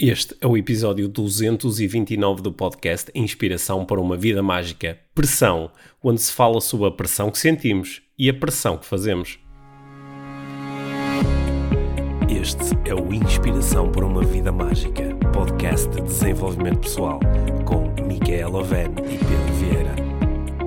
Este 0.00 0.36
é 0.40 0.46
o 0.46 0.56
episódio 0.56 1.08
229 1.08 2.40
do 2.40 2.52
podcast 2.52 3.10
Inspiração 3.16 3.84
para 3.84 4.00
uma 4.00 4.16
Vida 4.16 4.40
Mágica 4.40 4.96
Pressão, 5.12 5.72
onde 6.00 6.20
se 6.20 6.30
fala 6.30 6.60
sobre 6.60 6.86
a 6.86 6.90
pressão 6.92 7.32
que 7.32 7.38
sentimos 7.40 8.00
e 8.16 8.30
a 8.30 8.34
pressão 8.34 8.78
que 8.78 8.86
fazemos. 8.86 9.40
Este 12.30 12.78
é 12.88 12.94
o 12.94 13.12
Inspiração 13.12 13.90
para 13.90 14.06
uma 14.06 14.22
Vida 14.22 14.52
Mágica, 14.52 15.02
podcast 15.32 15.88
de 15.88 16.02
desenvolvimento 16.02 16.78
pessoal, 16.78 17.18
com 17.64 17.92
Micaela 18.06 18.60
Oven 18.60 18.92
e 19.00 19.18
Pedro 19.18 19.52
Vieira. 19.58 19.96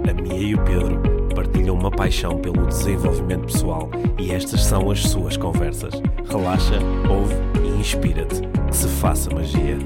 A 0.10 0.14
Mia 0.14 0.46
e 0.46 0.56
o 0.56 0.64
Pedro 0.66 1.02
partilham 1.34 1.76
uma 1.76 1.90
paixão 1.90 2.38
pelo 2.38 2.68
desenvolvimento 2.68 3.46
pessoal 3.46 3.90
e 4.20 4.34
estas 4.34 4.62
são 4.66 4.92
as 4.92 5.00
suas 5.00 5.38
conversas. 5.38 5.94
Relaxa, 6.30 6.82
ouve 7.10 7.34
e 7.66 7.80
inspira-te. 7.80 8.61
Que 8.72 8.78
se 8.78 8.88
faça 8.88 9.30
magia. 9.30 9.78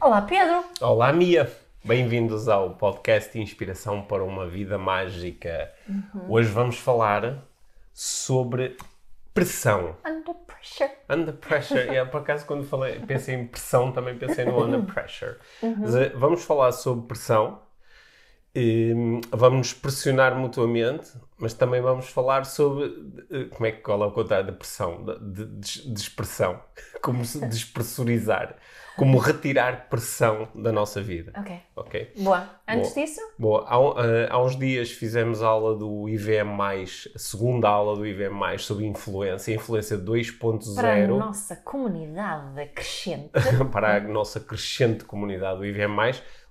Olá, 0.00 0.22
Pedro. 0.22 0.64
Olá, 0.80 1.12
Mia. 1.12 1.48
Bem-vindos 1.84 2.48
ao 2.48 2.70
podcast 2.70 3.38
Inspiração 3.38 4.02
para 4.02 4.24
uma 4.24 4.48
Vida 4.48 4.76
Mágica. 4.76 5.72
Hoje 6.28 6.50
vamos 6.50 6.76
falar 6.76 7.44
sobre 7.94 8.76
pressão. 9.32 9.94
Under 10.04 10.34
pressure. 10.34 10.90
Under 11.08 11.34
pressure. 11.34 11.80
yeah, 11.82 12.10
por 12.10 12.22
acaso, 12.22 12.44
quando 12.44 12.64
falei, 12.64 12.98
pensei 12.98 13.36
em 13.36 13.46
pressão, 13.46 13.92
também 13.92 14.18
pensei 14.18 14.44
no 14.44 14.60
under 14.60 14.82
pressure. 14.82 15.36
Mas, 15.62 15.94
eh, 15.94 16.08
vamos 16.16 16.42
falar 16.42 16.72
sobre 16.72 17.06
pressão. 17.06 17.62
Hum, 18.56 19.20
vamos 19.30 19.58
nos 19.58 19.72
pressionar 19.74 20.34
mutuamente, 20.34 21.12
mas 21.38 21.54
também 21.54 21.80
vamos 21.80 22.08
falar 22.08 22.44
sobre 22.44 22.86
eh, 23.30 23.44
como 23.44 23.66
é 23.66 23.72
que 23.72 23.80
é 23.80 23.94
o 23.94 24.10
contrário 24.10 24.46
da 24.46 24.52
pressão, 24.52 25.04
de, 25.04 25.46
de, 25.46 25.92
de 25.92 26.00
expressão, 26.00 26.60
como 27.00 27.24
se 27.24 27.40
despressurizar, 27.46 28.56
como 28.96 29.18
retirar 29.18 29.88
pressão 29.88 30.48
da 30.54 30.72
nossa 30.72 31.00
vida. 31.00 31.32
Ok. 31.38 31.60
Ok? 31.76 32.12
Boa. 32.18 32.48
Antes 32.66 32.92
Boa. 32.92 33.06
disso, 33.06 33.20
Boa, 33.38 33.66
há, 33.68 34.04
eh, 34.04 34.28
há 34.28 34.42
uns 34.42 34.58
dias 34.58 34.90
fizemos 34.90 35.40
aula 35.40 35.76
do 35.76 36.08
IVM, 36.08 36.60
a 37.14 37.18
segunda 37.18 37.68
aula 37.68 37.94
do 37.96 38.04
IVM, 38.04 38.58
sobre 38.58 38.84
influência, 38.86 39.54
influência 39.54 39.96
para 39.96 40.06
a 40.06 41.06
2.0 41.06 41.06
nossa 41.06 41.54
comunidade 41.56 42.66
crescente. 42.66 43.30
para 43.70 43.96
a 43.96 44.00
nossa 44.00 44.40
crescente 44.40 45.04
comunidade 45.04 45.58
do 45.58 45.64
IVM+, 45.64 45.96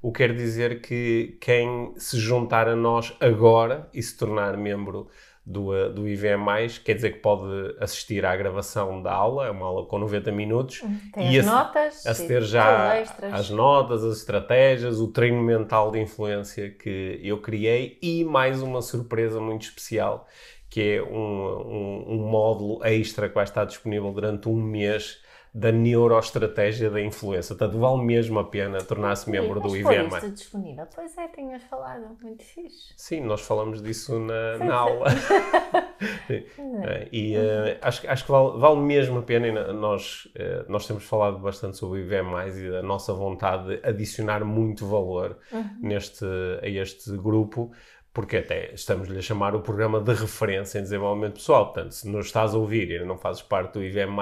o 0.01 0.11
que 0.11 0.19
quer 0.19 0.33
dizer 0.33 0.81
que 0.81 1.37
quem 1.41 1.93
se 1.97 2.17
juntar 2.17 2.67
a 2.67 2.75
nós 2.75 3.15
agora 3.19 3.89
e 3.93 4.01
se 4.01 4.15
tornar 4.17 4.55
membro 4.57 5.09
do, 5.47 5.73
eh, 5.73 5.89
do 5.89 6.07
IVM+, 6.07 6.43
quer 6.83 6.93
dizer 6.93 7.13
que 7.13 7.19
pode 7.19 7.75
assistir 7.79 8.25
à 8.25 8.35
gravação 8.35 9.01
da 9.01 9.13
aula, 9.13 9.47
é 9.47 9.51
uma 9.51 9.65
aula 9.65 9.85
com 9.85 9.97
90 9.97 10.29
minutos, 10.31 10.83
Tem 11.13 11.33
e 11.33 11.39
as 11.39 11.45
notas, 11.45 12.05
aceder 12.05 12.41
já 12.41 13.01
às 13.31 13.49
notas, 13.49 14.03
as 14.03 14.17
estratégias, 14.17 14.99
o 14.99 15.07
treino 15.07 15.41
mental 15.41 15.89
de 15.89 15.99
influência 15.99 16.69
que 16.69 17.19
eu 17.23 17.39
criei 17.39 17.97
e 18.01 18.25
mais 18.25 18.61
uma 18.61 18.81
surpresa 18.81 19.39
muito 19.39 19.61
especial, 19.63 20.27
que 20.69 20.81
é 20.81 21.01
um, 21.01 21.15
um, 21.15 22.05
um 22.09 22.27
módulo 22.29 22.83
extra 22.83 23.29
que 23.29 23.35
vai 23.35 23.45
estar 23.45 23.63
disponível 23.63 24.11
durante 24.11 24.49
um 24.49 24.61
mês 24.61 25.21
da 25.53 25.71
neuroestratégia 25.71 26.89
da 26.89 27.01
influência. 27.01 27.55
Portanto, 27.55 27.79
vale 27.79 28.03
mesmo 28.03 28.37
a 28.39 28.43
pena 28.43 28.77
tornar-se 28.79 29.29
membro 29.29 29.59
do 29.59 29.69
Mas 29.71 29.81
foi 29.81 29.95
IVM. 29.95 30.07
isto 30.07 30.31
disponível. 30.31 30.85
Pois 30.93 31.17
é, 31.17 31.27
tinhas 31.29 31.63
falado. 31.63 32.17
Muito 32.21 32.43
fixe. 32.43 32.93
Sim, 32.95 33.21
nós 33.21 33.41
falamos 33.41 33.81
disso 33.81 34.19
na, 34.19 34.57
na 34.59 34.75
aula. 34.75 35.07
Sim. 36.27 36.43
É, 36.83 37.07
e 37.11 37.35
eh, 37.35 37.77
acho, 37.81 38.01
que- 38.01 38.07
acho 38.07 38.25
que 38.25 38.31
vale, 38.31 38.59
vale 38.59 38.79
mesmo 38.81 39.19
a 39.19 39.21
pena. 39.23 39.47
E 39.47 39.51
nós, 39.73 40.27
eh, 40.35 40.65
nós 40.67 40.85
temos 40.85 41.03
falado 41.05 41.39
bastante 41.39 41.77
sobre 41.77 41.99
o 41.99 42.03
IVM, 42.03 42.35
e 42.57 42.69
da 42.71 42.83
nossa 42.83 43.13
vontade 43.13 43.77
de 43.79 43.87
adicionar 43.87 44.43
muito 44.45 44.85
valor 44.85 45.37
neste, 45.81 46.25
a 46.61 46.67
este 46.67 47.15
grupo, 47.17 47.71
porque 48.13 48.37
até 48.37 48.73
estamos-lhe 48.73 49.17
a 49.17 49.21
chamar 49.21 49.55
o 49.55 49.61
programa 49.61 49.99
de 50.01 50.13
referência 50.13 50.79
em 50.79 50.83
desenvolvimento 50.83 51.33
pessoal. 51.35 51.65
Portanto, 51.73 51.91
se 51.93 52.07
nos 52.09 52.27
estás 52.27 52.53
a 52.53 52.57
ouvir 52.57 52.89
e 52.89 52.93
ainda 52.93 53.05
não 53.05 53.17
fazes 53.17 53.41
parte 53.41 53.73
do 53.73 53.83
IVM, 53.83 54.17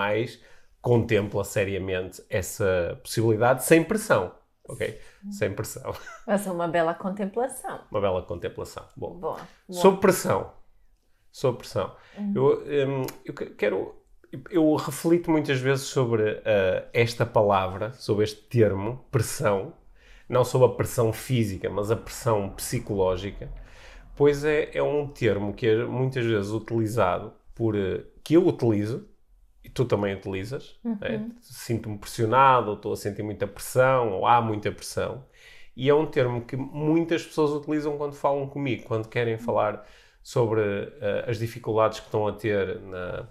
contempla 0.85 1.43
seriamente 1.43 2.23
essa 2.29 2.99
possibilidade 3.01 3.63
sem 3.63 3.83
pressão. 3.83 4.31
Ok? 4.69 4.99
Sem 5.31 5.51
pressão. 5.51 5.95
Vai 6.27 6.37
ser 6.37 6.51
uma 6.51 6.67
bela 6.67 6.93
contemplação. 6.93 7.79
Uma 7.89 7.99
bela 8.01 8.21
contemplação. 8.21 8.85
Bom, 8.95 9.15
Boa. 9.15 9.37
boa. 9.67 9.81
Sob 9.81 9.99
pressão. 9.99 10.51
Sob 11.31 11.57
pressão. 11.57 11.95
Eu, 12.35 12.63
hum, 12.87 13.05
eu 13.25 13.33
que- 13.33 13.47
quero. 13.47 13.95
Eu 14.51 14.75
reflito 14.75 15.31
muitas 15.31 15.59
vezes 15.59 15.85
sobre 15.85 16.41
ah, 16.45 16.87
esta 16.93 17.25
palavra, 17.25 17.91
sobre 17.93 18.23
este 18.25 18.41
termo, 18.43 19.03
pressão. 19.09 19.73
Não 20.29 20.43
sobre 20.45 20.67
a 20.67 20.71
pressão 20.71 21.11
física, 21.11 21.67
mas 21.67 21.89
a 21.89 21.95
pressão 21.95 22.49
psicológica. 22.49 23.49
Pois 24.15 24.43
é, 24.45 24.69
é 24.77 24.83
um 24.83 25.07
termo 25.07 25.51
que 25.53 25.67
é 25.67 25.83
muitas 25.85 26.23
vezes 26.25 26.51
utilizado 26.51 27.33
por. 27.55 27.75
ah, 27.75 28.03
que 28.23 28.35
eu 28.35 28.47
utilizo 28.47 29.07
e 29.65 29.69
tu 29.69 29.85
também 29.85 30.15
utilizas. 30.15 30.79
né? 30.83 31.29
Sinto-me 31.41 31.97
pressionado, 31.97 32.69
ou 32.69 32.75
estou 32.75 32.93
a 32.93 32.95
sentir 32.95 33.23
muita 33.23 33.47
pressão, 33.47 34.11
ou 34.13 34.25
há 34.27 34.41
muita 34.41 34.71
pressão. 34.71 35.23
E 35.75 35.89
é 35.89 35.93
um 35.93 36.05
termo 36.05 36.41
que 36.45 36.55
muitas 36.55 37.23
pessoas 37.25 37.51
utilizam 37.51 37.97
quando 37.97 38.13
falam 38.15 38.47
comigo, 38.47 38.83
quando 38.85 39.07
querem 39.09 39.37
falar 39.37 39.85
sobre 40.23 40.61
eh, 41.01 41.25
as 41.27 41.37
dificuldades 41.37 41.99
que 41.99 42.05
estão 42.07 42.27
a 42.27 42.31
ter 42.33 42.79
na- 42.81 43.27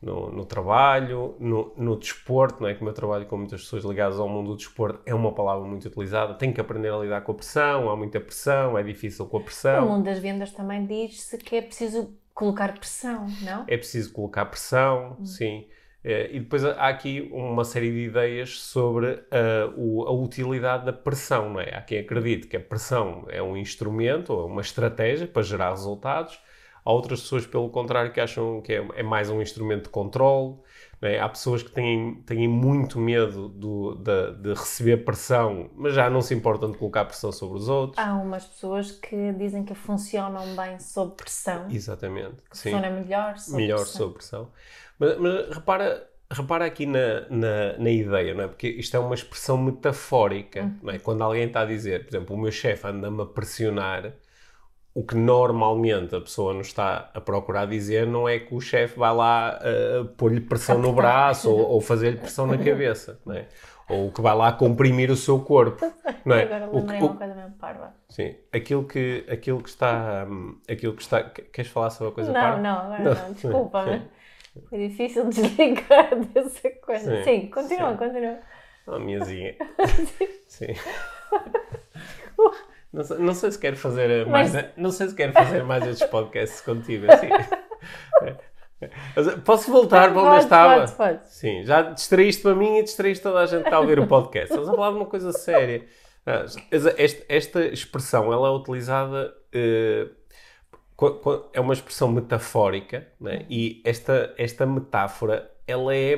no, 0.00 0.32
no 0.32 0.44
trabalho, 0.44 1.36
no, 1.38 1.72
no 1.76 1.96
desporto, 1.96 2.60
não 2.60 2.68
é? 2.68 2.74
Como 2.74 2.90
eu 2.90 2.94
trabalho 2.94 3.24
com 3.26 3.36
muitas 3.36 3.62
pessoas 3.62 3.84
ligadas 3.84 4.18
ao 4.18 4.28
mundo 4.28 4.48
do 4.50 4.56
desporto, 4.56 5.00
é 5.06 5.14
uma 5.14 5.32
palavra 5.32 5.64
muito 5.68 5.86
utilizada. 5.86 6.34
Tenho 6.34 6.52
que 6.52 6.60
aprender 6.60 6.92
a 6.92 6.98
lidar 6.98 7.20
com 7.20 7.30
a 7.30 7.34
pressão, 7.36 7.88
há 7.88 7.96
muita 7.96 8.20
pressão, 8.20 8.76
é 8.76 8.82
difícil 8.82 9.26
com 9.26 9.36
a 9.36 9.40
pressão. 9.40 9.86
mundo 9.88 10.04
das 10.04 10.18
vendas 10.18 10.50
também 10.50 10.84
diz-se 10.86 11.38
que 11.38 11.54
é 11.54 11.62
preciso 11.62 12.12
colocar 12.34 12.72
pressão, 12.74 13.26
não? 13.42 13.64
É 13.68 13.76
preciso 13.76 14.12
colocar 14.12 14.46
pressão, 14.46 15.18
sim. 15.24 15.66
Eh, 16.04 16.30
e 16.32 16.40
depois 16.40 16.64
há 16.64 16.88
aqui 16.88 17.28
uma 17.32 17.64
série 17.64 17.90
de 17.92 17.98
ideias 18.08 18.60
sobre 18.60 19.22
ah, 19.30 19.72
o- 19.76 20.04
a 20.06 20.12
utilidade 20.12 20.84
da 20.84 20.92
pressão, 20.92 21.50
não 21.50 21.60
é? 21.60 21.74
Há 21.76 21.80
quem 21.82 21.98
acredite 22.00 22.48
que 22.48 22.56
a 22.56 22.60
pressão 22.60 23.24
é 23.28 23.40
um 23.42 23.56
instrumento 23.56 24.32
ou 24.32 24.46
uma 24.46 24.60
estratégia 24.62 25.26
para 25.28 25.42
gerar 25.42 25.70
resultados. 25.70 26.40
Há 26.84 26.92
outras 26.92 27.20
pessoas, 27.20 27.46
pelo 27.46 27.68
contrário, 27.70 28.12
que 28.12 28.20
acham 28.20 28.60
que 28.60 28.72
é, 28.72 28.84
é 28.96 29.02
mais 29.04 29.30
um 29.30 29.40
instrumento 29.40 29.84
de 29.84 29.90
controle. 29.90 30.56
É? 31.08 31.20
Há 31.20 31.28
pessoas 31.28 31.62
que 31.62 31.70
têm, 31.70 32.14
têm 32.26 32.46
muito 32.48 32.98
medo 32.98 33.48
do- 33.48 33.94
de, 33.96 34.32
de 34.42 34.48
receber 34.50 34.98
pressão, 35.04 35.70
mas 35.74 35.94
já 35.94 36.08
não 36.08 36.20
se 36.22 36.34
importam 36.34 36.70
de 36.70 36.78
colocar 36.78 37.04
pressão 37.04 37.32
sobre 37.32 37.58
os 37.58 37.68
outros. 37.68 37.98
Há 37.98 38.14
umas 38.14 38.44
pessoas 38.44 38.90
que 38.92 39.32
dizem 39.32 39.64
que 39.64 39.74
funcionam 39.74 40.54
bem 40.56 40.78
sob 40.78 41.14
pressão. 41.16 41.66
Exatamente. 41.70 42.36
Sim. 42.52 42.70
Funciona 42.72 42.90
melhor 42.90 43.38
sob 43.38 43.56
melhor 43.56 43.76
pressão. 43.80 43.96
sob 44.00 44.14
pressão. 44.14 44.48
Mas, 44.98 45.18
mas 45.18 45.48
repara, 45.56 46.08
repara 46.30 46.64
aqui 46.66 46.86
na, 46.86 47.20
na, 47.28 47.78
na 47.78 47.90
ideia, 47.90 48.34
não 48.34 48.44
é? 48.44 48.48
Porque 48.48 48.68
isto 48.68 48.96
é 48.96 49.00
uma 49.00 49.14
expressão 49.14 49.58
metafórica, 49.58 50.62
Uhum. 50.62 50.78
não 50.82 50.92
é? 50.94 50.98
Quando 50.98 51.22
alguém 51.22 51.46
está 51.46 51.62
a 51.62 51.66
dizer, 51.66 52.04
por 52.04 52.10
exemplo, 52.16 52.36
o 52.36 52.38
meu 52.38 52.52
chefe 52.52 52.86
anda-me 52.86 53.22
a 53.22 53.26
pressionar, 53.26 54.12
o 54.94 55.02
que 55.02 55.14
normalmente 55.14 56.14
a 56.14 56.20
pessoa 56.20 56.52
nos 56.52 56.66
está 56.66 57.10
a 57.14 57.20
procurar 57.20 57.66
dizer 57.66 58.06
não 58.06 58.28
é 58.28 58.38
que 58.38 58.54
o 58.54 58.60
chefe 58.60 58.98
vai 58.98 59.14
lá 59.14 59.58
uh, 59.60 60.04
pôr-lhe 60.16 60.40
pressão 60.40 60.78
no 60.78 60.92
braço 60.92 61.50
ou, 61.50 61.70
ou 61.70 61.80
fazer-lhe 61.80 62.18
pressão 62.18 62.46
na 62.46 62.58
cabeça, 62.58 63.18
não 63.24 63.34
é? 63.34 63.46
Ou 63.88 64.10
que 64.12 64.20
vai 64.22 64.34
lá 64.34 64.52
comprimir 64.52 65.10
o 65.10 65.16
seu 65.16 65.40
corpo, 65.40 65.84
não 66.24 66.36
é? 66.36 66.42
Agora 66.54 66.66
O 66.66 66.70
que- 66.70 66.76
lembrei 66.76 67.00
o- 67.00 67.06
uma 67.06 67.16
coisa 67.16 67.34
mesmo 67.34 67.52
parva. 67.52 67.94
Sim, 68.08 68.34
aquilo 68.52 68.84
que, 68.86 69.24
aquilo 69.30 69.62
que 69.62 69.68
está, 69.70 70.26
aquilo 70.70 70.94
que 70.94 71.02
está, 71.02 71.22
queres 71.24 71.70
falar 71.70 71.90
sobre 71.90 72.12
a 72.12 72.14
coisa 72.14 72.32
Não, 72.32 72.40
parva? 72.40 72.58
não, 72.60 72.78
agora 72.78 73.02
Não. 73.02 73.14
não, 73.14 73.32
desculpa. 73.32 73.84
Sim. 74.52 74.62
Foi 74.68 74.88
difícil 74.88 75.28
desligar 75.30 76.14
dessa 76.14 76.68
coisa. 76.84 77.24
Sim, 77.24 77.40
Sim, 77.42 77.46
continua, 77.50 77.92
sim. 77.92 77.96
continua. 77.96 78.38
Oh, 78.86 78.98
minhazinha. 78.98 79.54
Sim. 80.46 80.74
Não 82.92 83.02
sei, 83.04 83.18
não 83.18 83.34
sei 83.34 83.50
se 83.50 83.58
quero 83.58 83.76
fazer 83.76 84.26
mais, 84.26 84.52
não 84.76 84.90
sei 84.90 85.08
se 85.08 85.14
quero 85.14 85.32
fazer 85.32 85.62
mais 85.64 85.86
estes 85.86 86.06
podcasts 86.08 86.60
contigo, 86.60 87.06
assim. 87.10 87.28
Mas, 89.14 89.34
Posso 89.44 89.70
voltar 89.70 90.12
para 90.12 90.20
onde 90.20 90.28
Pode, 90.30 90.42
estava? 90.44 90.74
pode, 90.80 90.92
pode. 90.92 91.28
Sim, 91.32 91.62
já 91.64 91.82
distraíste 91.82 92.42
para 92.42 92.54
mim 92.54 92.78
e 92.78 92.82
distraíste 92.82 93.22
toda 93.22 93.38
a 93.38 93.46
gente 93.46 93.60
que 93.62 93.68
está 93.68 93.76
a 93.76 93.80
ouvir 93.80 93.98
o 94.00 94.06
podcast. 94.08 94.48
Estamos 94.50 94.68
a 94.68 94.72
falar 94.74 94.90
de 94.90 94.96
uma 94.96 95.06
coisa 95.06 95.32
séria. 95.32 95.86
Ah, 96.26 96.44
Esta, 96.70 97.24
esta 97.28 97.64
expressão, 97.66 98.32
ela 98.32 98.48
é 98.48 98.50
utilizada... 98.50 99.32
eh, 99.52 100.08
é 101.52 101.60
uma 101.60 101.72
expressão 101.72 102.08
metafórica, 102.12 103.06
né? 103.20 103.44
e 103.50 103.80
esta, 103.84 104.32
esta 104.38 104.64
metáfora, 104.66 105.50
ela 105.66 105.94
é, 105.94 106.16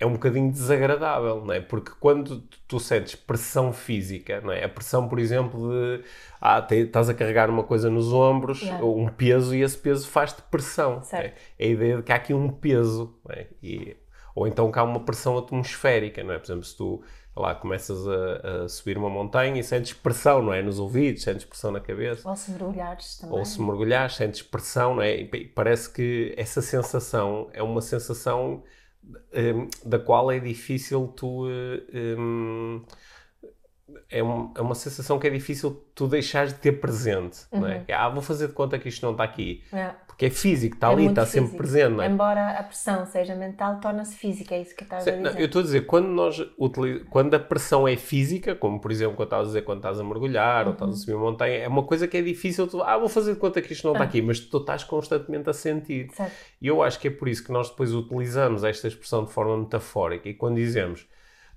é 0.00 0.06
um 0.06 0.14
bocadinho 0.14 0.50
desagradável, 0.50 1.44
não 1.44 1.52
é? 1.54 1.60
Porque 1.60 1.92
quando 2.00 2.40
tu 2.66 2.80
sentes 2.80 3.14
pressão 3.14 3.72
física, 3.72 4.40
não 4.40 4.50
é? 4.50 4.64
A 4.64 4.68
pressão, 4.68 5.06
por 5.08 5.18
exemplo, 5.18 5.70
de 5.70 6.02
ah, 6.40 6.60
te, 6.62 6.74
estás 6.76 7.08
a 7.10 7.14
carregar 7.14 7.50
uma 7.50 7.62
coisa 7.62 7.90
nos 7.90 8.12
ombros, 8.12 8.62
Yeah. 8.62 8.82
ou 8.84 8.98
um 8.98 9.08
peso, 9.08 9.54
e 9.54 9.62
esse 9.62 9.76
peso 9.78 10.08
faz-te 10.08 10.40
pressão. 10.50 11.02
É? 11.12 11.34
É 11.58 11.66
a 11.66 11.68
ideia 11.68 11.96
de 11.98 12.02
que 12.02 12.12
há 12.12 12.16
aqui 12.16 12.32
um 12.34 12.48
peso, 12.48 13.14
não 13.24 13.34
é? 13.34 13.46
E, 13.62 13.96
ou 14.34 14.48
então 14.48 14.72
que 14.72 14.78
há 14.78 14.82
uma 14.82 15.00
pressão 15.00 15.36
atmosférica, 15.36 16.24
não 16.24 16.32
é? 16.32 16.38
Por 16.38 16.46
exemplo, 16.46 16.64
se 16.64 16.76
tu 16.76 17.02
lá, 17.36 17.54
começas 17.54 18.06
a, 18.08 18.64
a 18.64 18.68
subir 18.68 18.96
uma 18.98 19.08
montanha 19.10 19.60
e 19.60 19.64
sentes 19.64 19.92
pressão, 19.92 20.42
não 20.42 20.52
é? 20.52 20.62
Nos 20.62 20.78
ouvidos, 20.78 21.22
sentes 21.22 21.44
pressão 21.44 21.70
na 21.70 21.80
cabeça. 21.80 22.28
Ou 22.28 22.36
se 22.36 22.50
mergulhares 22.50 23.18
também. 23.18 23.38
Ou 23.38 23.44
se 23.44 23.60
mergulhar, 23.60 24.10
sentes 24.10 24.42
pressão, 24.42 24.94
não 24.94 25.02
é? 25.02 25.16
E 25.16 25.24
pa- 25.26 25.52
parece 25.54 25.90
que 25.92 26.34
essa 26.36 26.60
sensação 26.62 27.48
é 27.52 27.62
uma 27.62 27.80
sensação 27.80 28.62
da 29.84 29.98
qual 29.98 30.30
é 30.30 30.38
difícil 30.40 31.08
tu. 31.16 31.48
eh, 31.48 32.14
hum, 32.18 32.82
é, 34.10 34.22
um- 34.22 34.52
é 34.56 34.60
uma 34.60 34.74
sensação 34.74 35.18
que 35.18 35.26
é 35.26 35.30
difícil 35.30 35.84
tu 35.94 36.06
deixares 36.08 36.52
de 36.52 36.58
ter 36.58 36.72
presente, 36.80 37.40
não 37.52 37.66
é? 37.66 37.84
Ah, 37.92 38.08
vou 38.08 38.22
fazer 38.22 38.48
de 38.48 38.52
conta 38.54 38.78
que 38.78 38.88
isto 38.88 39.02
não 39.04 39.12
está 39.12 39.24
aqui. 39.24 39.62
É. 39.72 39.90
Porque 40.06 40.26
é 40.26 40.30
físico, 40.30 40.74
está 40.76 40.88
É 40.88 40.92
ali, 40.92 41.06
está 41.06 41.24
sempre 41.24 41.56
presente, 41.56 41.92
não 41.94 42.02
é? 42.04 42.06
Embora 42.06 42.50
a 42.58 42.62
pressão 42.62 43.06
seja 43.06 43.34
mental, 43.34 43.80
torna-se 43.80 44.14
física, 44.16 44.54
é 44.54 44.60
isso 44.60 44.76
que 44.76 44.82
estás 44.82 45.08
a 45.08 45.12
Sim, 45.12 45.18
não, 45.20 45.30
dizer. 45.30 45.40
eu 45.40 45.46
estou 45.46 45.60
a 45.60 45.62
dizer, 45.62 45.86
quando, 45.86 46.08
nós 46.08 46.38
utili- 46.58 47.00
quando 47.08 47.32
a 47.34 47.38
pressão 47.38 47.88
é 47.88 47.96
física, 47.96 48.54
como 48.54 48.78
por 48.80 48.90
exemplo 48.92 49.16
quando 49.16 49.28
estás 49.28 49.42
a 49.44 49.46
dizer 49.46 49.62
quando 49.62 49.78
estás 49.78 49.98
a 49.98 50.04
mergulhar 50.04 50.62
ou 50.66 50.68
Uhum. 50.68 50.72
estás 50.74 50.90
a 50.92 50.96
subir 50.96 51.14
uma 51.14 51.30
montanha, 51.30 51.56
é 51.56 51.68
uma 51.68 51.84
coisa 51.84 52.06
que 52.06 52.18
é 52.18 52.22
difícil, 52.22 52.66
tu, 52.66 52.82
ah, 52.82 52.98
vou 52.98 53.08
fazer 53.08 53.32
de 53.32 53.40
conta 53.40 53.62
que 53.62 53.72
isto 53.72 53.84
não 53.86 53.92
está 53.94 54.04
Ah. 54.04 54.06
aqui, 54.06 54.20
mas 54.20 54.40
tu 54.40 54.58
estás 54.58 54.84
constantemente 54.84 55.48
a 55.48 55.54
sentir. 55.54 56.10
Certo. 56.12 56.32
E 56.60 56.66
eu 56.66 56.82
acho 56.82 57.00
que 57.00 57.08
é 57.08 57.10
por 57.10 57.26
isso 57.26 57.42
que 57.42 57.50
nós 57.52 57.70
depois 57.70 57.94
utilizamos 57.94 58.62
esta 58.62 58.88
expressão 58.88 59.24
de 59.24 59.32
forma 59.32 59.56
metafórica 59.56 60.28
e 60.28 60.34
quando 60.34 60.56
dizemos 60.56 61.08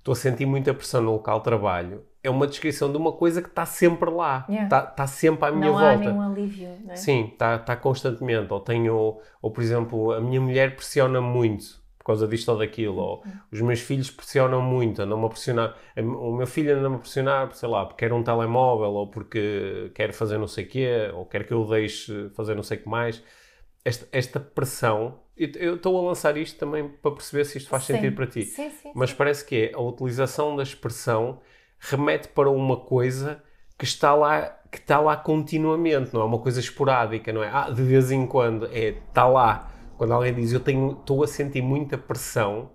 estou 0.04 0.12
a 0.12 0.16
sentir 0.16 0.44
muita 0.44 0.74
pressão 0.74 1.00
no 1.00 1.12
local 1.12 1.38
de 1.38 1.44
trabalho, 1.44 2.04
é 2.22 2.28
uma 2.28 2.46
descrição 2.46 2.90
de 2.92 2.98
uma 2.98 3.12
coisa 3.12 3.40
que 3.40 3.48
está 3.48 3.64
sempre 3.64 4.10
lá, 4.10 4.44
Yeah. 4.50 4.64
está, 4.66 4.90
está 4.90 5.06
sempre 5.06 5.48
à 5.48 5.50
minha 5.50 5.70
Não 5.70 5.78
há 5.78 5.80
volta. 5.80 5.98
nenhum 6.10 6.20
alívio, 6.20 6.68
não 6.84 6.92
é? 6.92 6.96
Sim, 6.96 7.30
está 7.32 7.58
tá 7.58 7.74
constantemente. 7.74 8.52
Ou 8.52 8.60
tenho, 8.60 9.18
ou 9.40 9.50
por 9.50 9.62
exemplo, 9.62 10.12
a 10.12 10.20
minha 10.20 10.40
mulher 10.40 10.76
pressiona 10.76 11.20
muito 11.22 11.82
por 11.98 12.08
causa 12.08 12.28
disto 12.28 12.50
ou 12.50 12.58
daquilo, 12.58 12.98
ou 12.98 13.24
os 13.50 13.62
meus 13.62 13.80
filhos 13.80 14.10
pressionam 14.10 14.60
muito, 14.60 15.00
andam-me 15.00 15.24
a 15.24 15.28
pressionar. 15.30 15.74
O 15.96 16.32
meu 16.36 16.46
filho 16.46 16.76
anda-me 16.78 16.96
a 16.96 16.98
pressionar, 16.98 17.50
sei 17.54 17.66
lá, 17.66 17.86
porque 17.86 18.04
quer 18.04 18.12
um 18.12 18.22
telemóvel, 18.22 18.90
ou 18.92 19.06
porque 19.10 19.90
quer 19.94 20.12
fazer 20.12 20.36
não 20.36 20.46
sei 20.46 20.66
o 20.66 20.68
quê, 20.68 21.10
ou 21.14 21.24
quer 21.24 21.46
que 21.46 21.54
eu 21.54 21.64
deixe 21.66 22.28
fazer 22.36 22.54
não 22.54 22.62
sei 22.62 22.76
o 22.76 22.82
que 22.82 22.88
mais. 22.90 23.22
Esta, 23.84 24.08
esta 24.12 24.40
pressão, 24.40 25.20
eu- 25.36 25.50
eu 25.56 25.74
estou 25.76 25.98
a 25.98 26.08
lançar 26.08 26.36
isto 26.36 26.58
também 26.58 26.88
para 26.88 27.10
perceber 27.10 27.44
se 27.44 27.58
isto 27.58 27.68
faz 27.68 27.84
Sim. 27.84 27.94
sentido 27.94 28.16
para 28.16 28.26
ti. 28.26 28.42
Sim, 28.44 28.70
sim. 28.70 28.92
Mas 28.94 29.12
parece 29.12 29.44
que 29.44 29.56
é 29.56 29.74
a 29.74 29.80
utilização 29.80 30.56
da 30.56 30.62
expressão 30.62 31.40
remete 31.78 32.28
para 32.28 32.48
uma 32.50 32.76
coisa 32.78 33.42
que 33.78 33.84
está 33.84 34.14
lá 34.14 34.60
que 34.70 34.78
está 34.80 34.98
lá 34.98 35.16
continuamente, 35.16 36.12
não 36.12 36.20
é 36.22 36.24
uma 36.24 36.38
coisa 36.40 36.58
esporádica, 36.58 37.32
não 37.32 37.44
é? 37.44 37.48
Ah, 37.52 37.70
de 37.70 37.80
vez 37.80 38.10
em 38.10 38.26
quando, 38.26 38.66
é, 38.72 38.88
está 38.88 39.24
lá. 39.28 39.70
Quando 39.96 40.12
alguém 40.12 40.34
diz 40.34 40.52
eu 40.52 40.58
tenho, 40.58 40.92
estou 40.98 41.22
a 41.22 41.28
sentir 41.28 41.62
muita 41.62 41.96
pressão, 41.96 42.72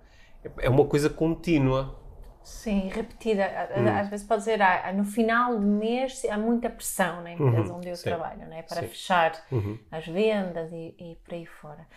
é 0.59 0.69
uma 0.69 0.85
coisa 0.85 1.09
contínua. 1.09 1.99
Sim, 2.44 2.88
repetida. 2.89 3.44
Hum. 3.75 3.88
Às 3.88 4.09
vezes 4.09 4.25
pode 4.25 4.41
dizer, 4.41 4.62
ah, 4.62 4.91
no 4.94 5.03
final 5.06 5.59
do 5.59 5.65
mês 5.68 6.24
há 6.25 6.38
muita 6.38 6.69
pressão 6.69 7.21
na 7.21 7.31
empresa 7.31 7.74
Uhum, 7.74 7.75
onde 7.75 7.89
eu 7.89 7.95
sim. 7.95 8.03
trabalho, 8.03 8.45
não 8.47 8.53
é? 8.56 8.63
Para 8.63 8.81
Sim. 8.81 8.88
fechar 8.88 9.33
Uhum. 9.51 9.77
as 9.91 10.07
vendas 10.07 10.71
e, 10.71 10.95
e 11.00 11.15
por 11.24 11.33
aí 11.33 11.45
fora. 11.45 11.88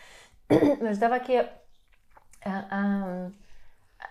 Mas 0.83 0.99
dava 0.99 1.17
aqui 1.17 1.37
a, 1.37 1.49
a, 2.45 3.31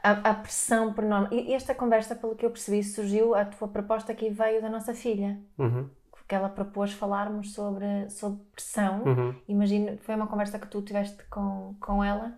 a- 0.03 0.31
a 0.31 0.33
pressão 0.35 0.93
por 0.93 1.03
norma. 1.03 1.29
E 1.33 1.53
esta 1.53 1.75
conversa, 1.75 2.15
pelo 2.15 2.35
que 2.35 2.45
eu 2.45 2.51
percebi, 2.51 2.83
surgiu, 2.83 3.35
a 3.35 3.45
tua 3.45 3.67
proposta 3.67 4.11
aqui 4.11 4.29
veio 4.29 4.61
da 4.61 4.69
nossa 4.69 4.93
filha. 4.93 5.39
Uhum, 5.57 5.89
Porque 6.11 6.35
ela 6.35 6.49
propôs 6.49 6.93
falarmos 6.93 7.53
sobre, 7.53 8.09
sobre 8.09 8.43
pressão. 8.53 9.03
uhum. 9.05 9.35
Imagino, 9.47 9.97
foi 9.99 10.15
uma 10.15 10.27
conversa 10.27 10.59
que 10.59 10.67
tu 10.67 10.81
tiveste 10.81 11.23
com, 11.25 11.75
com 11.79 12.03
ela 12.03 12.37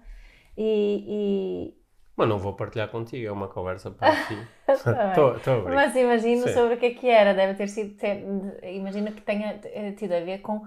e- 0.58 1.76
Mas 2.16 2.30
não 2.30 2.38
vou 2.38 2.54
partilhar 2.54 2.90
contigo, 2.90 3.26
é 3.28 3.32
uma 3.32 3.48
conversa 3.48 3.90
para 3.90 4.16
ti. 4.28 4.38
Tá. 4.68 4.76
Estou 5.38 5.62
a. 5.68 5.74
Mas 5.74 5.96
imagino 5.96 6.48
Sim. 6.48 6.54
sobre 6.54 6.76
o 6.76 6.78
que 6.78 6.86
é 6.86 6.90
que 6.94 7.10
era, 7.10 7.34
deve 7.34 7.56
ter 7.56 7.68
sido, 7.68 7.96
ter, 7.98 8.24
imagino 8.64 9.12
que 9.12 9.22
tenha 9.22 9.60
eh, 9.64 9.92
tido 9.94 10.12
a 10.14 10.20
ver 10.20 10.40
com 10.42 10.62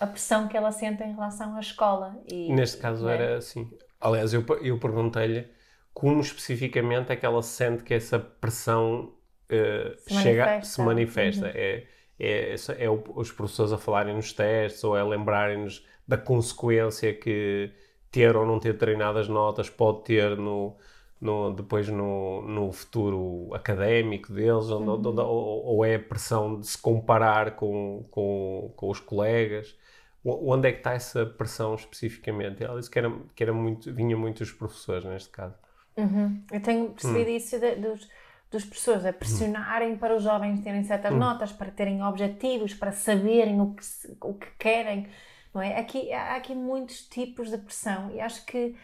a 0.00 0.06
pressão 0.06 0.48
que 0.48 0.56
ela 0.56 0.72
sente 0.72 1.02
em 1.02 1.12
relação 1.12 1.54
à 1.54 1.60
escola. 1.60 2.16
E, 2.30 2.50
Neste 2.52 2.78
caso 2.78 3.04
não 3.04 3.10
é? 3.10 3.14
era 3.14 3.36
assim. 3.36 3.70
Aliás, 4.00 4.32
eu, 4.32 4.44
eu 4.62 4.78
perguntei-lhe 4.78 5.46
como 5.92 6.20
especificamente 6.20 7.12
é 7.12 7.16
que 7.16 7.26
ela 7.26 7.42
sente 7.42 7.82
que 7.82 7.92
essa 7.94 8.18
pressão 8.18 9.12
eh, 9.50 9.94
Se 9.98 10.14
chega, 10.14 10.44
manifesta. 10.46 10.64
se 10.74 10.80
manifesta. 10.82 11.46
Uhum. 11.46 11.52
É, 11.54 11.84
é, 12.18 12.54
é 12.78 12.90
o- 12.90 13.04
os 13.14 13.30
professores 13.30 13.72
a 13.72 13.78
falarem 13.78 14.14
nos 14.14 14.32
testes 14.32 14.82
ou 14.82 14.96
é 14.96 15.02
lembrarem-nos 15.04 15.86
da 16.08 16.16
consequência 16.16 17.12
que 17.12 17.70
ter 18.10 18.36
ou 18.36 18.46
não 18.46 18.58
ter 18.60 18.76
treinadas 18.78 19.28
notas 19.28 19.68
pode 19.70 20.04
ter 20.04 20.36
no, 20.36 20.76
no- 21.20 21.52
depois 21.54 21.88
no, 21.88 22.42
no 22.42 22.72
futuro 22.72 23.54
académico 23.54 24.32
deles, 24.32 24.68
Uhum. 24.78 25.06
onde- 25.06 25.20
ou, 25.20 25.64
ou 25.64 25.84
é 25.84 25.96
a 25.96 26.00
pressão 26.02 26.60
de 26.60 26.66
se 26.66 26.78
comparar 26.78 27.56
com, 27.56 28.06
com, 28.10 28.72
com 28.76 28.90
os 28.90 29.00
colegas. 29.00 29.76
O- 30.24 30.52
Onde 30.52 30.68
é 30.68 30.72
que 30.72 30.78
está 30.78 30.92
essa 30.92 31.24
pressão 31.26 31.74
especificamente? 31.74 32.62
Ela 32.64 32.78
disse 32.78 32.90
que, 32.90 32.98
era, 32.98 33.10
que 33.34 33.42
era 33.42 33.52
muito, 33.52 33.92
vinha 33.94 34.16
muito 34.16 34.38
dos 34.38 34.52
professores 34.52 35.04
neste 35.04 35.30
caso. 35.30 35.54
Uhum. 35.96 36.44
Eu 36.52 36.60
tenho 36.62 36.92
percebido 36.92 37.30
Hum. 37.30 37.30
isso 37.30 37.58
de- 37.58 37.76
dos, 37.76 38.08
dos 38.50 38.64
professores, 38.64 39.04
a 39.06 39.12
pressionarem 39.12 39.96
para 39.96 40.14
os 40.14 40.22
jovens 40.22 40.60
terem 40.62 40.84
certas 40.84 41.14
Hum. 41.14 41.16
notas, 41.16 41.52
para 41.52 41.70
terem 41.70 42.02
objetivos, 42.02 42.74
para 42.74 42.92
saberem 42.92 43.60
o 43.60 43.74
que, 43.74 43.82
o 44.20 44.34
que 44.34 44.46
querem. 44.58 45.08
Não 45.56 45.62
é? 45.62 45.78
aqui, 45.78 46.12
há 46.12 46.36
aqui 46.36 46.54
muitos 46.54 47.02
tipos 47.08 47.50
de 47.50 47.58
pressão 47.58 48.10
e 48.10 48.20
acho 48.20 48.44
que, 48.46 48.76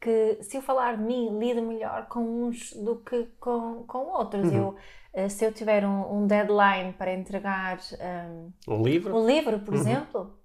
que 0.00 0.38
se 0.42 0.56
eu 0.56 0.62
falar 0.62 0.96
de 0.96 1.02
mim, 1.02 1.38
lido 1.38 1.60
melhor 1.62 2.06
com 2.06 2.20
uns 2.20 2.72
do 2.74 2.96
que 2.96 3.24
com, 3.40 3.84
com 3.86 3.98
outros. 4.06 4.48
Uhum. 4.48 4.56
Eu, 4.56 4.76
eh, 5.12 5.28
se 5.28 5.44
eu 5.44 5.52
tiver 5.52 5.84
um, 5.84 6.22
um 6.22 6.26
deadline 6.28 6.92
para 6.92 7.12
entregar 7.12 7.78
um, 8.30 8.52
Um 8.68 8.82
livro? 8.82 9.14
o 9.16 9.26
livro, 9.26 9.58
por 9.60 9.74
Uhum. 9.74 9.80
exemplo, 9.80 10.38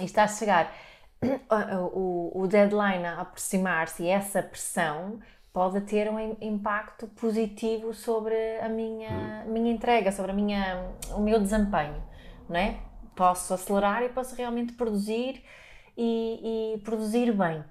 e 0.00 0.04
está 0.04 0.24
a 0.24 0.28
chegar 0.28 0.72
o, 1.94 2.42
o- 2.42 2.46
deadline 2.46 3.04
a 3.06 3.20
aproximar-se 3.22 4.04
e 4.04 4.08
essa 4.08 4.42
pressão 4.42 5.20
pode 5.52 5.80
ter 5.82 6.10
um 6.10 6.18
im- 6.20 6.36
impacto 6.40 7.06
positivo 7.08 7.92
sobre 7.94 8.34
a 8.60 8.68
minha, 8.68 9.44
Uhum. 9.46 9.52
minha 9.52 9.72
entrega, 9.72 10.12
sobre 10.12 10.32
a 10.32 10.34
minha, 10.34 10.92
o 11.16 11.20
meu 11.20 11.40
desempenho, 11.40 12.02
não 12.48 12.56
é? 12.56 12.78
Posso 13.18 13.54
acelerar 13.54 14.02
e 14.04 14.08
posso 14.10 14.34
realmente 14.36 14.72
produzir 14.74 15.44
e, 15.96 16.74
e 16.76 16.78
produzir 16.80 17.32
bem. 17.32 17.64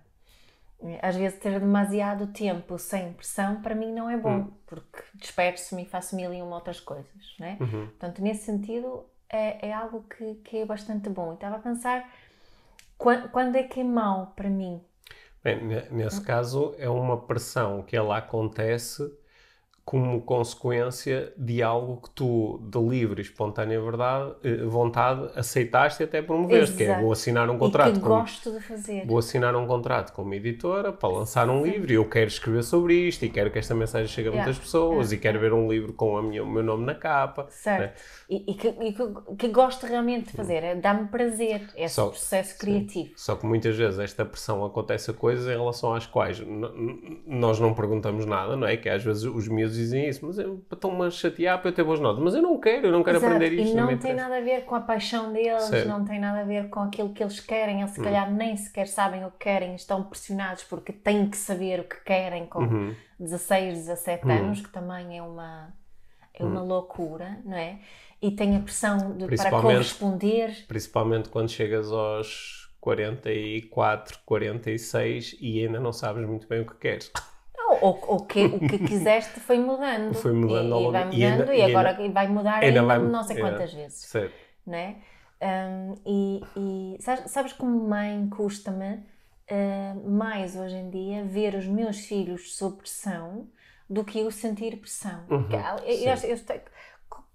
Às 1.02 1.16
vezes 1.16 1.40
ter 1.40 1.60
demasiado 1.60 2.28
tempo 2.28 2.78
sem 2.78 3.12
pressão 3.14 3.62
para 3.62 3.74
mim 3.74 3.92
não 3.92 4.10
é 4.10 4.16
bom, 4.18 4.40
Hum. 4.40 4.52
porque 4.68 5.04
disperso-me 5.16 5.84
e 5.84 5.86
faço 5.86 6.16
mil 6.16 6.32
e 6.34 6.42
uma 6.42 6.56
outras 6.56 6.80
coisas, 6.80 7.36
não 7.40 7.48
é? 7.48 7.54
Uhum. 7.60 7.88
Portanto, 7.88 8.22
nesse 8.22 8.46
sentido, 8.46 9.04
é, 9.30 9.70
é 9.70 9.74
algo 9.74 10.04
que, 10.04 10.36
que 10.46 10.58
é 10.60 10.66
bastante 10.66 11.10
bom. 11.10 11.32
E 11.32 11.36
estava 11.36 11.56
a 11.56 11.60
pensar, 11.60 12.08
quan- 12.98 13.28
quando, 13.30 13.56
é 13.58 13.64
que 13.64 13.82
é 13.82 13.84
mau 13.86 14.34
para 14.36 14.50
mim? 14.50 14.82
Bem, 15.44 15.64
ne- 15.64 15.90
nesse 15.92 16.22
caso 16.22 16.76
é 16.78 16.90
uma 16.90 17.18
pressão 17.26 17.82
que 17.84 17.96
ela 17.96 18.18
acontece 18.18 19.04
como 19.88 20.20
consequência 20.22 21.32
de 21.38 21.64
algo 21.64 22.02
que 22.02 22.10
tu, 22.10 22.60
de 22.70 22.78
livre 22.78 23.22
e 23.22 23.24
espontânea 23.24 23.80
verdade, 23.80 24.34
eh, 24.44 24.58
vontade, 24.66 25.30
aceitaste 25.34 26.04
e 26.04 26.06
até 26.06 26.22
promoveste, 26.22 26.76
que 26.76 26.84
é 26.84 26.88
Exato. 26.88 27.02
vou 27.04 27.12
assinar 27.14 27.50
um 27.50 27.56
E 27.56 27.58
contrato 27.58 27.94
que 27.94 28.00
com, 28.02 28.08
gosto 28.10 28.52
de 28.52 28.60
fazer. 28.60 29.06
vou 29.08 29.18
assinar 29.18 29.56
um 29.56 29.66
contrato 29.66 30.12
com 30.12 30.24
uma 30.24 30.36
editora 30.36 30.92
para 30.92 31.08
lançar 31.08 31.50
um 31.50 31.64
livro 31.66 31.90
e 31.90 31.96
eu 31.96 32.04
quero 32.04 32.28
escrever 32.28 32.64
sobre 32.64 32.96
isto 33.08 33.24
e 33.24 33.30
quero 33.30 33.50
que 33.50 33.60
esta 33.60 33.74
mensagem 33.74 34.10
chegue 34.10 34.28
a 34.28 34.32
Yeah, 34.32 34.46
muitas 34.46 34.62
pessoas 34.62 35.12
yeah, 35.12 35.16
e 35.16 35.18
quero 35.20 35.40
ver 35.40 35.54
um 35.54 35.72
livro 35.72 35.94
com 35.94 36.18
a 36.18 36.22
minha, 36.22 36.44
o 36.44 36.48
meu 36.48 36.62
nome 36.64 36.84
na 36.86 36.94
capa. 36.94 37.48
Certo. 37.50 37.98
E, 38.30 38.44
e 38.52 38.56
que, 38.56 38.68
e 38.68 38.92
que, 38.92 39.36
que 39.38 39.48
gosto 39.48 39.86
realmente 39.86 40.26
de 40.32 40.34
fazer, 40.34 40.64
é 40.66 40.76
dá-me 40.76 41.08
prazer 41.08 41.62
esse 41.78 41.96
Só- 41.96 42.10
processo 42.10 42.58
criativo. 42.60 43.12
Só 43.16 43.38
que 43.38 43.46
muitas 43.46 43.78
vezes 43.78 43.98
esta 44.00 44.26
pressão 44.26 44.66
acontece 44.66 45.12
a 45.12 45.14
coisas 45.14 45.48
em 45.48 45.58
relação 45.58 45.94
às 45.94 46.06
quais 46.06 46.44
nós 47.26 47.58
não 47.58 47.74
perguntamos 47.74 48.26
nada, 48.26 48.58
não 48.58 48.68
é? 48.68 48.76
Que 48.76 48.90
às 48.90 49.02
vezes 49.02 49.24
os 49.24 49.48
miúdos 49.48 49.77
dizem 49.78 50.08
isso, 50.08 50.26
mas 50.26 50.38
eu- 50.40 50.64
estão-me 50.72 51.06
a 51.06 51.10
chatear 51.12 51.60
para 51.60 51.70
eu 51.70 51.74
ter 51.74 51.84
boas 51.84 52.00
notas, 52.00 52.24
mas 52.24 52.36
eu 52.36 52.42
não 52.42 52.60
quero, 52.60 52.88
eu 52.88 52.92
não 52.92 53.04
quero 53.04 53.18
Exato. 53.18 53.34
aprender 53.34 53.56
isto. 53.56 53.72
E 53.74 53.76
não 53.76 53.98
tem 53.98 54.14
nada 54.14 54.38
a 54.38 54.42
ver 54.42 54.66
com 54.66 54.76
a 54.76 54.82
paixão 54.82 55.32
deles, 55.32 55.64
Certo. 55.64 55.88
não 55.88 56.04
tem 56.06 56.20
nada 56.20 56.42
a 56.42 56.44
ver 56.44 56.70
com 56.70 56.82
aquilo 56.82 57.14
que 57.14 57.24
eles 57.24 57.40
querem. 57.40 57.80
Eles 57.82 57.92
se 57.92 58.02
calhar 58.02 58.32
nem 58.32 58.56
sequer 58.58 58.88
sabem 58.88 59.26
o 59.26 59.32
que 59.32 59.38
querem, 59.40 59.76
estão 59.76 60.04
pressionados 60.04 60.64
porque 60.64 60.92
têm 60.92 61.30
que 61.30 61.38
saber 61.38 61.80
o 61.80 61.84
que 61.84 61.98
querem 62.04 62.46
com 62.46 62.60
Uhum. 62.64 62.96
16, 63.20 63.78
17 63.80 64.30
anos, 64.32 64.62
que 64.62 64.70
também 64.70 65.18
é 65.18 65.22
uma, 65.22 65.74
é 66.34 66.44
uma 66.44 66.62
loucura, 66.62 67.40
não 67.46 67.58
é? 67.58 67.80
E 68.22 68.32
tem 68.32 68.56
a 68.56 68.60
pressão 68.60 69.16
de, 69.16 69.28
para 69.36 69.50
corresponder. 69.62 70.66
Principalmente 70.68 71.30
quando 71.30 71.50
chegas 71.50 71.92
aos 71.92 72.68
44, 72.80 74.20
46 74.26 75.36
e 75.40 75.66
ainda 75.66 75.80
não 75.80 75.92
sabes 75.94 76.26
muito 76.28 76.48
bem 76.48 76.62
o 76.62 76.66
que 76.66 76.76
queres. 76.76 77.12
Ou, 77.82 78.00
ou, 78.08 78.26
que, 78.26 78.46
o 78.46 78.60
que 78.60 78.80
quiseste 78.80 79.40
foi 79.40 79.60
mudando. 79.60 80.14
Foi 80.16 80.32
mudando 80.34 80.70
e, 80.70 80.72
ao 80.74 80.80
e 80.80 80.84
longo- 80.84 80.92
vai 80.92 81.02
e 81.04 81.06
mudando 81.06 81.40
ainda- 81.42 81.56
e, 81.56 81.60
e 81.60 81.64
agora 81.64 81.90
ainda- 81.98 82.14
vai 82.14 82.28
mudar 82.28 82.64
ainda 82.64 82.84
vai- 82.84 83.00
não 83.00 83.24
sei 83.24 83.38
é. 83.38 83.40
quantas 83.40 83.74
vezes. 83.74 84.00
Certo. 84.02 84.34
Né? 84.66 84.96
Um, 85.42 85.94
e 86.06 86.42
e 86.56 86.98
sabes, 87.02 87.32
sabes 87.32 87.54
como 87.54 87.88
mãe 87.88 88.28
custa-me 88.30 88.96
uh, 88.96 90.10
mais 90.10 90.56
hoje 90.56 90.76
em 90.76 90.90
dia 90.90 91.24
ver 91.24 91.54
os 91.56 91.66
meus 91.68 92.00
filhos 92.00 92.56
sob 92.56 92.78
pressão 92.78 93.48
do 93.90 94.04
que 94.04 94.20
eu 94.20 94.32
sentir 94.32 94.78
pressão. 94.78 95.24
Ah, 95.30 95.76
eu, 95.86 95.94
eu, 96.10 96.16
eu 96.36 96.62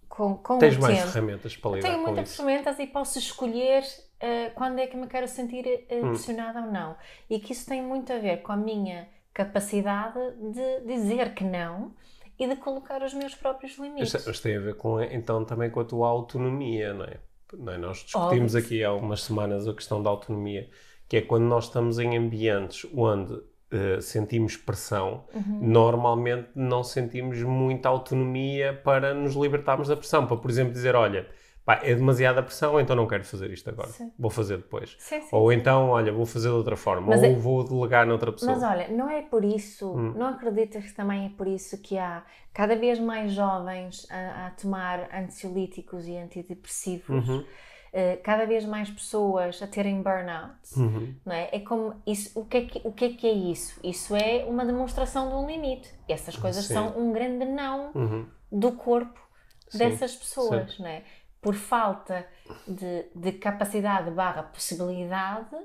com, 0.09 0.35
com 0.37 0.59
Tens 0.59 0.77
mais 0.77 0.99
tempo, 0.99 1.11
ferramentas 1.11 1.57
para 1.57 1.71
lidar 1.77 1.89
tenho 1.89 2.03
muitas 2.03 2.37
ferramentas 2.37 2.79
e 2.79 2.87
posso 2.87 3.19
escolher 3.19 3.83
eh, 4.21 4.51
quando 4.51 4.79
é 4.79 4.87
que 4.87 4.97
me 4.97 5.07
quero 5.07 5.27
sentir 5.27 5.65
Hum. 5.91 6.09
pressionada 6.11 6.61
ou 6.61 6.71
não. 6.71 6.97
E 7.31 7.39
que 7.39 7.53
isso 7.53 7.67
tem 7.67 7.81
muito 7.83 8.13
a 8.13 8.19
ver 8.19 8.43
com 8.43 8.53
a 8.53 8.57
minha 8.57 9.09
capacidade 9.33 10.19
de 10.53 10.81
dizer 10.87 11.35
que 11.35 11.45
não 11.45 11.95
e 12.39 12.47
de 12.47 12.57
colocar 12.57 13.03
os 13.03 13.15
meus 13.15 13.35
próprios 13.35 13.77
limites. 13.79 14.15
Isto, 14.15 14.43
tem 14.43 14.57
a 14.57 14.61
ver 14.61 14.75
com, 14.77 15.01
então, 15.01 15.45
também 15.45 15.71
com 15.71 15.81
a 15.81 15.85
tua 15.85 16.09
autonomia, 16.09 16.93
não 16.95 17.05
é? 17.05 17.17
Não 17.53 17.73
é? 17.73 17.79
Nós 17.79 17.99
discutimos 17.99 18.55
Óbvio. 18.55 18.67
aqui 18.67 18.85
há 18.85 18.93
umas 18.93 19.23
semanas 19.23 19.69
a 19.69 19.75
questão 19.75 20.03
da 20.03 20.11
autonomia, 20.11 20.69
que 21.09 21.19
é 21.19 21.21
quando 21.23 21.45
nós 21.45 21.65
estamos 21.65 21.99
em 21.99 22.17
ambientes 22.17 22.87
onde 22.95 23.39
eh, 23.71 24.01
sentimos 24.01 24.57
pressão, 24.57 25.25
Uhum. 25.35 25.61
normalmente 25.63 26.49
não 26.55 26.83
sentimos 26.83 27.43
muita 27.43 27.89
autonomia 27.89 28.73
para 28.85 29.15
nos 29.15 29.35
libertarmos 29.35 29.89
da 29.89 29.97
pressão. 29.97 30.27
Para, 30.27 30.37
por 30.39 30.51
exemplo, 30.51 30.73
dizer, 30.73 30.95
olha, 30.95 31.27
pá, 31.65 31.81
é 31.83 31.95
demasiada 31.95 32.43
pressão, 32.43 32.81
então 32.81 32.95
não 32.97 33.07
quero 33.07 33.25
fazer 33.25 33.51
isto 33.51 33.69
agora. 33.71 33.89
Sim. 33.89 34.13
Vou 34.19 34.31
fazer 34.31 34.57
depois. 34.59 34.97
Sim, 34.99 35.21
sim, 35.21 35.29
Ou 35.33 35.51
sim. 35.53 35.59
então, 35.59 35.91
olha, 35.91 36.13
vou 36.13 36.27
fazer 36.27 36.49
de 36.49 36.55
outra 36.55 36.77
forma. 36.77 37.09
Mas 37.09 37.23
ou 37.23 37.29
é- 37.31 37.35
vou 37.35 37.65
delegar 37.65 38.07
noutra 38.07 38.33
pessoa. 38.33 38.53
Mas 38.53 38.63
olha, 38.63 38.89
não 38.89 39.09
é 39.09 39.23
por 39.23 39.45
isso, 39.45 39.91
Hum. 39.93 40.13
não 40.17 40.27
acreditas 40.29 40.85
que 40.85 40.95
também 40.95 41.27
é 41.27 41.29
por 41.31 41.47
isso 41.47 41.81
que 41.81 41.99
há 41.99 42.25
cada 42.53 42.77
vez 42.77 42.99
mais 42.99 43.33
jovens 43.33 44.07
a, 44.11 44.47
a 44.47 44.51
tomar 44.51 45.09
ansiolíticos 45.15 46.07
e 46.07 46.17
antidepressivos, 46.17 47.29
Uhum. 47.29 47.45
eh, 47.93 48.17
cada 48.17 48.45
vez 48.47 48.65
mais 48.65 48.91
pessoas 48.91 49.61
a 49.63 49.67
terem 49.67 50.03
burnout, 50.03 50.55
Uhum. 50.77 51.15
não 51.25 51.35
é? 51.35 51.49
É 51.53 51.61
como 51.61 51.95
isso, 52.07 52.39
o 52.39 52.45
que 52.45 52.57
é 52.57 52.65
que, 52.65 52.81
o 52.85 52.93
que 52.93 53.05
é 53.05 53.09
que 53.13 53.27
é 53.27 53.33
isso? 53.33 53.79
Isso 53.85 54.15
é 54.17 54.45
uma 54.47 54.65
demonstração 54.65 55.29
de 55.29 55.35
um 55.35 55.47
limite. 55.47 55.93
Essas 56.09 56.37
coisas 56.37 56.65
Sim. 56.65 56.75
são 56.75 56.99
um 56.99 57.13
grande 57.13 57.45
não 57.45 57.91
Uhum. 57.95 58.27
do 58.51 58.73
corpo 58.73 59.21
Sim, 59.69 59.79
dessas 59.79 60.15
pessoas, 60.15 60.79
não 60.79 60.87
é? 60.87 61.03
Por 61.43 61.55
falta 61.55 62.27
de, 62.67 63.07
de 63.15 63.33
capacidade 63.33 64.11
barra 64.13 64.45
possibilidade 64.45 65.57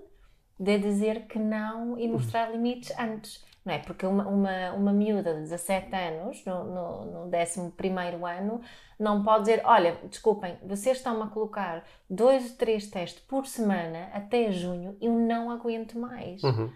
de 0.60 0.80
dizer 0.80 1.28
que 1.28 1.38
não 1.38 1.98
e 1.98 2.08
mostrar 2.08 2.50
limites 2.52 2.92
antes, 2.98 3.46
não 3.64 3.74
é? 3.74 3.80
Porque 3.80 4.06
uma, 4.06 4.28
uma, 4.28 4.72
uma 4.74 4.92
miúda 4.92 5.36
de 5.36 5.42
17 5.42 5.96
anos, 5.96 6.44
no, 6.46 6.64
no, 6.64 7.06
no 7.26 7.32
11º 7.32 8.28
ano, 8.28 8.62
não 9.00 9.24
pode 9.24 9.42
dizer, 9.42 9.62
olha, 9.64 9.98
desculpem, 10.10 10.58
vocês 10.64 10.98
estão-me 10.98 11.22
a 11.22 11.28
colocar 11.28 11.86
dois 12.10 12.52
ou 12.52 12.58
três 12.58 12.90
testes 12.90 13.22
por 13.22 13.46
semana 13.46 14.10
até 14.14 14.52
junho, 14.52 14.98
eu 15.00 15.14
não 15.14 15.52
aguento 15.52 16.00
mais. 16.00 16.42
Uhum. 16.42 16.72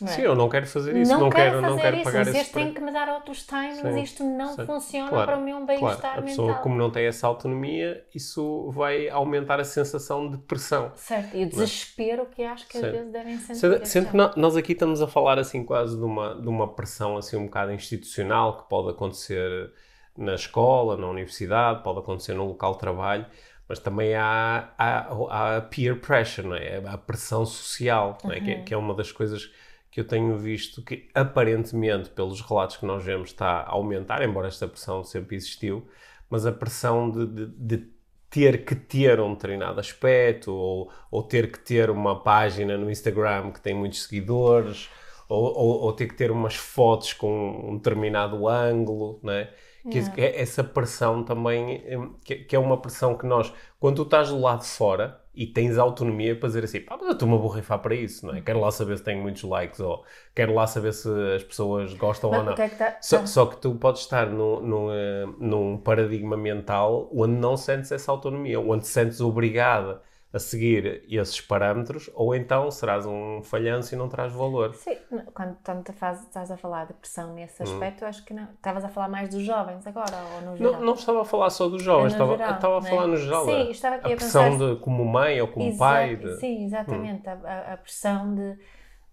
Não 0.00 0.08
é? 0.08 0.14
Sim, 0.16 0.22
eu 0.22 0.34
não 0.34 0.48
quero 0.48 0.66
fazer 0.66 0.96
isso, 0.96 1.12
não, 1.12 1.30
quero 1.30 1.34
quero, 1.34 1.54
fazer 1.60 1.66
não 1.66 1.76
quero 1.78 1.96
isso, 1.96 2.04
pagar 2.04 2.24
vocês 2.24 2.36
esse 2.36 2.52
têm 2.52 2.62
preço. 2.62 2.74
que 2.74 2.80
me 2.80 2.92
dar 2.92 3.08
outros 3.08 3.42
timings, 3.46 3.80
Sim, 3.80 4.02
isto 4.02 4.24
não 4.24 4.56
sim. 4.56 4.66
funciona 4.66 5.08
Claro, 5.10 5.26
para 5.26 5.38
o 5.38 5.40
meu 5.42 5.64
bem-estar 5.66 6.00
Claro, 6.00 6.00
a 6.00 6.14
mental. 6.16 6.26
pessoa, 6.26 6.54
como 6.56 6.74
não 6.76 6.90
tem 6.90 7.06
essa 7.06 7.26
autonomia, 7.26 8.04
isso 8.14 8.70
vai 8.70 9.08
aumentar 9.08 9.60
a 9.60 9.64
sensação 9.64 10.30
de 10.30 10.38
pressão. 10.38 10.92
Certo, 10.96 11.36
e 11.36 11.44
o 11.44 11.48
desespero 11.48 12.26
que 12.26 12.42
acho 12.42 12.66
que 12.68 12.78
às 12.78 12.82
vezes 12.90 13.12
devem 13.12 13.38
sentir. 13.38 13.54
Sendo, 13.56 13.86
sendo 13.86 14.10
que 14.10 14.40
nós 14.40 14.56
aqui 14.56 14.72
estamos 14.72 15.00
a 15.02 15.06
falar 15.08 15.38
assim 15.38 15.64
quase 15.64 15.96
de 15.96 16.04
uma, 16.04 16.34
de 16.40 16.48
uma 16.48 16.72
pressão 16.74 17.16
assim 17.16 17.36
um 17.36 17.44
bocado 17.46 17.72
institucional 17.72 18.62
que 18.62 18.68
pode 18.68 18.90
acontecer 18.90 19.72
na 20.16 20.34
escola, 20.34 20.96
na 20.96 21.08
universidade, 21.08 21.82
pode 21.82 21.98
acontecer 22.00 22.34
no 22.34 22.46
local 22.46 22.72
de 22.74 22.78
trabalho, 22.80 23.26
mas 23.68 23.78
também 23.78 24.14
há, 24.14 24.70
há, 24.76 24.98
há 25.30 25.56
a 25.58 25.60
peer 25.62 26.00
pressure, 26.00 26.46
não 26.46 26.56
é? 26.56 26.78
a 26.86 26.98
pressão 26.98 27.46
social, 27.46 28.18
não 28.24 28.32
é? 28.32 28.40
Que, 28.40 28.50
é- 28.50 28.62
que 28.62 28.74
é 28.74 28.76
uma 28.76 28.94
das 28.94 29.12
coisas 29.12 29.50
que 29.90 30.00
eu 30.00 30.06
tenho 30.06 30.36
visto 30.38 30.82
que 30.84 31.08
aparentemente, 31.14 32.10
pelos 32.10 32.40
relatos 32.40 32.76
que 32.76 32.86
nós 32.86 33.02
vemos, 33.04 33.30
está 33.30 33.60
a 33.62 33.70
aumentar, 33.70 34.22
embora 34.22 34.48
esta 34.48 34.68
pressão 34.68 35.02
sempre 35.04 35.36
existiu, 35.36 35.86
mas 36.28 36.46
a 36.46 36.52
pressão 36.52 37.10
de, 37.10 37.26
de- 37.26 37.46
de 37.78 37.90
ter 38.30 38.64
que 38.64 38.74
ter 38.76 39.18
um 39.20 39.34
determinado 39.34 39.80
aspecto 39.80 40.52
ou, 40.52 40.90
ou 41.10 41.22
ter 41.22 41.50
que 41.50 41.58
ter 41.58 41.90
uma 41.90 42.22
página 42.22 42.76
no 42.78 42.88
Instagram 42.90 43.50
que 43.52 43.60
tem 43.60 43.74
muitos 43.74 44.04
seguidores 44.04 44.88
ou, 45.28 45.44
ou, 45.56 45.80
ou 45.82 45.92
ter 45.92 46.06
que 46.06 46.14
ter 46.14 46.30
umas 46.30 46.54
fotos 46.54 47.12
com 47.12 47.70
um 47.72 47.76
determinado 47.76 48.46
ângulo, 48.48 49.18
não 49.22 49.32
é? 49.32 49.52
Que 49.88 49.98
é- 50.16 50.40
essa 50.40 50.62
pressão 50.62 51.24
também, 51.24 51.82
hum, 51.98 52.14
que, 52.24 52.54
é 52.54 52.58
uma 52.58 52.80
pressão 52.80 53.16
que 53.16 53.26
nós, 53.26 53.52
quando 53.78 53.96
tu 53.96 54.02
estás 54.02 54.28
do 54.28 54.38
lado 54.38 54.60
de 54.60 54.66
fora 54.66 55.20
e 55.34 55.46
tens 55.46 55.78
autonomia 55.78 56.36
para 56.38 56.48
dizer 56.48 56.64
assim, 56.64 56.80
pá, 56.80 56.96
mas 56.98 57.06
eu 57.06 57.12
estou-me 57.12 57.34
a 57.34 57.38
borrifar 57.38 57.78
para 57.80 57.94
isso, 57.94 58.26
não 58.26 58.34
é? 58.34 58.40
Quero 58.40 58.60
lá 58.60 58.70
saber 58.70 58.98
se 58.98 59.04
tenho 59.04 59.22
muitos 59.22 59.42
likes 59.42 59.80
ou 59.80 60.04
quero 60.34 60.52
lá 60.54 60.66
saber 60.66 60.92
se 60.92 61.08
as 61.36 61.42
pessoas 61.44 61.94
gostam 61.94 62.30
ou 62.30 62.36
Mas 62.36 62.44
não. 62.46 62.52
o 62.52 62.56
que 62.56 62.62
é 62.62 62.68
que 62.68 62.76
tá- 62.76 62.98
Só, 63.00 63.24
só 63.26 63.46
que 63.46 63.56
tu 63.56 63.74
podes 63.76 64.02
estar 64.02 64.26
num, 64.26 64.60
num, 64.60 64.92
eh, 64.92 65.26
num 65.38 65.78
paradigma 65.78 66.36
mental 66.36 67.08
onde 67.14 67.34
não 67.34 67.56
sentes 67.56 67.90
essa 67.92 68.10
autonomia, 68.10 68.60
onde 68.60 68.82
te 68.82 68.88
sentes 68.88 69.20
obrigada 69.20 70.02
a 70.32 70.38
seguir 70.38 71.02
esses 71.08 71.40
parâmetros, 71.40 72.08
ou 72.14 72.34
então 72.36 72.70
serás 72.70 73.04
um 73.04 73.42
falhanço 73.42 73.94
e 73.94 73.98
não 73.98 74.08
traz 74.08 74.32
valor. 74.32 74.74
Sim, 74.76 74.96
quando 75.34 75.56
te 75.82 75.92
faz- 75.92 76.22
estás 76.22 76.50
a 76.52 76.56
falar 76.56 76.86
de 76.86 76.92
pressão 76.94 77.34
nesse 77.34 77.60
Hum. 77.62 77.64
aspecto, 77.64 78.02
eu 78.04 78.08
acho 78.08 78.24
que 78.24 78.32
não. 78.32 78.44
Estavas 78.44 78.84
a 78.84 78.88
falar 78.88 79.08
mais 79.08 79.28
dos 79.28 79.42
jovens 79.42 79.84
agora, 79.86 80.16
ou 80.36 80.40
no 80.42 80.56
geral? 80.56 80.72
Não, 80.74 80.80
não 80.80 80.94
estava 80.94 81.22
a 81.22 81.24
falar 81.24 81.50
só 81.50 81.68
dos 81.68 81.82
jovens, 81.82 82.12
É 82.12 82.14
estava, 82.14 82.36
geral, 82.36 82.54
estava 82.54 82.78
a 82.78 82.80
né? 82.80 82.90
falar 82.90 83.06
no 83.08 83.16
geral. 83.16 83.44
Sim, 83.44 83.70
estava 83.70 83.96
aqui 83.96 84.10
a 84.10 84.14
a 84.14 84.16
pressão 84.16 84.50
pensar- 84.52 84.74
de 84.74 84.80
como 84.80 85.04
mãe 85.04 85.40
ou 85.40 85.48
como 85.48 85.66
Exa- 85.66 85.78
pai. 85.78 86.14
de- 86.16 86.36
Sim, 86.38 86.64
exatamente. 86.64 87.28
Hum. 87.28 87.32
A, 87.44 87.72
a- 87.72 87.76
pressão 87.76 88.34
de. 88.34 88.56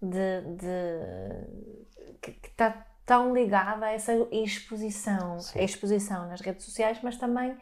de, 0.00 0.40
de- 0.56 2.18
que 2.22 2.48
está 2.48 2.86
tão 3.04 3.34
ligada 3.34 3.86
a 3.86 3.90
essa 3.92 4.12
exposição. 4.30 5.38
A 5.56 5.62
exposição 5.62 6.28
nas 6.28 6.40
redes 6.40 6.64
sociais, 6.64 6.98
mas 7.02 7.16
também 7.16 7.56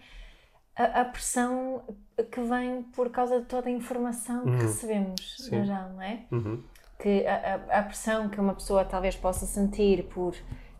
a, 0.76 1.00
a 1.02 1.04
pressão 1.04 1.82
que 2.30 2.40
vem 2.40 2.82
por 2.94 3.10
causa 3.10 3.40
de 3.40 3.46
toda 3.46 3.68
a 3.68 3.72
informação 3.72 4.44
que 4.44 4.62
recebemos, 4.62 5.36
Sim. 5.38 5.58
no 5.58 5.64
geral, 5.64 5.90
não 5.90 6.02
é? 6.02 6.26
Uhum. 6.30 6.62
que 6.98 7.26
a, 7.26 7.54
a- 7.56 7.78
a 7.80 7.82
pressão 7.82 8.28
que 8.28 8.40
uma 8.40 8.54
pessoa 8.54 8.84
talvez 8.84 9.16
possa 9.16 9.46
sentir 9.46 10.04
por 10.08 10.34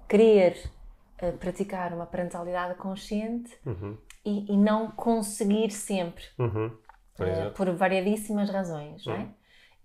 querer 0.08 0.56
eh, 1.18 1.32
praticar 1.32 1.92
uma 1.92 2.06
parentalidade 2.06 2.74
consciente 2.76 3.56
Uhum. 3.66 3.96
e, 4.24 4.52
e 4.52 4.56
não 4.56 4.90
conseguir 4.90 5.70
sempre, 5.70 6.24
Uhum. 6.38 6.70
Por 7.56 7.70
variadíssimas 7.74 8.50
razões, 8.50 9.06
não 9.06 9.14
é? 9.14 9.18
Uhum. 9.18 9.34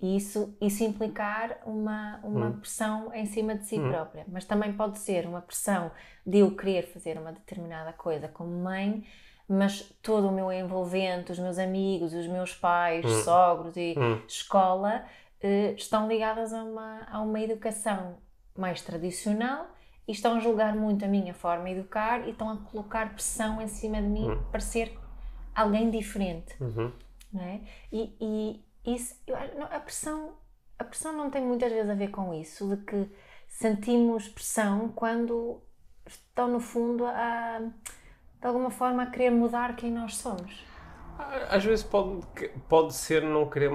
E 0.02 0.18
isso, 0.18 0.58
isso 0.60 0.84
implicar 0.84 1.60
uma, 1.66 2.20
uma 2.24 2.48
Hum. 2.48 2.60
pressão 2.60 3.14
em 3.14 3.26
cima 3.26 3.56
de 3.56 3.66
si 3.68 3.80
própria. 3.80 4.26
Mas 4.28 4.46
também 4.46 4.74
pode 4.74 4.98
ser 5.00 5.26
uma 5.28 5.42
pressão 5.42 5.92
de 6.26 6.40
eu 6.40 6.56
querer 6.56 6.88
fazer 6.88 7.18
uma 7.20 7.32
determinada 7.32 7.94
coisa 7.94 8.28
como 8.28 8.52
mãe, 8.52 9.06
mas 9.52 9.82
todo 10.02 10.28
o 10.28 10.32
meu 10.32 10.52
envolvente, 10.52 11.32
os 11.32 11.40
meus 11.40 11.58
amigos, 11.58 12.14
os 12.14 12.28
meus 12.28 12.54
pais, 12.56 13.06
sogros 13.24 13.76
e 13.78 13.96
Hum. 13.98 14.22
escola 14.28 15.04
eh, 15.42 15.74
estão 15.78 16.08
ligadas 16.08 16.54
a 16.54 16.64
uma, 16.64 17.02
a 17.12 17.22
uma 17.22 17.40
educação 17.40 18.18
mais 18.58 18.82
tradicional 18.82 19.68
e 20.08 20.12
estão 20.12 20.36
a 20.36 20.40
julgar 20.40 20.76
muito 20.76 21.04
a 21.06 21.08
minha 21.08 21.34
forma 21.34 21.66
de 21.66 21.72
educar 21.72 22.28
e 22.28 22.32
estão 22.32 22.50
a 22.50 22.58
colocar 22.58 23.14
pressão 23.14 23.62
em 23.62 23.68
cima 23.68 24.02
de 24.02 24.08
mim 24.08 24.30
para 24.52 24.60
ser 24.60 24.98
alguém 25.56 25.90
diferente, 25.90 26.56
Uhum. 26.62 26.92
não 27.34 27.44
é? 27.44 27.62
E, 27.92 28.16
e 28.86 28.94
isso, 28.96 29.16
eu 29.28 29.36
a 29.64 29.80
pressão, 29.80 30.34
a 30.80 30.84
pressão 30.84 31.14
não 31.14 31.30
tem 31.30 31.42
muitas 31.44 31.72
vezes 31.72 31.90
a 31.90 31.94
ver 31.96 32.10
com 32.10 32.34
isso, 32.34 32.68
de 32.76 32.78
que 32.84 33.10
sentimos 33.48 34.28
pressão 34.28 34.90
quando 34.90 35.62
estão 36.06 36.48
no 36.48 36.60
fundo 36.60 37.06
a, 37.06 37.62
de 38.42 38.48
alguma 38.48 38.72
forma 38.72 39.04
a 39.04 39.06
querer 39.06 39.30
mudar 39.30 39.76
quem 39.76 39.92
nós 39.92 40.18
somos. 40.18 40.66
Às 41.50 41.64
vezes 41.64 41.84
pode, 41.84 42.22
pode 42.68 42.96
ser 42.96 43.22
não 43.22 43.48
querer, 43.48 43.70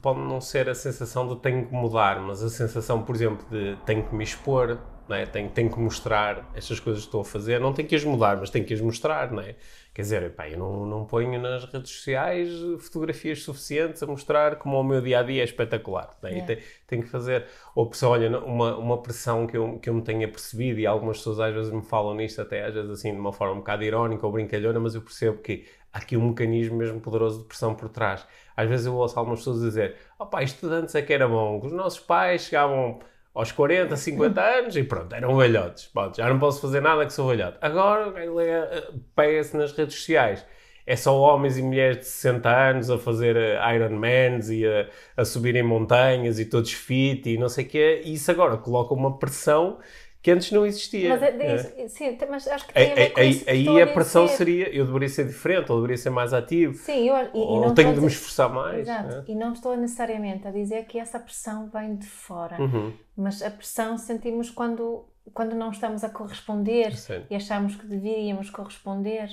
pode 0.00 0.20
não 0.20 0.40
ser 0.40 0.68
a 0.68 0.74
sensação 0.74 1.26
de 1.26 1.36
tenho 1.40 1.66
que 1.66 1.74
mudar, 1.74 2.20
mas 2.20 2.40
a 2.42 2.48
sensação, 2.48 3.02
por 3.02 3.16
exemplo, 3.16 3.44
de 3.50 3.76
tenho 3.84 4.04
que 4.04 4.14
me 4.14 4.22
expor, 4.22 4.78
não 5.08 5.16
é? 5.16 5.26
tenho, 5.26 5.50
tenho 5.50 5.70
que 5.70 5.78
mostrar 5.78 6.50
estas 6.54 6.80
coisas 6.80 7.02
que 7.02 7.08
estou 7.08 7.20
a 7.20 7.24
fazer, 7.24 7.60
não 7.60 7.72
tenho 7.72 7.88
que 7.88 7.94
as 7.94 8.04
mudar, 8.04 8.36
mas 8.38 8.50
tenho 8.50 8.64
que 8.64 8.74
as 8.74 8.80
mostrar, 8.80 9.30
não 9.30 9.42
é? 9.42 9.56
Quer 9.94 10.02
dizer, 10.02 10.34
pá, 10.34 10.48
eu 10.48 10.58
não, 10.58 10.84
não 10.84 11.06
ponho 11.06 11.40
nas 11.40 11.64
redes 11.64 11.90
sociais 11.90 12.50
fotografias 12.80 13.42
suficientes 13.42 14.02
a 14.02 14.06
mostrar 14.06 14.56
como 14.56 14.78
o 14.78 14.84
meu 14.84 15.00
dia 15.00 15.20
a 15.20 15.22
dia 15.22 15.40
é 15.40 15.44
espetacular, 15.44 16.14
não 16.22 16.28
é? 16.28 16.32
Yeah. 16.32 16.54
tem- 16.54 16.64
tenho 16.86 17.02
que 17.02 17.08
fazer. 17.08 17.46
Ou 17.74 17.88
pressão, 17.88 18.10
olha, 18.10 18.38
uma, 18.40 18.76
uma 18.76 19.02
pressão 19.02 19.46
que 19.46 19.56
eu, 19.56 19.78
que 19.78 19.88
eu 19.88 19.94
me 19.94 20.02
tenha 20.02 20.28
percebido, 20.28 20.78
e 20.80 20.86
algumas 20.86 21.18
pessoas 21.18 21.40
às 21.40 21.54
vezes 21.54 21.72
me 21.72 21.82
falam 21.82 22.14
nisto, 22.14 22.40
até 22.42 22.64
às 22.64 22.74
vezes 22.74 22.90
assim 22.90 23.12
de 23.12 23.18
uma 23.18 23.32
forma 23.32 23.54
um 23.54 23.58
bocado 23.58 23.84
irónica 23.84 24.26
ou 24.26 24.32
brincalhona, 24.32 24.78
mas 24.78 24.94
eu 24.94 25.00
percebo 25.02 25.38
que 25.38 25.64
há 25.92 25.98
aqui 25.98 26.16
um 26.16 26.28
mecanismo 26.28 26.76
mesmo 26.76 27.00
poderoso 27.00 27.40
de 27.40 27.44
pressão 27.48 27.74
por 27.74 27.88
trás. 27.88 28.26
Às 28.56 28.68
vezes 28.68 28.86
eu 28.86 28.94
ouço 28.94 29.18
algumas 29.18 29.40
pessoas 29.40 29.60
dizer: 29.60 29.96
opá, 30.18 30.42
isto 30.42 30.68
de 30.68 30.74
antes 30.74 30.94
é 30.94 31.00
que 31.02 31.12
era 31.12 31.26
bom, 31.28 31.60
os 31.64 31.72
nossos 31.72 32.00
pais 32.00 32.42
chegavam 32.42 33.00
aos 33.36 33.52
40, 33.52 33.94
50 33.94 34.40
anos 34.40 34.76
e 34.76 34.82
pronto, 34.82 35.14
eram 35.14 35.36
velhotes. 35.36 35.90
Já 36.16 36.26
não 36.26 36.38
posso 36.38 36.58
fazer 36.58 36.80
nada 36.80 37.04
que 37.04 37.12
sou 37.12 37.28
velhote. 37.28 37.58
Agora 37.60 38.10
pega-se 39.14 39.54
nas 39.54 39.72
redes 39.72 39.94
sociais. 39.94 40.44
É 40.86 40.96
só 40.96 41.18
homens 41.18 41.58
e 41.58 41.62
mulheres 41.62 41.98
de 41.98 42.04
60 42.06 42.48
anos 42.48 42.90
a 42.90 42.96
fazer 42.96 43.36
eh, 43.36 43.74
Ironmans 43.74 44.48
e 44.48 44.64
a, 44.64 44.88
a 45.16 45.24
subir 45.24 45.54
em 45.56 45.62
montanhas 45.62 46.38
e 46.38 46.46
todos 46.46 46.72
fit 46.72 47.28
e 47.28 47.36
não 47.36 47.48
sei 47.48 47.66
o 47.66 47.68
quê. 47.68 48.02
E 48.04 48.14
isso 48.14 48.30
agora 48.30 48.56
coloca 48.56 48.94
uma 48.94 49.18
pressão 49.18 49.80
que 50.26 50.32
antes 50.32 50.50
não 50.50 50.66
existia. 50.66 51.10
Mas, 51.10 51.22
é, 51.22 51.82
é. 51.84 51.86
Sim, 51.86 52.18
mas 52.28 52.48
acho 52.48 52.66
que 52.66 52.74
tem 52.74 52.90
a 52.90 53.10
com 53.12 53.20
aí, 53.20 53.44
aí 53.46 53.80
a 53.80 53.86
pressão 53.86 54.26
seria, 54.26 54.68
eu 54.74 54.84
deveria 54.84 55.08
ser 55.08 55.24
diferente, 55.24 55.70
ou 55.70 55.78
deveria 55.78 55.96
ser 55.96 56.10
mais 56.10 56.34
ativo. 56.34 56.74
Sim, 56.74 57.08
eu, 57.08 57.16
e, 57.16 57.30
ou 57.32 57.58
e 57.58 57.60
não 57.64 57.72
tenho 57.72 57.94
de 57.94 58.00
me 58.00 58.08
esforçar 58.08 58.52
mais. 58.52 58.80
Exato, 58.80 59.14
é? 59.14 59.24
e 59.28 59.36
não 59.36 59.52
estou 59.52 59.76
necessariamente 59.76 60.48
a 60.48 60.50
dizer 60.50 60.84
que 60.86 60.98
essa 60.98 61.20
pressão 61.20 61.70
vem 61.72 61.94
de 61.94 62.08
fora, 62.08 62.60
uhum. 62.60 62.92
mas 63.16 63.40
a 63.40 63.52
pressão 63.52 63.96
sentimos 63.96 64.50
quando, 64.50 65.04
quando 65.32 65.54
não 65.54 65.70
estamos 65.70 66.02
a 66.02 66.08
corresponder 66.08 66.96
Sim. 66.96 67.22
e 67.30 67.36
achamos 67.36 67.76
que 67.76 67.86
deveríamos 67.86 68.50
corresponder. 68.50 69.28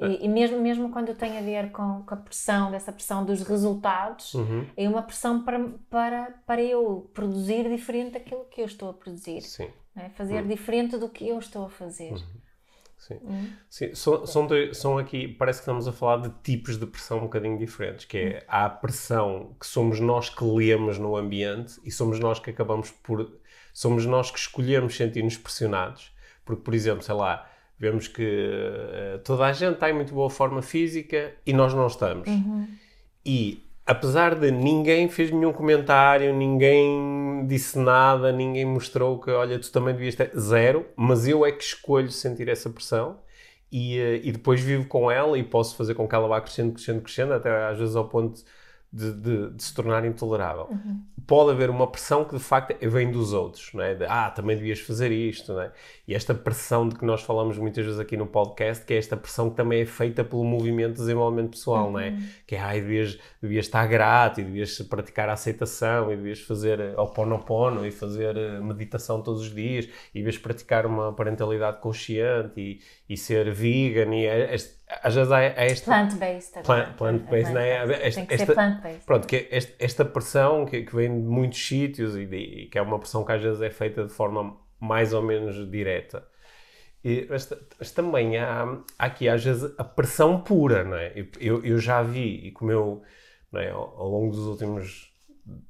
E, 0.00 0.24
e, 0.24 0.28
mesmo, 0.28 0.60
mesmo 0.60 0.90
quando 0.90 1.14
tem 1.14 1.38
a 1.38 1.42
ver 1.42 1.70
com, 1.70 2.02
com, 2.02 2.14
a 2.14 2.16
pressão, 2.16 2.72
dessa 2.72 2.90
pressão 2.90 3.24
dos 3.24 3.42
resultados, 3.42 4.34
uhum. 4.34 4.66
é 4.76 4.88
uma 4.88 5.02
pressão 5.02 5.44
para, 5.44 5.64
para, 5.88 6.34
para 6.44 6.60
eu 6.60 7.08
produzir 7.14 7.68
diferente 7.68 8.14
daquilo 8.14 8.46
que 8.46 8.60
eu 8.60 8.66
estou 8.66 8.90
a 8.90 8.92
produzir. 8.92 9.42
Sim. 9.42 9.68
É? 9.98 10.08
Fazer 10.10 10.42
uhum. 10.42 10.48
diferente 10.48 10.96
do 10.96 11.08
que 11.08 11.28
eu 11.28 11.38
estou 11.38 11.66
a 11.66 11.70
fazer. 11.70 12.12
Uhum. 12.12 12.40
Sim. 12.96 13.18
Uhum. 13.22 13.52
Sim. 13.70 13.94
São, 13.94 14.26
são, 14.26 14.46
dois, 14.46 14.76
são 14.76 14.98
aqui, 14.98 15.28
parece 15.28 15.60
que 15.60 15.62
estamos 15.62 15.86
a 15.86 15.92
falar 15.92 16.18
de 16.18 16.30
tipos 16.42 16.78
de 16.78 16.86
pressão 16.86 17.18
um 17.18 17.22
bocadinho 17.22 17.56
diferentes, 17.58 18.04
que 18.04 18.18
é 18.18 18.44
há 18.48 18.64
a 18.64 18.70
pressão 18.70 19.54
que 19.58 19.66
somos 19.66 20.00
nós 20.00 20.28
que 20.28 20.44
lemos 20.44 20.98
no 20.98 21.16
ambiente 21.16 21.80
e 21.84 21.90
somos 21.90 22.18
nós 22.18 22.38
que 22.40 22.50
acabamos 22.50 22.90
por, 22.90 23.38
somos 23.72 24.04
nós 24.04 24.30
que 24.30 24.38
escolhemos 24.38 24.96
sentir-nos 24.96 25.36
pressionados, 25.36 26.12
porque, 26.44 26.62
por 26.62 26.74
exemplo, 26.74 27.02
sei 27.02 27.14
lá, 27.14 27.48
Vemos 27.78 28.08
que 28.08 28.22
uh, 28.22 29.20
toda 29.20 29.46
a 29.46 29.52
gente 29.52 29.74
está 29.74 29.88
em 29.88 29.92
muito 29.92 30.12
boa 30.12 30.28
forma 30.28 30.60
física 30.60 31.32
e 31.46 31.52
nós 31.52 31.72
não 31.72 31.86
estamos. 31.86 32.26
Uhum. 32.26 32.66
E 33.24 33.67
apesar 33.88 34.34
de 34.34 34.50
ninguém 34.50 35.08
fez 35.08 35.30
nenhum 35.30 35.52
comentário, 35.52 36.34
ninguém 36.34 37.46
disse 37.46 37.78
nada, 37.78 38.30
ninguém 38.30 38.66
mostrou 38.66 39.18
que, 39.18 39.30
olha, 39.30 39.58
tu 39.58 39.72
também 39.72 39.94
devias 39.94 40.14
ter 40.14 40.30
zero, 40.38 40.86
mas 40.94 41.26
eu 41.26 41.44
é 41.46 41.50
que 41.50 41.64
escolho 41.64 42.10
sentir 42.10 42.48
essa 42.50 42.68
pressão 42.68 43.18
e, 43.72 43.98
uh, 43.98 44.20
e 44.22 44.32
depois 44.32 44.60
vivo 44.60 44.86
com 44.86 45.10
ela 45.10 45.38
e 45.38 45.42
posso 45.42 45.74
fazer 45.74 45.94
com 45.94 46.06
que 46.06 46.14
ela 46.14 46.28
vá 46.28 46.40
crescendo, 46.40 46.74
crescendo, 46.74 47.00
crescendo, 47.02 47.32
até 47.32 47.50
às 47.66 47.78
vezes 47.78 47.96
ao 47.96 48.06
ponto 48.08 48.42
de, 48.92 49.12
de, 49.12 49.50
de, 49.50 49.62
se 49.62 49.74
tornar 49.74 50.04
intolerável. 50.04 50.68
Uhum. 50.70 51.02
Pode 51.26 51.50
haver 51.50 51.68
uma 51.68 51.86
pressão 51.86 52.24
que 52.24 52.34
de 52.34 52.42
facto 52.42 52.74
vem 52.88 53.10
dos 53.10 53.34
outros, 53.34 53.70
não 53.74 53.82
é? 53.84 53.94
De, 53.94 54.04
ah, 54.06 54.30
também 54.30 54.56
devias 54.56 54.80
fazer 54.80 55.12
isto, 55.12 55.52
não 55.52 55.60
é? 55.60 55.72
E 56.06 56.14
esta 56.14 56.34
pressão 56.34 56.88
de 56.88 56.96
que 56.96 57.04
nós 57.04 57.20
falamos 57.20 57.58
muitas 57.58 57.84
vezes 57.84 58.00
aqui 58.00 58.16
no 58.16 58.26
podcast, 58.26 58.86
que 58.86 58.94
é 58.94 58.96
esta 58.96 59.14
pressão 59.14 59.50
que 59.50 59.56
também 59.56 59.82
é 59.82 59.86
feita 59.86 60.24
pelo 60.24 60.42
movimento 60.42 60.92
de 60.92 61.00
desenvolvimento 61.00 61.50
pessoal, 61.50 61.86
uhum. 61.86 61.92
não 61.92 62.00
é? 62.00 62.18
Que 62.46 62.56
é, 62.56 62.60
ah, 62.60 62.72
devias, 62.72 63.18
devias 63.42 63.66
estar 63.66 63.86
grato 63.86 64.40
e 64.40 64.44
devias 64.44 64.78
praticar 64.82 65.28
a 65.28 65.34
aceitação 65.34 66.10
e 66.10 66.16
devias 66.16 66.40
fazer 66.40 66.80
eh, 66.80 66.94
oponopono 66.96 67.86
e 67.86 67.90
fazer 67.90 68.36
eh, 68.36 68.58
meditação 68.60 69.20
todos 69.20 69.42
os 69.42 69.54
dias 69.54 69.86
e 70.14 70.20
devias 70.20 70.38
praticar 70.38 70.86
uma 70.86 71.12
parentalidade 71.12 71.78
consciente 71.80 72.58
e, 72.58 72.80
e 73.08 73.16
ser 73.16 73.50
vegan 73.52 74.14
e 74.14 74.26
é 74.26 74.54
este, 74.54 74.78
às 75.02 75.14
vezes 75.14 75.32
há, 75.32 75.38
há 75.38 75.64
esta... 75.64 75.84
Plant-based. 75.86 76.62
Plant, 76.62 76.96
plant-based, 76.96 77.52
não 77.52 77.60
é? 77.60 78.06
Esta, 78.06 78.20
Tem 78.20 78.26
que 78.26 78.34
esta, 78.34 78.52
plant-based. 78.52 79.04
Pronto, 79.06 79.26
que 79.26 79.36
é 79.36 79.48
esta, 79.50 79.72
esta 79.78 80.04
pressão 80.04 80.66
que, 80.66 80.82
que, 80.82 80.94
vem 80.94 81.08
de 81.08 81.26
muitos 81.26 81.66
sítios 81.66 82.16
e, 82.16 82.26
de, 82.26 82.36
e, 82.36 82.66
que 82.66 82.78
é 82.78 82.82
uma 82.82 82.98
pressão 82.98 83.24
que 83.24 83.32
às 83.32 83.42
vezes 83.42 83.62
é 83.62 83.70
feita 83.70 84.04
de 84.04 84.12
forma 84.12 84.56
mais 84.78 85.14
ou 85.14 85.22
menos 85.22 85.70
direta. 85.70 86.26
E, 87.02 87.26
mas, 87.30 87.50
mas, 87.78 87.92
também 87.92 88.36
há, 88.36 88.64
há, 88.98 89.06
aqui 89.06 89.28
às 89.28 89.42
vezes 89.42 89.72
a 89.78 89.84
pressão 89.84 90.40
pura, 90.40 90.84
não 90.84 90.96
é? 90.96 91.12
Eu, 91.40 91.64
eu 91.64 91.78
já 91.78 92.02
vi, 92.02 92.46
e 92.46 92.50
como 92.50 92.70
eu, 92.70 93.02
é? 93.54 93.70
ao 93.70 94.08
longo 94.08 94.32
dos 94.32 94.46
últimos 94.46 95.07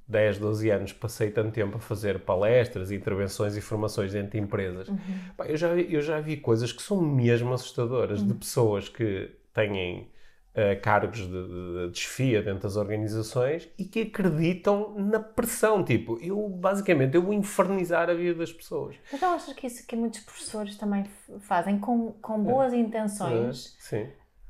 10, 0.07 0.39
12 0.39 0.71
anos 0.71 0.93
passei 0.93 1.31
tanto 1.31 1.53
tempo 1.53 1.77
a 1.77 1.81
fazer 1.81 2.21
palestras, 2.21 2.91
intervenções 2.91 3.57
e 3.57 3.61
formações 3.61 4.13
dentro 4.13 4.33
de 4.33 4.39
empresas, 4.39 4.89
uhum. 4.89 4.99
eu, 5.45 5.57
já, 5.57 5.69
eu 5.69 6.01
já 6.01 6.21
vi 6.21 6.37
coisas 6.37 6.73
que 6.73 6.83
são 6.83 7.01
mesmo 7.01 7.53
assustadoras 7.53 8.21
uhum. 8.21 8.29
de 8.29 8.35
pessoas 8.35 8.89
que 8.89 9.31
têm 9.53 10.09
uh, 10.55 10.81
cargos 10.83 11.19
de, 11.19 11.27
de, 11.29 11.91
desfia 11.91 12.43
dentro 12.43 12.63
das 12.63 12.77
organizações 12.77 13.69
e 13.79 13.85
que 13.85 14.03
acreditam 14.03 14.95
na 14.99 15.21
pressão. 15.21 15.85
Tipo, 15.85 16.19
eu 16.23 16.49
basicamente 16.49 17.15
eu 17.15 17.23
vou 17.23 17.35
infernizar 17.35 18.09
a 18.09 18.15
vida 18.15 18.39
das 18.39 18.53
pessoas. 18.53 18.97
Então 19.13 19.35
achas 19.35 19.55
que 19.55 19.67
isso 19.67 19.87
que 19.87 19.95
muitos 19.95 20.21
professores 20.21 20.77
também 20.77 21.05
fazem 21.41 21.79
com, 21.79 22.13
com 22.13 22.43
boas 22.43 22.73
é. 22.73 22.77
intenções? 22.77 23.77
Sim 23.79 24.09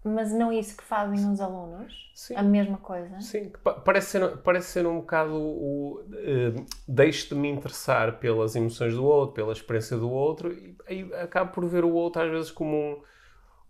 mas 0.09 0.33
não 0.33 0.53
isso 0.53 0.77
que 0.77 0.83
fazem 0.83 1.31
os 1.31 1.41
alunos? 1.41 2.11
Sim. 2.15 2.35
A 2.35 2.43
mesma 2.43 2.79
coisa? 2.79 3.21
Sim, 3.21 3.53
parece 3.85 4.11
ser, 4.11 4.39
parece 4.39 4.69
ser 4.69 4.87
um 4.87 5.01
bocado 5.01 5.35
o. 5.35 6.01
Uh, 6.09 6.67
deixo 6.87 7.29
de 7.29 7.35
me 7.35 7.49
interessar 7.49 8.19
pelas 8.19 8.57
emoções 8.57 8.95
do 8.95 9.05
outro, 9.05 9.35
pela 9.35 9.53
experiência 9.53 9.97
do 9.97 10.11
outro, 10.11 10.53
e 10.53 10.77
aí 10.87 11.13
acabo 11.15 11.53
por 11.53 11.65
ver 11.67 11.85
o 11.85 11.93
outro 11.93 12.23
às 12.23 12.31
vezes 12.31 12.51
como 12.51 12.77
um, 12.77 13.03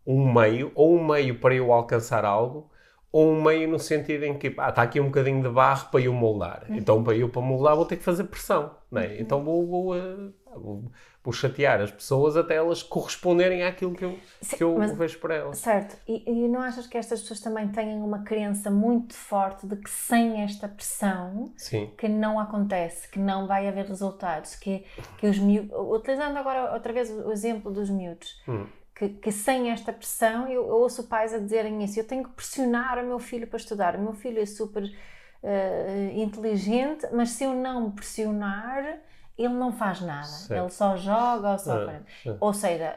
um 0.07 0.33
meio, 0.33 0.72
ou 0.74 0.96
um 0.96 1.07
meio 1.07 1.38
para 1.38 1.55
eu 1.55 1.72
alcançar 1.72 2.24
algo, 2.24 2.70
ou 3.11 3.33
um 3.33 3.42
meio 3.42 3.68
no 3.68 3.79
sentido 3.79 4.24
em 4.24 4.38
que 4.38 4.55
ah, 4.59 4.68
está 4.68 4.83
aqui 4.83 5.01
um 5.01 5.07
bocadinho 5.07 5.42
de 5.42 5.48
barro 5.48 5.90
para 5.90 6.01
eu 6.01 6.12
moldar. 6.12 6.64
Uhum. 6.68 6.77
Então, 6.77 7.03
para 7.03 7.16
eu 7.16 7.29
para 7.29 7.42
moldar, 7.42 7.74
vou 7.74 7.85
ter 7.87 7.96
que 7.96 8.05
fazer 8.05 8.24
pressão. 8.24 8.77
Não 8.90 9.01
é? 9.01 9.09
Uhum. 9.09 9.16
Então, 9.18 9.44
vou, 9.44 9.66
vou, 9.66 9.96
uh, 9.96 10.33
vou 10.59 10.85
por 11.29 11.35
chatear 11.35 11.81
as 11.81 11.90
pessoas 11.90 12.38
até 12.38 12.55
elas 12.55 12.83
corresponderem 12.83 13.62
àquilo 13.62 13.94
que 13.94 14.03
eu, 14.03 14.18
Sim, 14.40 14.57
que 14.57 14.64
eu 14.64 14.79
vejo 14.97 15.18
para 15.18 15.35
elas. 15.35 15.59
Certo. 15.59 15.99
E, 16.09 16.23
e, 16.27 16.49
não 16.49 16.62
achas 16.62 16.87
que 16.87 16.97
estas 16.97 17.21
pessoas 17.21 17.40
também 17.40 17.68
têm 17.68 17.99
uma 17.99 18.21
crença 18.21 18.71
muito 18.71 19.14
forte 19.14 19.66
de 19.66 19.77
que 19.77 19.90
sem 19.90 20.42
esta 20.42 20.66
pressão 20.66 21.53
Sim. 21.55 21.92
que 21.99 22.09
não 22.09 22.40
acontece, 22.40 23.11
que 23.11 23.18
não 23.18 23.47
vai 23.47 23.68
haver 23.68 23.85
resultados, 23.85 24.55
que, 24.55 24.87
que 25.18 25.27
os 25.27 25.38
miúdos... 25.38 25.71
Utilizando 25.77 26.37
agora 26.38 26.73
outra 26.73 26.94
vez 26.94 27.11
o 27.11 27.31
exemplo 27.31 27.71
dos 27.71 27.90
miúdos. 27.90 28.40
Hum. 28.49 28.66
Que, 28.94 29.11
que, 29.11 29.31
sem 29.31 29.71
esta 29.71 29.92
pressão, 29.92 30.49
eu, 30.49 30.66
eu 30.66 30.77
ouço 30.77 31.05
pais 31.09 31.35
a 31.35 31.38
dizerem 31.38 31.85
isso, 31.85 32.01
eu 32.01 32.07
tenho 32.07 32.25
que 32.25 32.31
pressionar 32.31 32.99
o 32.99 33.07
meu 33.07 33.18
filho 33.18 33.47
para 33.47 33.59
estudar, 33.59 33.94
o 33.97 34.01
meu 34.01 34.14
filho 34.14 34.40
é 34.40 34.47
super 34.47 34.83
uh, 34.83 36.18
inteligente, 36.18 37.07
mas 37.12 37.31
se 37.31 37.44
eu 37.44 37.53
não 37.53 37.90
pressionar, 37.92 38.99
ele 39.38 39.55
não 39.55 39.72
faz 39.72 40.01
nada, 40.01 40.24
certo. 40.24 40.61
ele 40.61 40.70
só 40.70 40.96
joga 40.96 41.53
ou 41.53 41.59
só. 41.59 41.83
É, 41.83 42.03
é. 42.27 42.37
Ou 42.40 42.53
seja, 42.53 42.96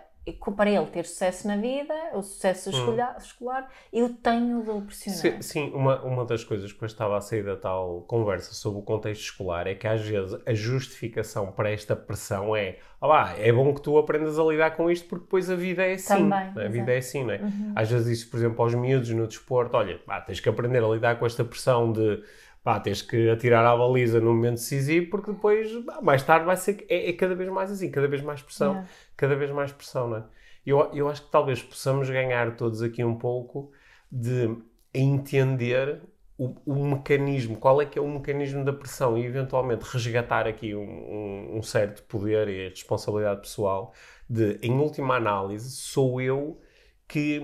para 0.55 0.69
ele 0.69 0.85
ter 0.85 1.05
sucesso 1.05 1.47
na 1.47 1.57
vida, 1.57 1.93
o 2.13 2.21
sucesso 2.21 2.69
hum. 2.69 2.73
escolar, 2.73 3.17
escolar 3.17 3.69
eu 3.91 4.09
tenho 4.09 4.63
de 4.63 4.69
o 4.69 4.81
pressionar. 4.81 5.19
Sim, 5.19 5.41
sim, 5.41 5.71
uma, 5.73 6.01
uma 6.03 6.25
das 6.25 6.43
coisas 6.43 6.71
que 6.71 6.83
eu 6.83 6.85
estava 6.85 7.17
a 7.17 7.21
sair 7.21 7.43
da 7.43 7.55
tal 7.55 8.01
conversa 8.01 8.53
sobre 8.53 8.79
o 8.79 8.83
contexto 8.83 9.21
escolar 9.21 9.65
é 9.65 9.73
que 9.73 9.87
às 9.87 10.01
vezes 10.01 10.39
a 10.45 10.53
justificação 10.53 11.51
para 11.51 11.71
esta 11.71 11.95
pressão 11.95 12.55
é 12.55 12.77
ah, 13.01 13.33
é 13.35 13.51
bom 13.51 13.73
que 13.73 13.81
tu 13.81 13.97
aprendas 13.97 14.37
a 14.37 14.43
lidar 14.43 14.75
com 14.75 14.89
isto 14.91 15.09
porque 15.09 15.25
depois 15.25 15.49
a 15.49 15.55
vida 15.55 15.83
é 15.83 15.93
assim. 15.93 16.29
Também, 16.29 16.53
é? 16.55 16.65
A 16.67 16.69
vida 16.69 16.93
é 16.93 16.97
assim, 16.97 17.23
não 17.23 17.33
é? 17.33 17.41
Uhum. 17.41 17.73
Às 17.75 17.89
vezes 17.89 18.19
isso, 18.19 18.29
por 18.29 18.37
exemplo, 18.37 18.61
aos 18.61 18.75
miúdos 18.75 19.09
no 19.09 19.25
desporto, 19.25 19.75
olha, 19.75 19.97
pá, 20.05 20.21
tens 20.21 20.39
que 20.39 20.47
aprender 20.47 20.83
a 20.83 20.87
lidar 20.87 21.17
com 21.17 21.25
esta 21.25 21.43
pressão 21.43 21.91
de 21.91 22.23
pá, 22.63 22.79
tens 22.79 23.01
que 23.01 23.29
atirar 23.29 23.65
à 23.65 23.75
baliza 23.75 24.19
no 24.19 24.33
momento 24.33 24.55
decisivo, 24.55 25.09
porque 25.09 25.31
depois, 25.31 25.69
mais 26.01 26.23
tarde, 26.23 26.45
vai 26.45 26.57
ser. 26.57 26.85
É, 26.89 27.09
é, 27.09 27.13
cada 27.13 27.35
vez 27.35 27.49
mais 27.49 27.71
assim, 27.71 27.89
cada 27.89 28.07
vez 28.07 28.21
mais 28.21 28.41
pressão, 28.41 28.71
yeah. 28.71 28.89
cada 29.17 29.35
vez 29.35 29.51
mais 29.51 29.71
pressão, 29.71 30.09
não 30.09 30.17
é? 30.17 30.23
Eu, 30.65 30.79
eu 30.93 31.09
acho 31.09 31.23
que 31.23 31.31
talvez 31.31 31.61
possamos 31.61 32.09
ganhar 32.09 32.55
todos 32.55 32.83
aqui 32.83 33.03
um 33.03 33.15
pouco 33.15 33.71
de 34.11 34.55
entender 34.93 36.01
o, 36.37 36.55
o, 36.65 36.85
mecanismo, 36.85 37.57
qual 37.57 37.81
é 37.81 37.85
que 37.85 37.97
é 37.97 38.01
o 38.01 38.07
mecanismo 38.07 38.63
da 38.63 38.73
pressão 38.73 39.17
e 39.17 39.25
eventualmente 39.25 39.83
resgatar 39.85 40.47
aqui 40.47 40.75
um, 40.75 40.81
um, 40.81 41.57
um, 41.57 41.63
certo 41.63 42.03
poder 42.03 42.47
e 42.47 42.69
responsabilidade 42.69 43.41
pessoal 43.41 43.93
de, 44.29 44.59
em 44.61 44.71
última 44.71 45.15
análise, 45.15 45.71
sou 45.71 46.21
eu 46.21 46.59
que, 47.07 47.41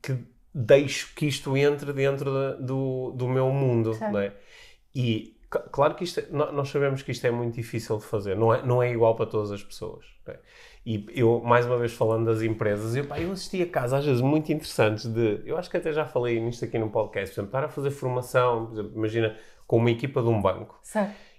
que 0.00 0.18
deixo 0.54 1.14
que 1.14 1.26
isto 1.26 1.56
entre 1.56 1.92
dentro 1.92 2.30
de, 2.30 2.62
do, 2.64 3.12
do 3.12 3.28
meu 3.28 3.50
mundo, 3.50 3.96
não 4.00 4.18
é? 4.18 4.34
E 4.94 5.36
claro 5.70 5.94
que 5.94 6.04
isto, 6.04 6.20
é, 6.20 6.26
nós 6.30 6.68
sabemos 6.68 7.02
que 7.02 7.12
isto 7.12 7.26
é 7.26 7.30
muito 7.30 7.54
difícil 7.54 7.98
de 7.98 8.04
fazer, 8.04 8.36
não 8.36 8.54
é, 8.54 8.64
não 8.64 8.82
é 8.82 8.90
igual 8.90 9.14
para 9.14 9.26
todas 9.26 9.50
as 9.50 9.62
pessoas. 9.62 10.04
É? 10.26 10.38
E 10.84 11.06
eu, 11.14 11.40
mais 11.44 11.66
uma 11.66 11.78
vez 11.78 11.92
falando 11.92 12.26
das 12.26 12.42
empresas, 12.42 12.96
eu, 12.96 13.04
pá, 13.04 13.20
eu 13.20 13.32
assisti 13.32 13.62
a 13.62 13.66
casos 13.66 13.94
às 13.94 14.04
vezes 14.04 14.20
muito 14.20 14.52
interessantes 14.52 15.06
de, 15.06 15.42
eu 15.44 15.56
acho 15.56 15.70
que 15.70 15.76
até 15.76 15.92
já 15.92 16.04
falei 16.04 16.40
nisto 16.40 16.64
aqui 16.64 16.78
no 16.78 16.90
podcast, 16.90 17.34
por 17.34 17.40
exemplo, 17.40 17.48
estar 17.48 17.64
a 17.64 17.68
fazer 17.68 17.90
formação, 17.90 18.66
por 18.66 18.72
exemplo, 18.72 18.92
imagina, 18.96 19.36
com 19.66 19.76
uma 19.76 19.90
equipa 19.90 20.22
de 20.22 20.28
um 20.28 20.40
banco. 20.40 20.80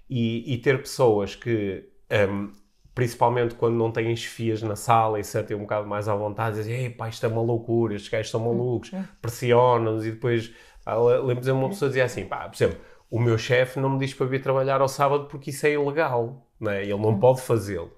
E, 0.08 0.54
e, 0.54 0.58
ter 0.58 0.78
pessoas 0.80 1.34
que, 1.34 1.88
um, 2.30 2.52
principalmente 2.94 3.54
quando 3.54 3.74
não 3.74 3.90
têm 3.90 4.14
chefias 4.14 4.62
na 4.62 4.76
sala 4.76 5.18
e 5.18 5.24
se 5.24 5.30
sentem 5.30 5.56
um 5.56 5.60
bocado 5.60 5.86
mais 5.86 6.08
à 6.08 6.14
vontade, 6.14 6.56
dizem, 6.56 6.74
ei 6.74 6.90
pá, 6.90 7.08
isto 7.08 7.24
é 7.24 7.28
uma 7.28 7.40
loucura, 7.40 7.94
estes 7.94 8.10
gajos 8.10 8.30
são 8.30 8.40
malucos, 8.40 8.92
hum, 8.92 9.02
pressionam-nos 9.20 10.06
e 10.06 10.12
depois, 10.12 10.52
ah, 10.84 10.96
lembro-me 10.96 11.50
uma 11.52 11.68
pessoa 11.70 11.88
dizia 11.88 12.04
assim, 12.04 12.26
pá, 12.26 12.48
por 12.48 12.54
exemplo, 12.54 12.78
o 13.14 13.20
meu 13.20 13.38
chefe 13.38 13.78
não 13.78 13.90
me 13.90 13.98
diz 14.00 14.12
para 14.12 14.26
vir 14.26 14.42
trabalhar 14.42 14.80
ao 14.80 14.88
sábado 14.88 15.26
porque 15.26 15.50
isso 15.50 15.64
é 15.64 15.74
ilegal. 15.74 16.48
não 16.58 16.72
é? 16.72 16.82
Ele 16.82 16.96
não 16.96 17.16
pode 17.16 17.42
fazê-lo. 17.42 17.92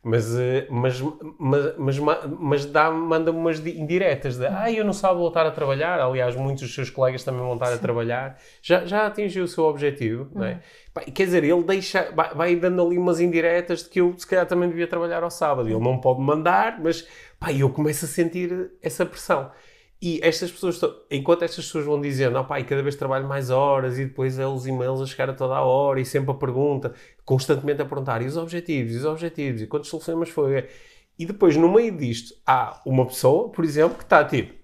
Mas, 0.00 0.38
eh, 0.38 0.64
mas, 0.70 1.02
mas, 1.40 1.98
mas, 1.98 2.24
mas 2.38 2.66
dá, 2.66 2.88
manda-me 2.88 3.36
umas 3.36 3.58
indiretas 3.58 4.38
de 4.38 4.46
ah, 4.46 4.70
eu 4.70 4.84
não 4.84 4.92
sabe 4.92 5.18
voltar 5.18 5.44
a 5.44 5.50
trabalhar. 5.50 5.98
Aliás, 5.98 6.36
muitos 6.36 6.62
dos 6.62 6.72
seus 6.72 6.88
colegas 6.88 7.24
também 7.24 7.40
vão 7.40 7.54
estar 7.54 7.72
a 7.72 7.78
trabalhar. 7.78 8.38
Já, 8.62 8.84
já 8.86 9.08
atingiu 9.08 9.42
o 9.42 9.48
seu 9.48 9.64
objetivo, 9.64 10.30
não 10.32 10.44
é? 10.44 10.60
Uhum. 10.96 11.12
Quer 11.14 11.24
dizer, 11.24 11.42
ele 11.42 11.64
deixa, 11.64 12.12
vai, 12.14 12.32
vai, 12.32 12.56
dando 12.56 12.80
ali 12.80 12.96
umas 12.96 13.18
indiretas 13.18 13.82
de 13.82 13.88
que 13.88 14.00
eu 14.00 14.14
se 14.16 14.24
calhar 14.24 14.46
também 14.46 14.68
devia 14.68 14.86
trabalhar 14.86 15.24
ao 15.24 15.32
sábado. 15.32 15.68
Ele 15.68 15.80
não 15.80 15.98
pode 15.98 16.20
mandar, 16.20 16.80
mas 16.80 17.08
pá, 17.40 17.52
eu 17.52 17.70
começo 17.70 18.04
a 18.04 18.08
sentir 18.08 18.70
essa 18.80 19.04
pressão. 19.04 19.50
E 20.02 20.18
estas 20.22 20.50
pessoas, 20.50 20.80
enquanto 21.10 21.42
estas 21.42 21.66
pessoas 21.66 21.84
vão 21.84 22.00
dizendo, 22.00 22.38
oh, 22.38 22.44
pai, 22.44 22.64
cada 22.64 22.82
vez 22.82 22.96
trabalho 22.96 23.28
mais 23.28 23.50
horas 23.50 23.98
e 23.98 24.06
depois 24.06 24.38
é 24.38 24.46
os 24.46 24.66
e-mails 24.66 25.00
a 25.02 25.06
chegar 25.06 25.28
a 25.28 25.34
toda 25.34 25.54
a 25.54 25.62
hora 25.62 26.00
e 26.00 26.06
sempre 26.06 26.30
a 26.30 26.34
pergunta, 26.34 26.94
constantemente 27.22 27.82
a 27.82 27.84
perguntar, 27.84 28.22
e 28.22 28.26
os 28.26 28.36
objetivos, 28.38 28.94
e 28.94 28.96
os 28.96 29.04
objetivos, 29.04 29.60
e 29.60 29.66
quantos 29.66 29.90
telefonemas 29.90 30.30
foi? 30.30 30.68
E 31.18 31.26
depois, 31.26 31.54
no 31.54 31.70
meio 31.70 31.94
disto, 31.94 32.34
há 32.46 32.80
uma 32.86 33.04
pessoa, 33.04 33.50
por 33.50 33.62
exemplo, 33.62 33.98
que 33.98 34.04
está 34.04 34.24
tipo, 34.24 34.54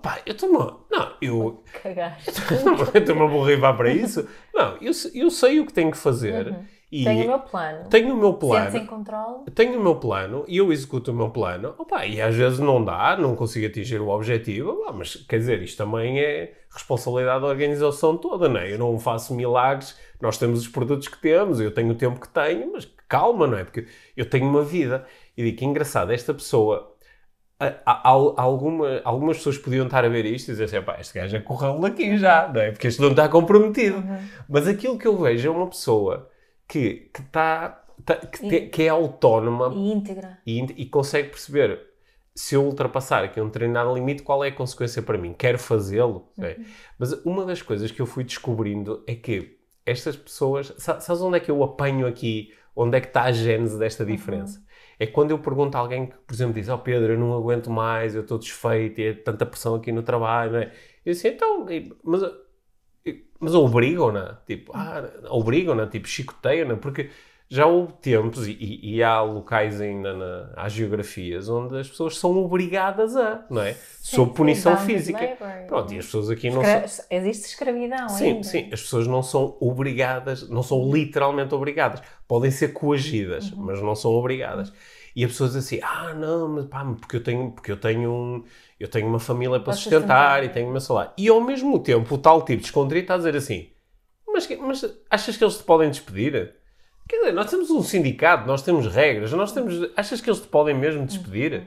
pai, 0.00 0.22
eu 0.24 0.32
estou-me. 0.32 0.56
Não, 0.90 1.12
eu. 1.20 1.62
Cagaste. 1.82 2.32
Eu 2.50 3.00
estou-me 3.00 3.22
a 3.22 3.26
borrivar 3.28 3.76
para 3.76 3.92
isso. 3.92 4.26
Não, 4.54 4.78
eu, 4.80 4.92
eu 5.12 5.30
sei 5.30 5.60
o 5.60 5.66
que 5.66 5.72
tenho 5.72 5.90
que 5.90 5.98
fazer. 5.98 6.46
Uhum 6.46 6.77
e 6.90 7.04
tenho 7.04 7.24
o 7.24 7.28
meu 7.28 7.38
plano. 7.40 7.88
Tenho 7.90 8.14
o 8.14 8.16
meu 8.16 8.34
plano. 8.34 8.70
Sentes 8.70 8.82
em 8.82 8.86
controle. 8.86 9.50
Tenho 9.54 9.78
o 9.78 9.82
meu 9.82 9.96
plano 9.96 10.44
e 10.48 10.56
eu 10.56 10.72
executo 10.72 11.12
o 11.12 11.14
meu 11.14 11.28
plano. 11.28 11.74
Opa, 11.76 12.06
e 12.06 12.20
às 12.20 12.34
vezes 12.34 12.58
não 12.58 12.82
dá, 12.82 13.14
não 13.16 13.36
consigo 13.36 13.66
atingir 13.66 14.00
o 14.00 14.08
objetivo. 14.08 14.86
Mas 14.94 15.16
quer 15.16 15.38
dizer, 15.38 15.62
isto 15.62 15.76
também 15.76 16.18
é 16.18 16.54
responsabilidade 16.72 17.42
da 17.42 17.46
organização 17.46 18.16
toda, 18.16 18.48
não 18.48 18.58
é? 18.58 18.72
Eu 18.72 18.78
não 18.78 18.98
faço 18.98 19.34
milagres. 19.34 19.98
Nós 20.18 20.38
temos 20.38 20.60
os 20.60 20.68
produtos 20.68 21.08
que 21.08 21.20
temos, 21.20 21.60
eu 21.60 21.70
tenho 21.70 21.90
o 21.90 21.94
tempo 21.94 22.18
que 22.18 22.28
tenho, 22.28 22.72
mas 22.72 22.90
calma, 23.06 23.46
não 23.46 23.58
é? 23.58 23.64
Porque 23.64 23.86
eu 24.16 24.28
tenho 24.28 24.48
uma 24.48 24.64
vida. 24.64 25.04
E 25.36 25.44
digo 25.44 25.58
que 25.58 25.64
engraçado, 25.66 26.10
esta 26.10 26.32
pessoa. 26.32 26.94
Alguma, 27.84 29.00
algumas 29.04 29.38
pessoas 29.38 29.58
podiam 29.58 29.84
estar 29.84 30.04
a 30.04 30.08
ver 30.08 30.24
isto 30.24 30.48
e 30.48 30.52
dizer 30.52 30.64
assim: 30.64 30.80
pá, 30.80 30.96
este 31.00 31.18
gajo 31.18 31.36
é 31.36 31.40
correu 31.40 31.78
daqui 31.80 32.16
já, 32.16 32.48
não 32.48 32.60
é? 32.60 32.70
Porque 32.70 32.86
este 32.86 33.02
não 33.02 33.10
está 33.10 33.28
comprometido. 33.28 33.96
Uhum. 33.96 34.18
Mas 34.48 34.66
aquilo 34.66 34.96
que 34.96 35.06
eu 35.06 35.16
vejo 35.18 35.48
é 35.48 35.50
uma 35.50 35.66
pessoa 35.66 36.30
que, 36.68 37.10
que, 37.14 37.22
tá, 37.22 37.84
tá 38.04 38.16
que, 38.16 38.48
te, 38.48 38.60
que, 38.68 38.82
é 38.82 38.88
autónoma 38.90 39.72
e 39.74 39.92
íntegra 39.92 40.38
e, 40.46 40.60
e, 40.82 40.86
consegue 40.86 41.30
perceber 41.30 41.80
se 42.34 42.54
eu 42.54 42.64
ultrapassar 42.64 43.24
aqui 43.24 43.40
um 43.40 43.46
determinado 43.46 43.92
limite, 43.94 44.22
qual 44.22 44.44
é 44.44 44.48
a 44.48 44.52
consequência 44.52 45.02
para 45.02 45.18
mim? 45.18 45.34
Quero 45.36 45.58
fazê-lo? 45.58 46.30
Uhum. 46.36 46.44
É. 46.44 46.56
Mas 46.98 47.12
uma 47.24 47.44
das 47.44 47.62
coisas 47.62 47.90
que 47.90 48.00
eu 48.00 48.06
fui 48.06 48.22
descobrindo 48.22 49.02
é 49.08 49.14
que 49.14 49.58
estas 49.84 50.16
pessoas. 50.16 50.72
Sabes 50.78 51.20
onde 51.22 51.38
é 51.38 51.40
que 51.40 51.50
eu 51.50 51.62
apanho 51.64 52.06
aqui? 52.06 52.52
Onde 52.76 52.96
é 52.96 53.00
que 53.00 53.08
está 53.08 53.24
a 53.24 53.32
gênese 53.32 53.76
desta 53.78 54.04
uhum. 54.04 54.10
diferença? 54.10 54.58
Uhum. 54.58 54.64
É 55.00 55.06
quando 55.06 55.30
eu 55.30 55.38
pergunto 55.38 55.76
a 55.76 55.80
alguém 55.80 56.06
que, 56.06 56.16
por 56.16 56.34
exemplo, 56.34 56.54
diz: 56.54 56.68
Oh 56.68 56.78
Pedro, 56.78 57.14
eu 57.14 57.18
não 57.18 57.32
aguento 57.32 57.70
mais, 57.70 58.14
eu 58.14 58.22
estou 58.22 58.38
desfeito, 58.38 59.00
e 59.00 59.06
é 59.06 59.14
tanta 59.14 59.46
pressão 59.46 59.74
aqui 59.74 59.90
no 59.90 60.02
trabalho. 60.02 60.52
Não 60.52 60.58
é? 60.58 60.72
Eu 61.04 61.12
disse: 61.12 61.28
Então, 61.28 61.66
mas 62.04 62.22
mas 63.40 63.54
obrigam-na, 63.54 64.38
tipo, 64.46 64.72
ah, 64.74 65.04
obrigam-na, 65.28 65.86
tipo, 65.86 66.08
chicoteiam-na, 66.08 66.76
porque 66.76 67.10
já 67.50 67.64
houve 67.66 67.94
tempos, 67.94 68.46
e, 68.46 68.78
e 68.82 69.02
há 69.02 69.22
locais 69.22 69.80
ainda, 69.80 70.12
na, 70.12 70.50
há 70.54 70.68
geografias, 70.68 71.48
onde 71.48 71.78
as 71.78 71.88
pessoas 71.88 72.18
são 72.18 72.36
obrigadas 72.36 73.16
a, 73.16 73.46
não 73.48 73.62
é? 73.62 73.72
Sim, 73.72 74.16
Sob 74.16 74.34
punição 74.34 74.76
física. 74.76 75.20
Labor. 75.40 75.66
Pronto, 75.66 75.94
e 75.94 75.98
as 75.98 76.04
pessoas 76.04 76.28
aqui 76.28 76.50
não 76.50 76.60
Escra 76.60 76.88
são... 76.88 77.04
Existe 77.10 77.46
escravidão 77.46 78.08
Sim, 78.10 78.26
ainda. 78.26 78.42
sim, 78.42 78.68
as 78.70 78.82
pessoas 78.82 79.06
não 79.06 79.22
são 79.22 79.56
obrigadas, 79.60 80.46
não 80.48 80.62
são 80.62 80.92
literalmente 80.92 81.54
obrigadas. 81.54 82.02
Podem 82.26 82.50
ser 82.50 82.74
coagidas, 82.74 83.50
uhum. 83.52 83.64
mas 83.64 83.80
não 83.80 83.94
são 83.94 84.12
obrigadas. 84.12 84.70
E 85.18 85.24
as 85.24 85.32
pessoas 85.32 85.56
assim, 85.56 85.80
ah, 85.82 86.14
não, 86.14 86.48
mas 86.48 86.66
pá, 86.66 86.84
porque 86.84 87.16
eu 87.16 87.20
tenho, 87.20 87.50
porque 87.50 87.72
eu 87.72 87.76
tenho 87.76 88.08
um 88.08 88.44
eu 88.78 88.86
tenho 88.86 89.08
uma 89.08 89.18
família 89.18 89.58
para 89.58 89.72
sustentar, 89.72 89.98
sustentar 89.98 90.44
e 90.44 90.48
tenho 90.48 90.68
o 90.68 90.70
meu 90.70 90.80
salário. 90.80 91.10
E 91.18 91.28
ao 91.28 91.40
mesmo 91.40 91.76
tempo, 91.80 92.14
o 92.14 92.18
tal 92.18 92.44
tipo 92.44 92.62
descontraído 92.62 93.02
está 93.02 93.14
a 93.14 93.16
dizer 93.16 93.34
assim: 93.34 93.68
mas, 94.28 94.48
mas 94.60 94.84
achas 95.10 95.36
que 95.36 95.42
eles 95.42 95.58
te 95.58 95.64
podem 95.64 95.90
despedir? 95.90 96.54
Quer 97.08 97.16
dizer, 97.18 97.32
nós 97.32 97.50
temos 97.50 97.68
um 97.68 97.82
sindicato, 97.82 98.46
nós 98.46 98.62
temos 98.62 98.86
regras, 98.86 99.32
nós 99.32 99.50
temos. 99.50 99.90
Achas 99.96 100.20
que 100.20 100.30
eles 100.30 100.40
te 100.40 100.46
podem 100.46 100.76
mesmo 100.76 101.04
despedir? 101.04 101.52
Uhum. 101.52 101.66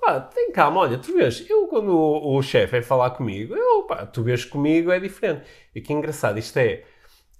Pá, 0.00 0.20
tem 0.20 0.52
calma, 0.52 0.82
olha, 0.82 0.96
tu 0.96 1.12
vês, 1.12 1.44
eu 1.50 1.66
quando 1.66 1.88
o, 1.88 2.36
o 2.36 2.40
chefe 2.40 2.76
é 2.76 2.82
falar 2.82 3.10
comigo, 3.10 3.56
eu, 3.56 3.82
pá, 3.82 4.06
tu 4.06 4.22
vês 4.22 4.44
comigo 4.44 4.92
é 4.92 5.00
diferente. 5.00 5.42
E 5.74 5.80
que 5.80 5.92
engraçado, 5.92 6.38
isto 6.38 6.56
é, 6.56 6.84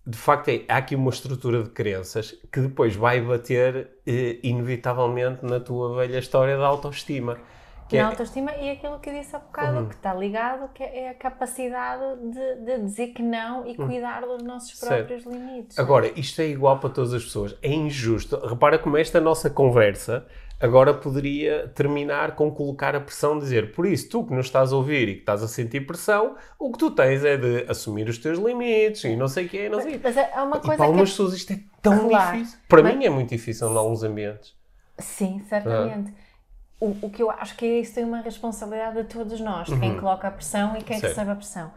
de 0.05 0.19
facto, 0.19 0.49
é, 0.49 0.65
há 0.69 0.79
aqui 0.79 0.97
uma 0.97 1.11
estrutura 1.11 1.63
de 1.63 1.71
crenças 1.71 2.37
que 2.53 2.61
depois 2.61 2.97
vai 2.97 3.21
bater, 3.21 3.89
eh, 4.05 4.39
inevitavelmente, 4.43 5.45
na 5.45 5.61
tua 5.61 5.95
velha 5.95 6.19
história 6.19 6.57
da 6.57 6.67
autoestima. 6.67 7.39
Que 7.89 7.97
na 7.99 8.03
é... 8.03 8.07
autoestima 8.07 8.53
e 8.57 8.71
aquilo 8.71 8.99
que 8.99 9.11
eu 9.11 9.15
disse 9.15 9.37
há 9.37 9.39
bocado, 9.39 9.79
uhum. 9.79 9.89
que 9.89 9.95
está 9.95 10.13
ligado, 10.13 10.69
que 10.75 10.83
é 10.83 11.11
a 11.11 11.15
capacidade 11.15 12.03
de, 12.21 12.65
de 12.65 12.83
dizer 12.83 13.09
que 13.09 13.23
não 13.23 13.65
e 13.65 13.77
uhum. 13.79 13.87
cuidar 13.87 14.23
dos 14.23 14.43
nossos 14.43 14.81
próprios 14.81 15.23
certo. 15.23 15.31
limites. 15.31 15.79
Agora, 15.79 16.11
isto 16.19 16.43
é 16.43 16.47
igual 16.47 16.81
para 16.81 16.91
todas 16.91 17.15
as 17.15 17.23
pessoas. 17.23 17.57
É 17.63 17.71
injusto. 17.71 18.37
Repara 18.45 18.81
como 18.81 18.97
esta 18.97 19.21
nossa 19.21 19.49
conversa 19.49 20.27
agora 20.63 20.95
poderia 20.95 21.69
terminar 21.75 22.35
com 22.35 22.51
colocar 22.51 22.95
a 22.95 23.01
pressão, 23.01 23.39
dizer, 23.39 23.73
por 23.73 23.85
isso, 23.85 24.09
tu 24.09 24.25
que 24.25 24.33
nos 24.33 24.47
estás 24.47 24.73
a 24.73 24.77
ouvir 24.77 25.09
e 25.09 25.15
que 25.15 25.21
estás 25.21 25.43
a 25.43 25.49
sentir 25.49 25.87
pressão, 25.87 26.37
o 26.59 26.73
que 26.73 26.79
tu 26.79 26.91
tens 26.91 27.25
é 27.25 27.37
de 27.37 27.67
assumir 27.69 28.09
os 28.09 28.17
teus 28.17 28.39
limites 28.39 29.05
e 29.05 29.17
não 29.17 29.29
sei 29.29 29.47
o 29.47 29.49
quê, 29.49 29.69
não 29.69 29.81
sei 29.81 30.01
Mas, 30.03 30.15
mas 30.15 30.17
é 30.17 30.41
uma 30.41 30.59
coisa 30.59 30.75
e 30.75 30.77
para 30.77 30.87
algumas 30.87 31.11
que... 31.11 31.17
pessoas 31.17 31.35
isto 31.35 31.53
é 31.53 31.61
tão 31.83 32.09
claro. 32.09 32.39
difícil. 32.39 32.59
Para 32.69 32.83
mas... 32.83 32.97
mim 32.97 33.05
é 33.05 33.11
muito 33.11 33.29
difícil 33.29 33.69
em 33.69 33.77
alguns 33.77 34.03
ambientes. 34.03 34.55
Sim, 34.99 35.43
certamente. 35.49 36.15
Ah 36.17 36.23
o, 36.83 37.07
o 37.07 37.11
que 37.11 37.23
eu 37.23 37.31
acho 37.31 37.57
que 37.57 37.65
é 37.65 37.79
isso 37.79 37.95
tem 37.95 38.05
uma 38.05 38.21
responsabilidade 38.21 39.01
de 39.01 39.05
todos 39.05 39.39
nós, 39.41 39.69
uhum. 39.69 39.79
quem 39.79 39.97
coloca 39.97 40.27
a 40.27 40.31
pressão 40.33 40.77
e 40.77 40.83
quem 40.83 40.99
recebe 40.99 41.31
a 41.31 41.37
pressão. 41.37 41.71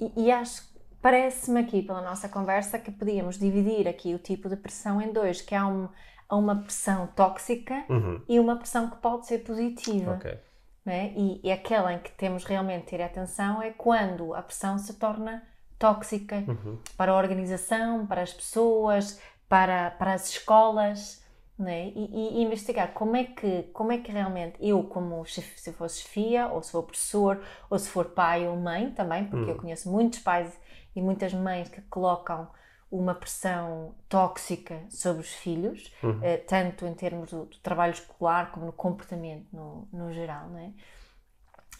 E, 0.00 0.24
e 0.24 0.32
acho, 0.32 0.68
parece-me 1.00 1.60
aqui 1.60 1.80
pela 1.80 2.02
nossa 2.02 2.28
conversa 2.28 2.76
que 2.76 2.90
podíamos 2.90 3.38
dividir 3.38 3.86
aqui 3.86 4.16
o 4.16 4.18
tipo 4.18 4.48
de 4.48 4.56
pressão 4.56 5.00
em 5.00 5.12
dois, 5.12 5.40
que 5.40 5.54
há, 5.54 5.64
um, 5.64 5.88
há 6.28 6.36
uma 6.36 6.56
pressão 6.56 7.06
tóxica 7.08 7.84
uhum. 7.88 8.20
e 8.28 8.38
uma 8.38 8.56
pressão 8.56 8.90
que 8.90 8.96
pode 8.96 9.26
ser 9.26 9.38
positiva. 9.38 10.14
Okay. 10.14 10.38
É? 10.86 11.12
E, 11.16 11.40
e 11.44 11.52
aquela 11.52 11.92
em 11.92 11.98
que 11.98 12.10
temos 12.12 12.44
realmente 12.44 12.86
ter 12.86 13.02
atenção 13.02 13.60
é 13.60 13.70
quando 13.70 14.34
a 14.34 14.40
pressão 14.40 14.78
se 14.78 14.94
torna 14.94 15.42
tóxica 15.78 16.42
uhum. 16.48 16.78
para 16.96 17.12
a 17.12 17.16
organização, 17.16 18.06
para 18.06 18.22
as 18.22 18.32
pessoas, 18.32 19.20
para, 19.48 19.90
para 19.92 20.14
as 20.14 20.30
escolas 20.30 21.22
né? 21.58 21.88
E, 21.88 22.38
e, 22.38 22.42
investigar 22.42 22.92
como 22.92 23.16
é 23.16 23.24
que 23.24 23.64
como 23.72 23.90
é 23.90 23.98
que 23.98 24.12
realmente 24.12 24.56
eu 24.60 24.84
como 24.84 25.26
se 25.26 25.42
for 25.72 25.90
chefia 25.90 26.46
ou 26.46 26.62
se 26.62 26.70
for 26.70 26.84
professor 26.84 27.42
ou 27.68 27.76
se 27.76 27.88
for 27.88 28.04
pai 28.04 28.46
ou 28.46 28.56
mãe 28.56 28.92
também 28.92 29.24
porque 29.24 29.46
hum. 29.46 29.54
eu 29.54 29.56
conheço 29.56 29.90
muitos 29.90 30.20
pais 30.20 30.56
e 30.94 31.02
muitas 31.02 31.34
mães 31.34 31.68
que 31.68 31.80
colocam 31.82 32.48
uma 32.90 33.14
pressão 33.14 33.94
tóxica 34.08 34.80
sobre 34.88 35.22
os 35.22 35.32
filhos 35.32 35.92
uhum. 36.02 36.20
eh, 36.22 36.38
tanto 36.38 36.86
em 36.86 36.94
termos 36.94 37.30
do, 37.30 37.44
do, 37.44 37.58
trabalho 37.58 37.92
escolar 37.92 38.50
como 38.50 38.66
no 38.66 38.72
comportamento 38.72 39.46
no, 39.52 39.86
no 39.92 40.12
geral 40.12 40.48
né? 40.48 40.72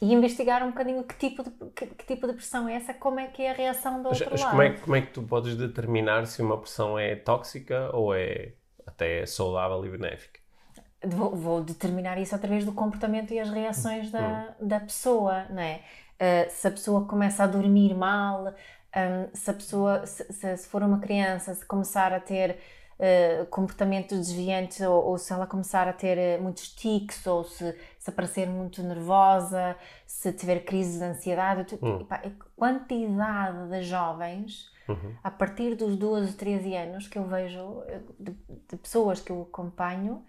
e 0.01 0.13
investigar 0.13 0.63
um 0.63 0.71
bocadinho 0.71 1.03
que 1.03 1.17
tipo, 1.17 1.43
de, 1.43 1.51
que, 1.75 1.87
que, 1.87 2.07
tipo 2.07 2.27
de 2.27 2.35
pressão 2.35 2.69
é 2.69 2.75
essa, 2.75 2.95
como 2.95 3.19
é 3.19 3.27
que 3.27 3.43
é 3.43 3.51
a 3.51 3.55
reação 3.55 4.03
do 4.03 4.09
outro 4.09 4.29
mas, 4.31 4.41
lado. 4.41 4.51
Como 4.51 4.63
é, 4.63 4.71
como 4.71 4.97
é 4.97 5.01
que 5.01 5.13
tu 5.13 5.23
podes 5.23 5.57
determinar 5.57 6.27
se 6.27 6.41
uma 6.41 6.59
pressão 6.59 6.99
é 6.99 7.17
tóxica 7.17 7.91
ou 7.95 8.15
é 8.15 8.53
até 8.87 9.27
saudável 9.27 9.85
e 9.85 9.91
benéfica. 9.91 10.41
Vou, 11.05 11.35
vou, 11.35 11.63
determinar 11.63 12.19
isso 12.19 12.35
através 12.35 12.65
do 12.65 12.73
comportamento 12.73 13.33
e 13.33 13.39
as 13.39 13.51
reações 13.51 14.11
da, 14.11 14.55
hum. 14.61 14.67
da 14.67 14.81
pessoa, 14.81 15.45
não 15.51 15.63
é? 15.63 15.81
Uh, 16.21 16.51
se 16.51 16.67
a 16.67 16.71
pessoa 16.73 17.05
começa 17.05 17.45
a 17.45 17.47
dormir 17.47 17.95
mal, 17.95 18.53
um, 18.99 19.29
se 19.35 19.51
a 19.51 19.55
pessoa, 19.55 20.07
se, 20.07 20.25
se, 20.33 20.69
for 20.69 20.83
uma 20.83 20.99
criança, 20.99 21.55
se 21.55 21.65
começar 21.65 22.13
a 22.13 22.21
ter 22.21 22.59
uh, 22.99 23.47
comportamentos 23.47 24.19
desviantes 24.19 24.81
ou, 24.81 25.05
ou, 25.05 25.19
se 25.19 25.33
ela 25.33 25.47
começar 25.47 25.87
a 25.89 25.93
ter 25.93 26.39
uh, 26.39 26.43
muitos 26.43 26.69
tics 26.71 27.27
ou 27.27 27.45
se, 27.45 27.77
se 27.99 28.11
aparecer 28.11 28.49
muito 28.49 28.83
nervosa, 28.83 29.77
se 30.07 30.33
tiver 30.33 30.65
crises 30.65 30.99
de 30.99 31.05
ansiedade, 31.05 31.79
hum. 31.83 32.07
a 32.11 32.21
quantidade 32.57 33.69
de 33.71 33.83
jovens 33.83 34.71
Uhum. 34.89 35.15
A 35.23 35.31
partir 35.31 35.75
dos 35.75 35.97
12, 35.97 36.33
13 36.35 36.75
anos 36.75 37.07
que 37.07 37.19
eu 37.19 37.25
vejo 37.25 37.83
eh, 37.87 38.01
de, 38.19 38.35
de, 38.71 38.77
pessoas 38.77 39.21
que 39.21 39.31
eu 39.31 39.43
acompanho, 39.43 40.25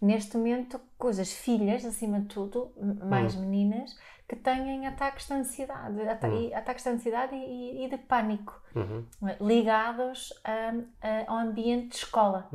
neste 0.00 0.36
momento, 0.36 0.80
coisas, 0.98 1.32
filhas 1.32 1.84
acima 1.84 2.20
de 2.20 2.26
tudo, 2.26 2.72
mais 3.08 3.36
uhum. 3.36 3.42
meninas, 3.42 3.96
que 4.32 4.36
têm 4.36 4.86
ataques 4.86 5.26
de 5.26 5.34
ansiedade, 5.34 6.00
uhum. 6.00 6.56
ataques 6.56 6.84
de 6.84 6.88
ansiedade 6.88 7.34
e, 7.34 7.84
e 7.84 7.88
de 7.90 7.98
pânico, 7.98 8.58
uhum. 8.74 9.04
ligados 9.42 10.32
a, 10.42 10.72
a, 11.06 11.30
ao 11.30 11.36
ambiente 11.36 11.88
de 11.88 11.96
escola. 11.96 12.48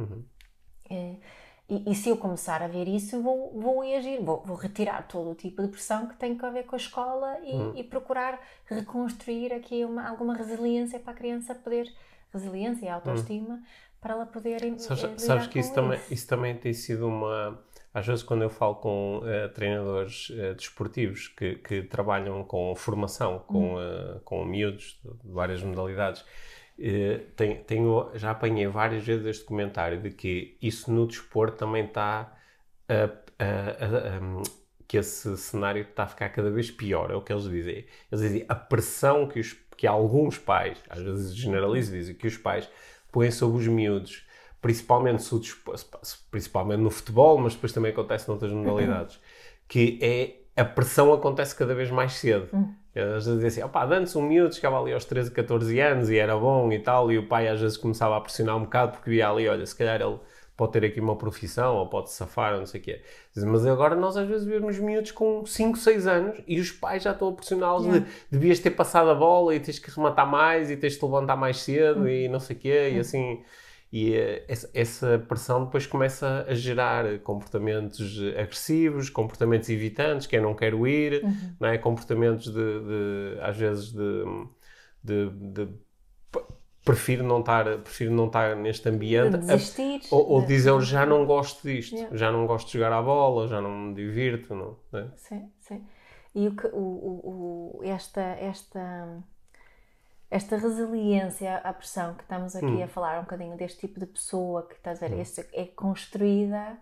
É, 0.90 1.18
e, 1.70 1.92
e, 1.92 1.94
se 1.94 2.10
eu 2.10 2.18
começar 2.18 2.64
a 2.64 2.68
ver 2.68 2.88
isso, 2.88 3.22
vou, 3.22 3.52
vou 3.60 3.84
reagir, 3.84 4.24
vou, 4.24 4.42
vou, 4.44 4.56
retirar 4.56 5.08
todo 5.08 5.30
o 5.30 5.36
tipo 5.36 5.62
de 5.62 5.68
pressão 5.68 6.08
que 6.08 6.16
tem 6.16 6.36
a 6.42 6.50
ver 6.50 6.64
com 6.64 6.76
a 6.76 6.80
escola 6.80 7.38
e, 7.44 7.54
uhum. 7.54 7.74
e 7.76 7.84
procurar 7.84 8.42
reconstruir 8.66 9.54
aqui 9.54 9.86
uma, 9.86 10.10
alguma 10.10 10.34
resiliência 10.34 11.00
para 11.00 11.14
a 11.14 11.16
criança 11.16 11.54
poder, 11.54 11.94
resiliência 12.34 12.88
e 12.88 12.90
autoestima, 12.90 13.54
uhum. 13.54 13.64
para 14.02 14.16
ela 14.16 14.26
poder 14.26 14.64
eh, 14.64 14.80
sabes, 14.80 15.22
sabes 15.22 15.46
que 15.46 15.60
isso 15.60 15.76
também, 15.76 16.00
isso 16.10 16.28
também 16.28 16.58
tem 16.58 16.74
sido 16.74 17.08
uma 17.08 17.62
às 17.98 18.06
vezes 18.06 18.24
quando 18.24 18.44
eu 18.44 18.50
falo 18.50 18.76
com 18.76 19.18
uh, 19.18 19.50
treinadores 19.56 20.30
uh, 20.30 20.54
desportivos 20.54 21.30
que, 21.30 21.56
que, 21.56 21.82
trabalham 21.82 22.44
com 22.44 22.76
formação, 22.76 23.40
com, 23.40 23.74
uh, 23.74 24.20
com 24.24 24.46
miúdos 24.46 25.00
de 25.04 25.32
várias 25.32 25.64
modalidades, 25.64 26.24
tenho, 27.36 27.64
tenho, 27.64 28.12
já 28.14 28.30
apanhei 28.30 28.68
várias 28.68 29.04
vezes 29.04 29.26
este 29.26 29.46
comentário 29.46 30.00
de 30.00 30.12
que 30.12 30.60
isso 30.62 30.92
no 30.92 31.08
desporto 31.08 31.58
também 31.58 31.86
está 31.86 32.38
que 34.88 34.98
esse 34.98 35.36
cenário 35.38 35.82
está 35.82 36.04
a 36.04 36.08
ficar 36.08 36.30
cada 36.30 36.52
vez 36.52 36.70
pior, 36.70 37.10
é 37.10 37.16
o 37.16 37.22
que 37.22 37.34
eles 37.34 37.50
dizem. 37.50 37.86
Eles 38.12 38.22
dizem 38.22 38.46
a 38.48 38.54
pressão 38.54 39.28
que, 39.28 39.40
os, 39.40 39.54
que 39.76 39.88
alguns 39.88 40.38
pais, 40.38 40.78
às 40.88 41.02
vezes 41.02 41.36
generalizam, 41.36 41.98
dizem 41.98 42.14
que 42.14 42.28
os 42.28 42.38
pais 42.38 42.70
põem 43.12 43.32
sobre 43.32 43.58
os 43.58 43.68
miúdos 43.68 44.27
principalmente, 44.68 45.24
principalmente 46.30 46.80
no 46.82 46.90
futebol, 46.90 47.38
mas 47.38 47.54
depois 47.54 47.72
também 47.72 47.92
acontece 47.92 48.28
noutras 48.28 48.52
modalidades, 48.52 49.18
que 49.68 49.98
é 50.02 50.62
a 50.62 50.66
pressão 50.66 51.14
acontece 51.14 51.56
cada 51.56 51.74
vez 51.74 51.90
mais 51.90 52.14
cedo. 52.14 52.50
Hum. 52.54 52.74
Às 52.94 53.26
vezes 53.26 53.36
dizem 53.36 53.48
assim, 53.48 53.64
opá, 53.64 53.86
antes 53.86 54.16
um 54.16 54.24
miúdo 54.24 54.54
chegava 54.56 54.82
ali 54.82 54.92
aos 54.92 55.06
13, 55.06 55.32
14 55.32 55.80
anos 55.80 56.10
e 56.10 56.18
era 56.18 56.36
bom 56.36 56.72
e 56.72 56.80
tal, 56.80 57.12
e 57.12 57.18
o 57.18 57.28
pai 57.28 57.48
às 57.48 57.62
vezes 57.62 57.78
começava 57.78 58.18
a 58.18 58.22
pressionar 58.22 58.58
um 58.58 58.62
bocado 58.62 58.94
porque 58.94 59.10
via 59.10 59.30
ali, 59.30 59.48
olha, 59.48 59.66
se 59.66 59.76
calhar 59.76 60.02
ele 60.02 60.20
pode 60.58 60.72
ter 60.72 60.84
aqui 60.84 61.00
uma 61.00 61.16
profissão 61.16 61.76
ou 61.76 61.88
pode 61.88 62.12
safar 62.12 62.54
ou 62.54 62.60
não 62.60 62.66
sei 62.66 62.82
o 62.82 62.84
quê. 62.84 63.02
Mas 63.36 63.66
agora 63.68 63.96
nós 63.96 64.18
às 64.18 64.28
vezes 64.28 64.48
vemos 64.48 64.80
miúdos 64.80 65.12
com 65.12 65.46
5, 65.46 65.78
6 65.78 66.08
anos 66.08 66.42
e 66.48 66.60
os 66.60 66.72
pais 66.72 67.04
já 67.04 67.12
estão 67.12 67.30
a 67.30 67.34
pressioná-los 67.34 67.86
yeah. 67.86 68.06
de 68.06 68.12
devias 68.32 68.60
ter 68.60 68.72
passado 68.72 69.12
a 69.12 69.16
bola 69.16 69.54
e 69.54 69.60
tens 69.60 69.78
que 69.78 69.92
rematar 69.92 70.26
mais 70.26 70.72
e 70.72 70.76
tens 70.76 70.94
de 70.94 71.00
te 71.00 71.06
levantar 71.06 71.36
mais 71.36 71.58
cedo 71.58 72.02
hum. 72.02 72.08
e 72.08 72.28
não 72.28 72.40
sei 72.40 72.56
o 72.56 72.60
quê, 72.60 72.90
e 72.94 72.98
hum. 72.98 73.02
assim 73.02 73.44
e 73.92 74.12
uh, 74.12 74.44
essa, 74.74 75.20
pressão 75.20 75.66
depois 75.66 75.86
começa 75.86 76.46
a 76.48 76.54
gerar 76.54 77.20
comportamentos 77.20 78.20
agressivos, 78.38 79.10
comportamentos 79.10 79.70
evitantes, 79.70 80.28
que 80.28 80.36
é 80.36 80.42
não 80.42 80.54
quero 80.54 80.88
ir, 80.88 81.24
uhum. 81.24 81.56
não 81.60 81.70
é? 81.70 81.78
comportamentos 81.78 82.48
de, 82.48 82.54
de 82.54 83.40
às 83.42 83.56
vezes 83.56 83.92
de, 83.92 84.24
de, 85.04 85.30
de, 85.30 85.68
prefiro 86.84 87.24
não 87.24 87.42
estar 87.42 87.80
prefiro 87.80 88.14
não 88.14 88.28
estar 88.28 88.56
neste 88.56 88.88
ambiente 88.88 89.38
Desistir, 89.38 90.02
ou, 90.10 90.30
ou 90.32 90.46
dizer 90.46 90.80
já 90.82 91.06
não 91.06 91.26
gosto 91.26 91.68
disto 91.68 91.96
yeah. 91.96 92.16
já 92.16 92.32
não 92.32 92.48
gosto 92.48 92.68
de 92.68 92.74
jogar 92.74 92.94
à 92.94 93.02
bola 93.02 93.48
já 93.48 93.60
não 93.60 93.70
me 93.70 93.94
divirto 93.94 94.56
não, 94.56 94.78
não 94.92 95.00
é? 95.02 95.08
sim 95.18 95.52
sim 95.60 95.84
e 96.34 96.48
o 96.48 96.56
que 96.56 96.68
o, 96.68 96.80
o, 96.80 97.80
o 97.80 97.84
esta 97.84 98.22
esta 98.22 99.22
esta 100.30 100.58
resiliência 100.58 101.58
à 101.58 101.74
pressão 101.74 102.14
que 102.14 102.24
estamos 102.24 102.56
aqui 102.56 102.66
hum. 102.66 102.84
a 102.84 102.88
falar 102.88 103.20
um 103.20 103.24
bocadinho 103.24 103.56
deste 103.56 103.88
tipo 103.88 104.00
de 104.00 104.06
pessoa 104.06 104.68
que 104.68 104.76
estás 104.76 105.02
a 105.02 105.08
ver, 105.08 105.26
hum. 105.26 105.44
é 105.54 105.66
construída 105.66 106.78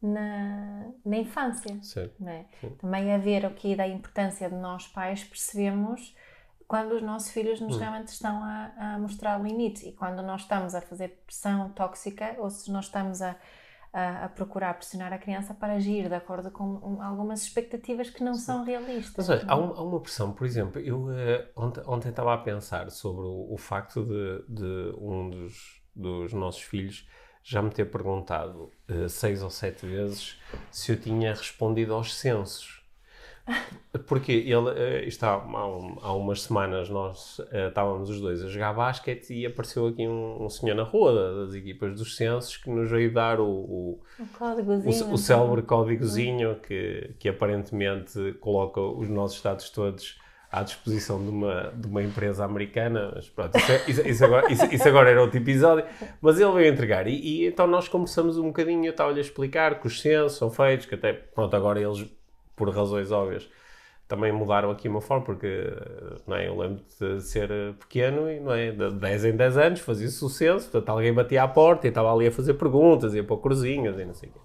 na, 0.00 0.90
na 1.04 1.16
infância. 1.16 1.78
É? 2.26 2.44
Também 2.78 3.12
a 3.14 3.18
ver 3.18 3.44
aqui 3.44 3.76
da 3.76 3.86
importância 3.86 4.48
de 4.48 4.56
nós 4.56 4.86
pais 4.86 5.22
percebemos 5.22 6.16
quando 6.66 6.92
os 6.92 7.02
nossos 7.02 7.30
filhos 7.30 7.60
nos 7.60 7.76
hum. 7.76 7.78
realmente 7.78 8.08
estão 8.08 8.42
a, 8.42 8.94
a 8.94 8.98
mostrar 8.98 9.38
limites 9.40 9.82
e 9.82 9.92
quando 9.92 10.22
nós 10.22 10.42
estamos 10.42 10.74
a 10.74 10.80
fazer 10.80 11.22
pressão 11.26 11.70
tóxica 11.70 12.36
ou 12.38 12.50
se 12.50 12.70
nós 12.70 12.86
estamos 12.86 13.20
a 13.20 13.36
a, 13.92 14.24
a, 14.24 14.28
procurar 14.28 14.74
pressionar 14.74 15.12
a 15.12 15.18
criança 15.18 15.54
para 15.54 15.74
agir 15.74 16.08
de 16.08 16.14
acordo 16.14 16.50
com 16.50 16.64
um, 16.64 17.02
algumas 17.02 17.42
expectativas 17.42 18.10
que 18.10 18.22
não 18.22 18.34
Sim. 18.34 18.40
são 18.40 18.64
realistas. 18.64 19.28
Mas 19.28 19.28
olha, 19.28 19.44
há, 19.48 19.56
um, 19.56 19.72
há, 19.72 19.82
uma 19.82 20.00
pressão, 20.00 20.32
por 20.32 20.46
exemplo, 20.46 20.80
eu 20.80 21.04
uh, 21.06 21.48
ontem, 21.56 21.82
ontem, 21.86 22.08
estava 22.10 22.34
a 22.34 22.38
pensar 22.38 22.90
sobre 22.90 23.22
o, 23.22 23.52
o 23.52 23.56
facto 23.56 24.04
de, 24.04 24.44
de, 24.48 24.94
um 24.98 25.30
dos, 25.30 25.82
dos 25.94 26.32
nossos 26.32 26.62
filhos 26.62 27.08
já 27.42 27.62
me 27.62 27.70
ter 27.70 27.90
perguntado 27.90 28.70
uh, 28.90 29.08
seis 29.08 29.42
ou 29.42 29.50
sete 29.50 29.86
vezes 29.86 30.38
se 30.70 30.92
eu 30.92 31.00
tinha 31.00 31.32
respondido 31.32 31.94
aos 31.94 32.14
censos. 32.14 32.77
Porque 34.06 34.32
ele, 34.32 34.70
eh, 34.76 35.04
está, 35.06 35.34
há, 35.34 35.42
há 36.02 36.12
umas 36.12 36.42
semanas 36.42 36.88
nós 36.90 37.38
uh, 37.38 37.68
estávamos 37.68 38.10
os 38.10 38.20
dois 38.20 38.44
a 38.44 38.48
jogar 38.48 38.72
basquete 38.74 39.32
e 39.32 39.46
apareceu 39.46 39.86
aqui 39.86 40.06
um, 40.06 40.44
um 40.44 40.50
senhor 40.50 40.74
na 40.74 40.82
rua 40.82 41.46
das 41.46 41.54
equipas 41.54 41.94
dos 41.94 42.16
censos 42.16 42.56
que 42.56 42.70
nos 42.70 42.90
veio 42.90 43.12
dar 43.12 43.40
o, 43.40 43.48
o, 43.48 44.00
o, 44.18 45.10
o, 45.10 45.12
o 45.14 45.18
célebre 45.18 45.62
códigozinho 45.62 46.56
que, 46.56 47.14
que 47.18 47.28
aparentemente 47.28 48.34
coloca 48.40 48.80
os 48.80 49.08
nossos 49.08 49.40
dados 49.40 49.70
todos 49.70 50.18
à 50.50 50.62
disposição 50.62 51.22
de 51.22 51.28
uma, 51.28 51.72
de 51.74 51.86
uma 51.86 52.02
empresa 52.02 52.44
americana, 52.44 53.12
mas 53.14 53.28
pronto, 53.28 53.56
isso, 53.58 53.72
é, 53.72 53.84
isso, 53.86 54.08
isso, 54.08 54.24
agora, 54.24 54.52
isso, 54.52 54.64
isso, 54.74 54.88
agora, 54.88 55.10
era 55.10 55.20
outro 55.20 55.36
episódio, 55.36 55.84
mas 56.22 56.40
ele 56.40 56.52
veio 56.52 56.72
entregar 56.72 57.06
e, 57.06 57.14
e 57.14 57.46
então 57.46 57.66
nós 57.66 57.86
conversamos 57.86 58.38
um 58.38 58.46
bocadinho, 58.46 58.86
eu 58.86 58.90
estava-lhe 58.90 59.18
a 59.18 59.22
explicar 59.22 59.78
que 59.78 59.86
os 59.86 60.00
censos 60.00 60.38
são 60.38 60.50
feitos, 60.50 60.86
que 60.86 60.94
até, 60.94 61.12
pronto, 61.12 61.54
agora 61.54 61.80
eles 61.80 62.06
por 62.58 62.68
razões 62.68 63.10
óbvias, 63.10 63.48
também 64.08 64.32
mudaram 64.32 64.70
aqui 64.70 64.88
uma 64.88 65.02
forma, 65.02 65.24
porque 65.24 65.70
não 66.26 66.34
é, 66.34 66.48
eu 66.48 66.58
lembro 66.58 66.82
de 66.98 67.20
ser 67.20 67.50
pequeno 67.78 68.30
e 68.30 68.40
não 68.40 68.52
é, 68.52 68.72
de 68.72 68.90
10 68.90 69.24
em 69.26 69.36
10 69.36 69.56
anos 69.58 69.80
fazia 69.80 70.08
sucesso, 70.08 70.70
portanto 70.70 70.88
alguém 70.88 71.12
batia 71.12 71.42
à 71.42 71.48
porta 71.48 71.86
e 71.86 71.90
estava 71.90 72.12
ali 72.12 72.26
a 72.26 72.32
fazer 72.32 72.54
perguntas, 72.54 73.14
ia 73.14 73.22
para 73.22 73.36
cruzinhas 73.36 73.98
e 73.98 74.04
não 74.06 74.14
sei 74.14 74.30
o 74.30 74.32
quê. 74.32 74.38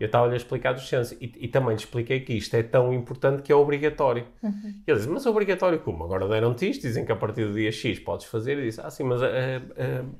Eu 0.00 0.06
estava-lhe 0.06 0.34
a 0.34 0.36
explicar 0.36 0.72
dos 0.72 0.88
censos 0.88 1.16
e, 1.20 1.32
e, 1.36 1.46
também 1.46 1.70
lhe 1.70 1.76
expliquei 1.76 2.18
que 2.18 2.32
isto 2.32 2.54
é 2.56 2.64
tão 2.64 2.92
importante 2.92 3.42
que 3.42 3.52
é 3.52 3.54
obrigatório. 3.54 4.26
Uhum. 4.42 4.74
E 4.84 4.90
ele 4.90 4.98
disse, 4.98 5.08
mas 5.08 5.24
obrigatório 5.24 5.78
como? 5.78 6.02
Agora 6.02 6.26
deram-te 6.26 6.68
isto, 6.68 6.82
dizem 6.82 7.04
que 7.04 7.12
a 7.12 7.16
partir 7.16 7.46
do 7.46 7.54
dia 7.54 7.70
X 7.70 8.00
podes 8.00 8.26
fazer. 8.26 8.58
E 8.58 8.62
disse, 8.64 8.80
ah 8.80 8.90
sim, 8.90 9.04
mas 9.04 9.22
uh, 9.22 9.24
uh, 9.24 10.14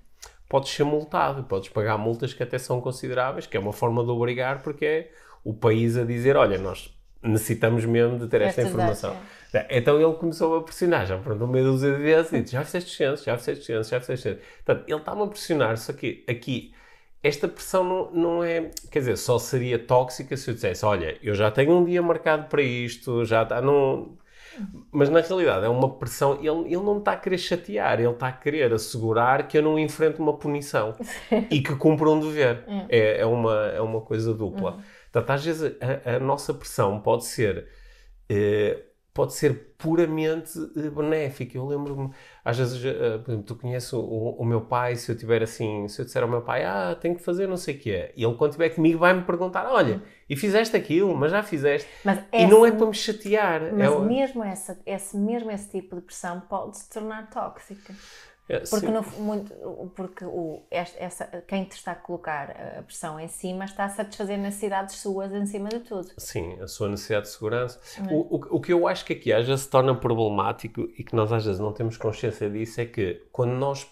podes 0.48 0.70
ser 0.70 0.84
multado, 0.84 1.42
podes 1.42 1.70
pagar 1.70 1.98
multas 1.98 2.32
que 2.32 2.42
até 2.42 2.56
são 2.56 2.80
consideráveis, 2.80 3.46
que 3.46 3.56
é 3.56 3.60
uma 3.60 3.72
forma 3.72 4.04
de 4.04 4.10
obrigar, 4.10 4.62
porque 4.62 4.86
é 4.86 5.10
o 5.42 5.52
país 5.52 5.96
a 5.96 6.04
dizer, 6.04 6.36
olha, 6.36 6.56
nós 6.56 6.94
necessitamos 7.24 7.84
mesmo 7.84 8.18
de 8.18 8.28
ter 8.28 8.42
esta, 8.42 8.62
informação. 8.62 9.16
É. 9.52 9.78
Então 9.78 10.00
ele 10.00 10.14
começou 10.14 10.56
a 10.56 10.62
pressionar, 10.62 11.06
já 11.06 11.16
meia 11.16 11.64
dúzia 11.64 11.92
de 11.92 12.02
vezes 12.02 12.32
e 12.32 12.42
disse, 12.42 12.52
já 12.52 12.64
fizeste 12.64 12.96
ciência, 12.96 13.24
já 13.24 13.38
fizeste 13.38 13.64
ciência, 13.64 13.90
já 13.90 14.00
fizeste 14.00 14.22
ciência. 14.22 14.42
Portanto, 14.64 14.84
ele 14.88 14.98
estava 14.98 15.24
a 15.24 15.26
pressionar, 15.26 15.76
só 15.78 15.92
que 15.92 16.24
aqui 16.28 16.74
esta 17.22 17.48
pressão 17.48 17.82
não, 17.82 18.10
não 18.10 18.44
é, 18.44 18.70
quer 18.90 18.98
dizer, 18.98 19.16
só 19.16 19.38
seria 19.38 19.78
tóxica 19.78 20.36
se 20.36 20.50
eu 20.50 20.54
dissesse, 20.54 20.84
olha, 20.84 21.16
eu 21.22 21.34
já 21.34 21.50
tenho 21.50 21.72
um 21.72 21.84
dia 21.84 22.02
marcado 22.02 22.48
para 22.48 22.62
isto, 22.62 23.24
já 23.24 23.42
está, 23.42 23.62
não... 23.62 24.18
Mas 24.92 25.10
na 25.10 25.20
realidade 25.20 25.64
é 25.64 25.68
uma 25.68 25.96
pressão, 25.96 26.34
ele, 26.34 26.72
ele 26.72 26.76
não 26.76 26.98
está 26.98 27.12
a 27.12 27.16
querer 27.16 27.38
chatear, 27.38 27.98
ele 27.98 28.10
está 28.10 28.28
a 28.28 28.32
querer 28.32 28.72
assegurar 28.72 29.48
que 29.48 29.58
eu 29.58 29.62
não 29.62 29.76
enfrento 29.76 30.22
uma 30.22 30.34
punição 30.34 30.94
e 31.50 31.60
que 31.60 31.74
cumpra 31.74 32.08
um 32.08 32.20
dever. 32.20 32.62
É, 32.88 32.98
é, 32.98 33.20
é 33.22 33.26
uma, 33.26 33.66
é 33.66 33.80
uma 33.80 34.00
coisa 34.00 34.32
dupla. 34.32 34.74
Uhum. 34.74 34.80
Portanto, 35.14 35.30
às 35.30 35.44
vezes 35.44 35.76
a, 35.80 36.16
a 36.16 36.18
nossa 36.18 36.52
pressão 36.52 36.98
pode 36.98 37.24
ser, 37.24 37.68
eh, 38.28 38.82
pode 39.12 39.32
ser 39.32 39.76
puramente 39.78 40.58
eh, 40.76 40.90
benéfica. 40.90 41.56
Eu 41.56 41.64
lembro-me, 41.68 42.10
às 42.44 42.58
vezes, 42.58 42.84
eh, 42.84 43.18
por 43.18 43.30
exemplo, 43.30 43.46
tu 43.46 43.54
conheces 43.54 43.92
o, 43.92 44.00
o, 44.00 44.44
meu 44.44 44.62
pai, 44.62 44.96
se 44.96 45.12
eu 45.12 45.16
tiver 45.16 45.40
assim, 45.40 45.86
se 45.86 46.02
eu 46.02 46.04
disser 46.04 46.20
ao 46.20 46.28
meu 46.28 46.42
pai, 46.42 46.64
ah, 46.64 46.96
tenho 47.00 47.14
que 47.14 47.22
fazer 47.22 47.46
não 47.46 47.56
sei 47.56 47.76
o 47.76 47.78
quê, 47.78 48.12
e 48.16 48.24
ele 48.24 48.34
quando 48.34 48.50
estiver 48.50 48.70
comigo 48.70 48.98
vai-me 48.98 49.22
perguntar, 49.22 49.70
olha, 49.70 50.02
e 50.28 50.34
fizeste 50.34 50.76
aquilo, 50.76 51.14
mas 51.14 51.30
já 51.30 51.44
fizeste. 51.44 51.88
Mas 52.04 52.18
essa, 52.32 52.44
e 52.44 52.48
não 52.48 52.66
é 52.66 52.72
para 52.72 52.86
me 52.86 52.94
chatear. 52.94 53.72
Mas 53.72 53.92
é, 53.92 53.98
mesmo, 54.00 54.42
essa, 54.42 54.80
esse, 54.84 55.16
mesmo 55.16 55.48
esse 55.48 55.70
tipo 55.70 55.94
de 55.94 56.02
pressão 56.02 56.40
pode 56.40 56.76
se 56.76 56.90
tornar 56.90 57.30
tóxica. 57.30 57.94
É, 58.46 58.58
porque, 58.58 58.86
no, 58.88 59.02
muito, 59.18 59.54
porque 59.96 60.24
o, 60.24 60.62
essa, 60.70 61.24
quem 61.48 61.64
te 61.64 61.72
está 61.72 61.92
a 61.92 61.94
colocar 61.94 62.50
a 62.78 62.82
pressão 62.82 63.18
em 63.18 63.26
cima 63.26 63.64
está 63.64 63.86
a 63.86 63.88
satisfazer 63.88 64.36
necessidades 64.36 64.96
suas 64.96 65.32
em 65.32 65.46
cima 65.46 65.70
de 65.70 65.80
tudo. 65.80 66.10
Sim, 66.18 66.60
a 66.60 66.68
sua 66.68 66.90
necessidade 66.90 67.24
de 67.26 67.32
segurança. 67.32 67.80
É? 67.98 68.12
O, 68.12 68.20
o, 68.20 68.56
o, 68.56 68.60
que 68.60 68.70
eu 68.70 68.86
acho 68.86 69.04
que 69.06 69.14
aqui 69.14 69.32
às 69.32 69.46
vezes 69.46 69.62
se 69.62 69.70
torna 69.70 69.94
problemático 69.94 70.82
e 70.82 71.02
que 71.02 71.16
nós 71.16 71.32
às 71.32 71.46
vezes 71.46 71.58
não 71.58 71.72
temos 71.72 71.96
consciência 71.96 72.50
disso 72.50 72.82
é 72.82 72.84
que 72.84 73.26
quando 73.32 73.52
nós 73.52 73.86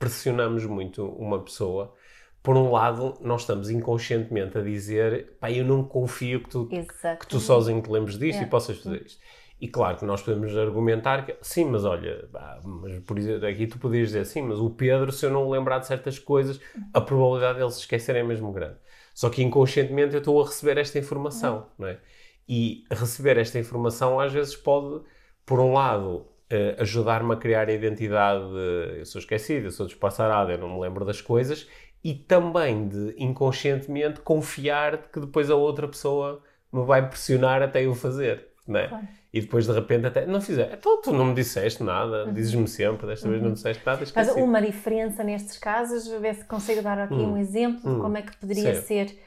pressionamos 0.00 0.66
muito 0.66 1.06
uma 1.06 1.40
pessoa, 1.40 1.94
por 2.42 2.56
um 2.56 2.72
lado, 2.72 3.16
nós 3.20 3.42
estamos 3.42 3.70
inconscientemente 3.70 4.58
a 4.58 4.62
dizer 4.62 5.36
pá, 5.38 5.48
eu 5.48 5.64
não 5.64 5.84
confio 5.84 6.42
que 6.42 6.50
tu, 6.50 6.66
que 6.66 7.26
tu 7.28 7.38
sozinho 7.38 7.80
te 7.80 7.88
lembres 7.88 8.18
disto 8.18 8.42
e 8.42 8.46
possas 8.46 8.78
fazer 8.78 9.06
isto. 9.06 9.20
E 9.62 9.68
claro 9.68 9.96
que 9.96 10.04
nós 10.04 10.20
podemos 10.20 10.56
argumentar 10.56 11.24
que, 11.24 11.36
sim, 11.40 11.66
mas 11.66 11.84
olha, 11.84 12.28
mas 12.64 12.98
por 13.04 13.16
exemplo, 13.16 13.46
aqui 13.46 13.68
tu 13.68 13.78
podias 13.78 14.08
dizer, 14.08 14.26
sim, 14.26 14.42
mas 14.42 14.58
o 14.58 14.70
Pedro, 14.70 15.12
se 15.12 15.24
eu 15.24 15.30
não 15.30 15.48
lembrar 15.48 15.78
de 15.78 15.86
certas 15.86 16.18
coisas, 16.18 16.60
a 16.92 17.00
probabilidade 17.00 17.58
de 17.58 17.64
ele 17.64 17.70
se 17.70 17.78
esquecer 17.78 18.16
é 18.16 18.24
mesmo 18.24 18.50
grande. 18.50 18.74
Só 19.14 19.30
que 19.30 19.40
inconscientemente 19.40 20.14
eu 20.14 20.18
estou 20.18 20.42
a 20.42 20.46
receber 20.46 20.78
esta 20.78 20.98
informação, 20.98 21.68
não 21.78 21.86
é? 21.86 22.00
E 22.48 22.82
receber 22.90 23.38
esta 23.38 23.56
informação 23.56 24.18
às 24.18 24.32
vezes 24.32 24.56
pode, 24.56 25.04
por 25.46 25.60
um 25.60 25.74
lado, 25.74 26.26
eh, 26.50 26.74
ajudar-me 26.80 27.32
a 27.32 27.36
criar 27.36 27.68
a 27.68 27.72
identidade 27.72 28.44
de 28.44 28.98
eu 28.98 29.06
sou 29.06 29.20
esquecido, 29.20 29.66
eu 29.66 29.70
sou 29.70 29.86
despassarado, 29.86 30.50
eu 30.50 30.58
não 30.58 30.74
me 30.74 30.80
lembro 30.80 31.04
das 31.04 31.20
coisas, 31.20 31.68
e 32.02 32.12
também 32.14 32.88
de 32.88 33.14
inconscientemente 33.16 34.22
confiar 34.22 35.08
que 35.12 35.20
depois 35.20 35.48
a 35.50 35.54
outra 35.54 35.86
pessoa 35.86 36.42
me 36.72 36.84
vai 36.84 37.08
pressionar 37.08 37.62
até 37.62 37.86
eu 37.86 37.94
fazer, 37.94 38.48
não 38.66 38.80
é? 38.80 38.88
Claro. 38.88 39.21
E 39.32 39.40
depois 39.40 39.66
de 39.66 39.72
repente 39.72 40.06
até 40.06 40.26
não 40.26 40.40
fizer. 40.40 40.74
Então 40.74 41.00
tu 41.00 41.10
não 41.12 41.26
me 41.26 41.34
disseste 41.34 41.82
nada, 41.82 42.30
dizes-me 42.30 42.68
sempre, 42.68 43.06
desta 43.06 43.28
vez 43.28 43.40
não 43.40 43.52
disseste 43.54 43.84
nada. 43.86 44.04
Mas 44.14 44.28
uma 44.36 44.60
diferença 44.60 45.24
nestes 45.24 45.56
casos, 45.56 46.06
ver 46.06 46.34
se 46.34 46.44
consigo 46.44 46.82
dar 46.82 46.98
aqui 46.98 47.14
um 47.14 47.36
exemplo 47.38 47.94
de 47.94 48.00
como 48.00 48.18
é 48.18 48.22
que 48.22 48.36
poderia 48.36 48.74
ser, 48.82 49.18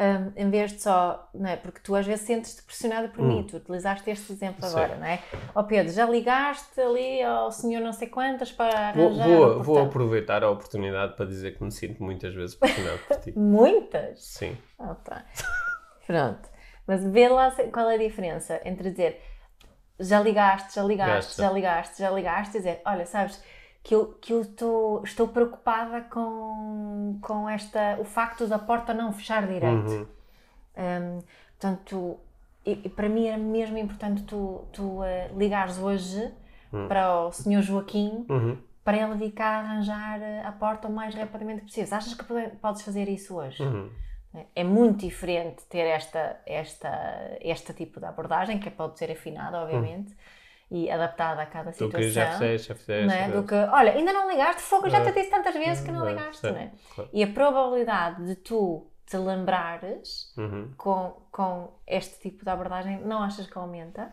hum, 0.00 0.32
em 0.34 0.50
vez 0.50 0.72
de 0.72 0.82
só, 0.82 1.30
não 1.32 1.48
é? 1.48 1.54
Porque 1.54 1.78
tu 1.80 1.94
às 1.94 2.04
vezes 2.04 2.26
sentes-te 2.26 2.60
pressionada 2.64 3.06
por 3.06 3.24
mim, 3.24 3.44
tu 3.48 3.56
utilizaste 3.56 4.10
este 4.10 4.32
exemplo 4.32 4.66
agora, 4.66 4.96
não 4.96 5.06
é? 5.06 5.20
Ó 5.54 5.62
Pedro, 5.62 5.92
já 5.92 6.06
ligaste 6.06 6.80
ali 6.80 7.22
ao 7.22 7.52
senhor 7.52 7.80
não 7.80 7.92
sei 7.92 8.08
quantas 8.08 8.50
para 8.50 8.92
Vou, 8.92 9.06
arranjar 9.06 9.28
vou, 9.28 9.62
vou 9.62 9.78
aproveitar 9.78 10.42
a 10.42 10.50
oportunidade 10.50 11.14
para 11.14 11.24
dizer 11.26 11.56
que 11.56 11.62
me 11.62 11.70
sinto 11.70 12.02
muitas 12.02 12.34
vezes 12.34 12.56
pressionado 12.56 12.98
por 13.06 13.16
ti. 13.18 13.32
Muitas? 13.38 14.24
Sim. 14.24 14.58
Ah, 14.76 14.96
tá. 14.96 15.24
Pronto. 16.04 16.50
Mas 16.84 17.04
vê 17.04 17.28
lá 17.28 17.52
qual 17.72 17.88
é 17.88 17.94
a 17.94 17.98
diferença 17.98 18.60
entre 18.64 18.90
dizer 18.90 19.20
já 20.02 20.20
ligaste, 20.20 20.74
já 20.74 20.82
ligaste, 20.82 21.14
Gasta. 21.30 21.42
já 21.42 21.50
ligaste, 21.52 21.98
já 22.02 22.10
ligaste 22.10 22.56
e 22.56 22.60
dizer, 22.60 22.82
olha, 22.84 23.06
sabes, 23.06 23.42
que 23.82 23.94
eu, 23.94 24.14
que 24.20 24.32
eu 24.32 24.44
tô, 24.44 25.02
estou 25.04 25.28
preocupada 25.28 26.02
com, 26.02 27.18
com 27.20 27.48
esta, 27.48 27.96
o 28.00 28.04
facto 28.04 28.46
da 28.46 28.58
porta 28.58 28.92
não 28.94 29.12
fechar 29.12 29.46
direito. 29.46 29.90
Uhum. 29.90 30.06
Hum, 30.76 31.18
portanto, 31.58 32.18
e, 32.64 32.80
e 32.84 32.88
para 32.88 33.08
mim 33.08 33.26
era 33.26 33.38
mesmo 33.38 33.76
importante 33.78 34.22
tu, 34.24 34.64
tu 34.72 35.02
eh, 35.02 35.30
ligares 35.36 35.78
hoje 35.78 36.32
para 36.88 37.26
o 37.26 37.32
senhor 37.32 37.60
Joaquim 37.62 38.24
Uhum. 38.28 38.56
para 38.84 38.96
ele 38.96 39.14
vir 39.16 39.32
cá 39.32 39.58
arranjar 39.58 40.20
eh, 40.22 40.42
a 40.46 40.52
porta 40.52 40.88
o 40.88 40.92
mais 40.92 41.14
rapidamente 41.14 41.62
possível. 41.62 41.96
Achas 41.96 42.14
que 42.14 42.24
pode- 42.24 42.56
podes 42.56 42.82
fazer 42.82 43.08
isso 43.08 43.36
hoje? 43.36 43.62
Uhum. 44.34 44.44
É 44.54 44.64
muito 44.64 45.00
diferente 45.00 45.62
ter 45.68 45.80
esta, 45.86 46.40
esta, 46.46 47.36
este 47.40 47.72
tipo 47.74 48.00
de 48.00 48.06
abordagem, 48.06 48.58
que 48.58 48.70
pode 48.70 48.98
ser 48.98 49.10
afinada, 49.10 49.58
obviamente, 49.60 50.16
e 50.70 50.90
adaptada 50.90 51.42
a 51.42 51.46
cada 51.46 51.70
Tu 51.70 51.84
situação. 51.84 52.00
que 52.00 52.10
já 52.10 52.32
fizeste, 52.32 52.68
já 52.68 52.74
fizeste. 52.74 53.06
não 53.06 53.14
é? 53.14 53.28
Do 53.28 53.42
que, 53.46 53.54
olha, 53.54 53.92
ainda 53.92 54.12
não 54.12 54.30
ligaste, 54.30 54.62
fogo, 54.62 54.88
já 54.88 55.04
te 55.04 55.12
disse 55.12 55.28
tantas 55.30 55.54
vezes 55.54 55.84
que 55.84 55.92
não 55.92 56.06
ligaste, 56.08 56.46
não 56.46 56.56
é? 56.56 56.70
claro. 56.94 57.10
E 57.12 57.22
a 57.22 57.26
probabilidade 57.26 58.24
de 58.26 58.36
tu 58.36 58.86
te 59.04 59.16
lembrares 59.18 60.32
Uhum. 60.38 60.70
com, 60.78 61.16
com 61.30 61.72
este 61.86 62.18
tipo 62.20 62.42
de 62.44 62.50
abordagem, 62.50 63.00
não 63.02 63.22
achas 63.22 63.46
que 63.46 63.58
aumenta? 63.58 64.10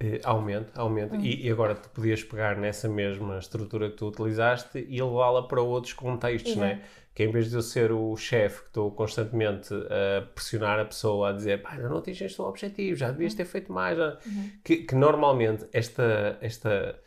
Eh, 0.00 0.20
Aumenta, 0.24 0.80
aumenta. 0.80 1.14
E, 1.16 1.46
e 1.46 1.50
agora 1.52 1.76
tu 1.76 1.88
podias 1.90 2.24
pegar 2.24 2.56
nessa 2.56 2.88
mesma 2.88 3.38
estrutura 3.38 3.88
que 3.88 3.96
tu 3.96 4.08
utilizaste 4.08 4.84
e 4.88 5.00
levá-la 5.00 5.46
para 5.46 5.62
outros 5.62 5.92
contextos, 5.92 6.56
não 6.56 6.64
é? 6.66 6.80
Que 7.14 7.24
em 7.24 7.30
vez 7.30 7.50
de 7.50 7.56
eu 7.56 7.62
ser 7.62 7.92
o 7.92 8.16
chefe 8.16 8.62
que 8.62 8.68
estou 8.68 8.90
constantemente 8.90 9.74
a 9.74 10.22
pressionar 10.34 10.80
a 10.80 10.84
pessoa 10.84 11.30
a 11.30 11.32
dizer 11.32 11.60
pá, 11.60 11.76
não 11.76 11.98
atingiste 11.98 12.40
o 12.40 12.44
objetivo, 12.46 12.96
já 12.96 13.10
devias 13.10 13.34
ter 13.34 13.44
feito 13.44 13.70
mais. 13.72 13.98
já." 13.98 14.18
Que, 14.64 14.76
que 14.78 14.94
normalmente 14.94 15.66
esta, 15.72 16.38
esta 16.40 16.98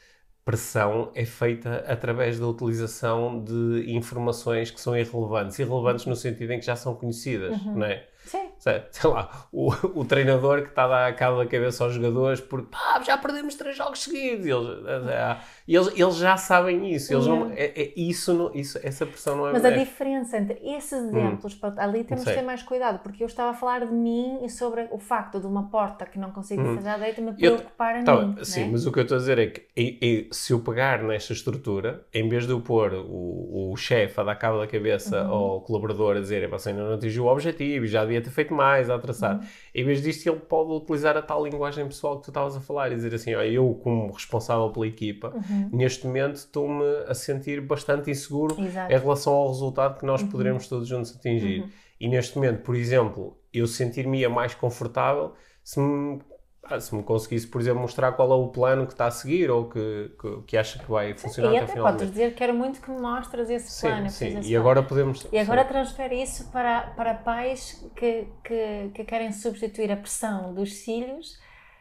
pressão 0.46 1.12
é 1.16 1.26
feita 1.26 1.84
através 1.88 2.40
da 2.40 2.48
utilização 2.48 3.44
de 3.44 3.86
informações 3.88 4.70
que 4.70 4.80
são 4.80 4.96
irrelevantes. 4.96 5.58
Irrelevantes 5.58 6.06
no 6.06 6.16
sentido 6.16 6.52
em 6.52 6.60
que 6.60 6.66
já 6.66 6.76
são 6.76 6.94
conhecidas, 6.96 7.60
não 7.66 7.84
é? 7.86 8.08
Sim. 8.24 8.50
Sei, 8.90 9.08
lá, 9.12 9.30
o, 9.52 9.70
o 9.94 10.04
treinador 10.06 10.64
que 10.64 10.70
está 10.70 10.86
a 10.86 10.88
dar 10.88 11.16
cabo 11.16 11.38
da 11.38 11.46
cabeça 11.46 11.84
aos 11.84 11.94
jogadores 11.94 12.42
porque 12.42 12.68
pá, 12.72 13.00
já 13.06 13.16
perdemos 13.16 13.54
três 13.54 13.78
jogos 13.78 14.02
seguidos. 14.02 14.44
Eles, 14.48 15.08
é, 15.08 15.38
eles, 15.68 15.88
eles 15.96 16.16
já 16.16 16.36
sabem 16.36 16.92
isso. 16.92 17.14
Eles 17.14 17.28
não, 17.28 17.52
é, 17.52 17.66
é- 17.66 17.94
isso, 17.96 18.34
não, 18.34 18.52
isso, 18.56 18.80
essa 18.82 19.06
pressão 19.06 19.38
não 19.38 19.50
é. 19.50 19.52
Mas 19.54 19.64
a 19.66 19.70
é- 19.70 19.78
diferença 19.78 20.38
entre 20.40 20.60
esses 20.64 20.94
exemplos, 20.94 21.54
pá, 21.54 21.76
ali 21.78 22.04
temos 22.04 22.24
Sei. 22.24 22.34
ter 22.38 22.42
mais 22.42 22.64
cuidado, 22.64 22.98
porque 23.04 23.22
eu 23.22 23.28
estava 23.28 23.52
a 23.52 23.54
falar 23.54 23.86
de 23.86 23.94
mim 23.94 24.40
e 24.44 24.50
sobre 24.50 24.88
o 24.90 24.98
facto 24.98 25.40
de 25.40 25.46
uma 25.46 25.70
porta 25.70 26.04
que 26.08 26.18
não 26.18 26.32
consigo 26.32 26.64
fazer 26.74 26.90
à 26.90 26.96
direita 26.96 27.22
me 27.22 27.30
Hum. 27.32 27.36
Eu- 27.38 27.56
preocupar 27.58 27.96
a 27.98 28.04
Tá 28.04 28.16
mim. 28.26 28.44
sim, 28.44 28.62
né? 28.64 28.70
mas 28.72 28.88
o 28.88 28.92
que 28.92 28.98
eu 28.98 29.04
estou 29.04 29.18
a 29.18 29.20
dizer 29.20 29.38
é 29.38 29.46
que 29.48 29.62
e- 29.78 30.00
e 30.02 30.30
se 30.34 30.54
eu 30.54 30.60
pegar 30.60 31.04
nesta 31.04 31.34
estrutura, 31.34 32.04
em 32.12 32.28
vez 32.28 32.48
de 32.48 32.52
eu 32.52 32.60
pôr 32.62 32.94
o, 32.94 33.72
o 33.72 33.76
chefe 33.78 34.20
a 34.20 34.24
dar 34.24 34.36
cabo 34.36 34.58
da 34.58 34.66
cabeça 34.66 35.22
Uhum. 35.24 35.30
ao 35.32 35.62
colaborador 35.62 36.18
a 36.18 36.20
dizer 36.20 36.48
você 36.50 36.70
ainda 36.70 36.84
não 36.84 36.96
atingiu 36.96 37.26
o 37.26 37.28
objetivo 37.32 37.86
e 37.86 37.88
já 37.88 38.02
devia 38.04 38.22
ter 38.24 38.32
feito 38.32 38.55
mais 38.56 38.90
a 38.90 38.98
traçar, 38.98 39.36
Uhum. 39.40 39.46
em 39.76 39.84
vez 39.84 40.02
disto 40.02 40.28
ele 40.28 40.40
pode 40.40 40.72
utilizar 40.72 41.16
a 41.18 41.22
tal 41.22 41.44
linguagem 41.46 41.86
pessoal 41.86 42.18
que 42.18 42.24
tu 42.24 42.30
estavas 42.32 42.56
a 42.56 42.62
falar 42.62 42.92
e 42.92 42.96
dizer 42.96 43.14
assim, 43.14 43.36
ó, 43.36 43.42
eu 43.44 43.80
como 43.84 44.12
responsável 44.12 44.70
pela 44.72 44.88
equipa, 44.88 45.34
Uhum. 45.36 45.70
neste 45.74 46.08
momento 46.08 46.36
estou-me 46.38 46.84
a 47.08 47.14
sentir 47.14 47.62
bastante 47.62 48.10
inseguro 48.10 48.56
Exato. 48.60 48.92
Uhum. 48.92 48.98
em 48.98 49.02
relação 49.02 49.34
ao 49.34 49.48
resultado 49.50 50.00
que 50.00 50.06
nós 50.06 50.24
poderemos 50.24 50.68
todos 50.68 50.88
juntos 50.88 51.16
atingir. 51.16 51.66
E 52.00 52.08
neste 52.10 52.36
momento, 52.38 52.62
por 52.64 52.76
exemplo, 52.76 53.38
eu 53.54 53.68
sentir-me 53.68 54.28
mais 54.28 54.54
confortável 54.56 55.34
se 55.64 55.80
me, 55.80 56.20
ah, 56.66 56.80
se 56.80 56.96
me 56.96 57.04
conseguisse, 57.04 57.48
por 57.48 57.62
exemplo, 57.62 57.82
mostrar 57.82 58.12
qual 58.14 58.32
é 58.32 58.36
o 58.36 58.48
plano 58.50 58.86
que 58.88 58.94
está 58.94 59.06
a 59.08 59.12
seguir 59.12 59.50
ou 59.52 59.70
que, 59.70 60.12
que, 60.20 60.42
que 60.44 60.58
acha 60.58 60.80
que 60.80 60.90
vai 60.90 61.16
funcionar 61.18 61.54
E 61.54 61.58
até 61.58 61.66
até 61.66 61.74
final 61.74 61.86
podes 61.92 62.10
dizer, 62.10 62.36
quero 62.36 62.54
muito 62.54 62.82
que 62.82 62.90
me 62.90 63.00
mostres 63.00 63.50
esse 63.50 63.80
plano. 63.82 64.10
Sim, 64.10 64.32
sim. 64.32 64.40
esse 64.40 64.50
E 64.50 64.56
plano. 64.56 64.60
agora 64.60 64.84
podemos. 64.84 65.28
E 65.32 65.38
agora 65.38 65.64
sim. 65.64 65.70
transfere 65.70 66.22
isso 66.22 66.52
para, 66.52 66.82
para 66.96 67.14
pais 67.16 67.86
que, 67.96 68.28
que, 68.44 68.92
que 68.94 69.04
querem 69.06 69.32
substituir 69.32 69.92
a 69.92 69.98
pressão 69.98 70.54
dos 70.54 70.72
filhos 70.84 71.40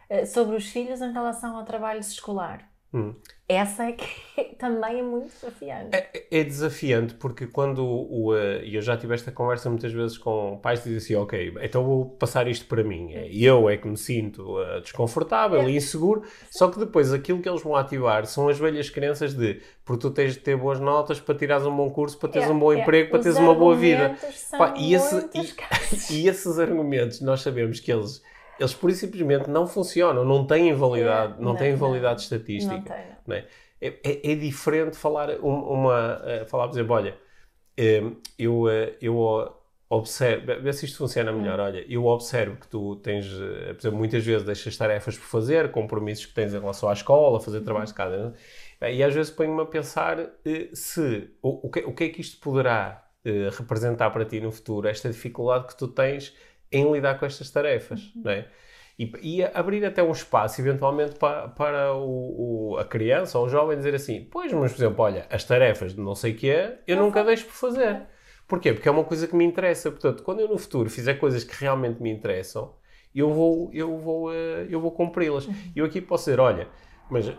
eh, 0.08 0.26
sobre 0.26 0.56
os 0.56 0.68
filhos 0.70 1.00
em 1.00 1.12
relação 1.12 1.56
ao 1.56 1.64
trabalho 1.64 2.00
escolar. 2.00 2.68
Hum. 2.94 3.12
Essa 3.46 3.88
é 3.88 3.92
que 3.92 4.07
também 4.57 5.00
é 5.00 5.02
muito 5.02 5.26
desafiante. 5.26 5.94
É, 5.94 6.26
é 6.30 6.44
desafiante 6.44 7.14
porque 7.14 7.46
quando 7.46 7.85
o, 7.85 8.35
eh, 8.35 8.62
eu 8.64 8.80
já 8.80 8.96
tive 8.96 9.12
esta 9.14 9.30
conversa 9.33 9.68
muitas 9.68 9.92
vezes 9.92 10.16
com 10.16 10.59
pais 10.62 10.80
que 10.80 10.88
dizem 10.88 11.16
assim, 11.16 11.22
ok, 11.22 11.54
então 11.61 11.85
vou 11.85 12.07
passar 12.11 12.48
isto 12.48 12.64
para 12.66 12.83
mim. 12.83 13.12
Eu 13.30 13.68
é 13.68 13.76
que 13.76 13.87
me 13.87 13.96
sinto 13.98 14.59
eh, 14.62 14.80
desconfortável 14.80 15.68
e 15.68 15.76
inseguro, 15.76 16.22
só 16.50 16.68
que 16.70 16.78
depois 16.78 17.12
aquilo 17.12 17.42
que 17.42 17.48
eles 17.48 17.62
vão 17.62 17.76
ativar 17.76 18.24
são 18.26 18.48
as 18.48 18.59
velhas 18.59 18.88
crenças 18.88 19.35
de 19.35 19.61
porque 19.85 20.00
tu 20.00 20.11
tens 20.11 20.33
de 20.35 20.38
ter 20.38 20.57
boas 20.57 20.80
notas 20.80 21.20
para 21.20 21.35
tirares 21.35 21.66
um 21.66 21.76
bom 21.76 21.90
curso, 21.90 22.16
para 22.16 22.30
teres 22.30 22.48
É, 22.48 22.52
um 22.52 22.59
bom 22.59 22.72
é. 22.72 22.80
emprego, 22.80 23.11
para 23.11 23.18
Os 23.18 23.24
teres 23.24 23.38
uma 23.38 23.54
boa 23.54 23.76
vida. 23.76 24.16
Pá, 24.57 24.72
e, 24.78 24.94
esse- 24.94 25.28
e- 25.35 26.14
e 26.22 26.28
esses 26.28 26.59
argumentos 26.59 27.20
nós 27.20 27.42
sabemos 27.42 27.78
que 27.80 27.92
eles, 27.92 28.22
eles 28.58 28.72
e 28.82 28.92
simplesmente 28.94 29.48
não 29.50 29.66
funcionam, 29.66 30.24
não 30.24 30.46
têm 30.46 30.72
validade, 30.74 31.34
É, 31.34 31.36
não, 31.42 31.52
não, 31.52 31.56
têm 31.56 31.72
não. 31.72 31.78
validade 31.78 32.22
estatística. 32.22 32.74
Não 32.74 32.82
tem, 32.82 33.08
não. 33.08 33.16
não 33.26 33.36
é? 33.36 33.46
É, 33.80 33.88
é- 34.04 34.32
é 34.32 34.34
diferente 34.36 34.96
falar 34.96 35.30
um- 35.42 35.48
uma, 35.72 36.22
eh, 36.24 36.44
falar, 36.46 36.68
por 36.68 36.74
exemplo, 36.74 36.94
olha, 36.94 37.18
eh, 37.76 38.02
eu, 38.38 38.68
eh, 38.68 38.96
eu 39.00 39.16
observo, 39.90 40.46
vê 40.62 40.72
se 40.72 40.86
isto 40.86 40.98
funciona 40.98 41.32
melhor, 41.32 41.60
olha, 41.60 41.84
eu 41.88 42.04
observo 42.06 42.56
que 42.56 42.66
tu 42.68 42.96
tens, 42.96 43.26
por 43.28 43.76
exemplo, 43.80 43.98
muitas 43.98 44.24
vezes 44.24 44.44
deixas 44.46 44.76
tarefas 44.76 45.16
por 45.16 45.26
fazer, 45.26 45.70
compromissos 45.70 46.26
que 46.26 46.34
tens 46.34 46.54
em 46.54 46.58
relação 46.60 46.88
à 46.88 46.92
escola, 46.92 47.40
fazer 47.40 47.60
trabalhos 47.62 47.90
de 47.90 47.94
casa, 47.96 48.34
é? 48.80 48.94
e 48.94 49.02
às 49.02 49.14
vezes 49.14 49.30
ponho-me 49.32 49.62
a 49.62 49.66
pensar 49.66 50.18
se, 50.72 51.30
o, 51.42 51.66
o, 51.68 51.70
que, 51.70 51.80
o 51.80 51.94
que 51.94 52.04
é 52.04 52.08
que 52.08 52.20
isto 52.20 52.40
poderá 52.40 53.02
representar 53.56 54.10
para 54.10 54.24
ti 54.24 54.40
no 54.40 54.50
futuro, 54.52 54.86
esta 54.88 55.08
dificuldade 55.10 55.66
que 55.68 55.76
tu 55.76 55.88
tens 55.88 56.34
em 56.76 56.92
lidar 56.92 57.18
com 57.18 57.26
estas 57.26 57.50
tarefas, 57.50 58.12
não 58.14 58.30
é? 58.30 58.46
E, 58.98 59.10
e 59.22 59.42
abrir 59.44 59.84
até 59.84 60.02
um 60.02 60.12
espaço, 60.12 60.60
eventualmente, 60.60 61.16
para, 61.16 61.48
para 61.48 61.94
o, 61.94 62.72
o- 62.74 62.78
a 62.78 62.84
criança 62.84 63.38
ou 63.38 63.46
o 63.46 63.48
jovem 63.48 63.76
dizer 63.76 63.94
assim: 63.94 64.28
Pois, 64.30 64.52
mas 64.52 64.72
por 64.72 64.78
exemplo, 64.78 65.02
olha, 65.04 65.26
as 65.30 65.42
tarefas 65.44 65.94
de 65.94 66.00
não 66.00 66.14
sei 66.14 66.32
o 66.32 66.37
que 66.37 66.48
é, 66.50 66.78
eu 66.87 66.96
nunca 66.96 67.24
deixo 67.24 67.44
por 67.46 67.54
fazer. 67.54 68.02
Porquê? 68.46 68.72
Porque 68.72 68.88
é 68.88 68.92
uma 68.92 69.02
coisa 69.04 69.26
que 69.26 69.34
me 69.34 69.44
interessa. 69.44 69.90
Portanto, 69.90 70.22
quando 70.22 70.40
eu 70.40 70.48
no 70.48 70.58
futuro 70.58 70.88
fizer 70.90 71.14
coisas 71.14 71.42
que 71.42 71.54
realmente 71.58 72.00
me 72.00 72.10
interessam, 72.10 72.74
eu 73.14 73.32
vou, 73.32 73.70
eu 73.72 73.96
vou, 73.98 74.32
eh, 74.32 74.66
eu 74.70 74.80
vou 74.80 74.92
cumpri-las. 74.92 75.46
E 75.74 75.78
eu 75.80 75.87
aqui 75.87 76.00
posso 76.00 76.26
dizer: 76.26 76.38
Olha, 76.40 76.68
mas 77.10 77.32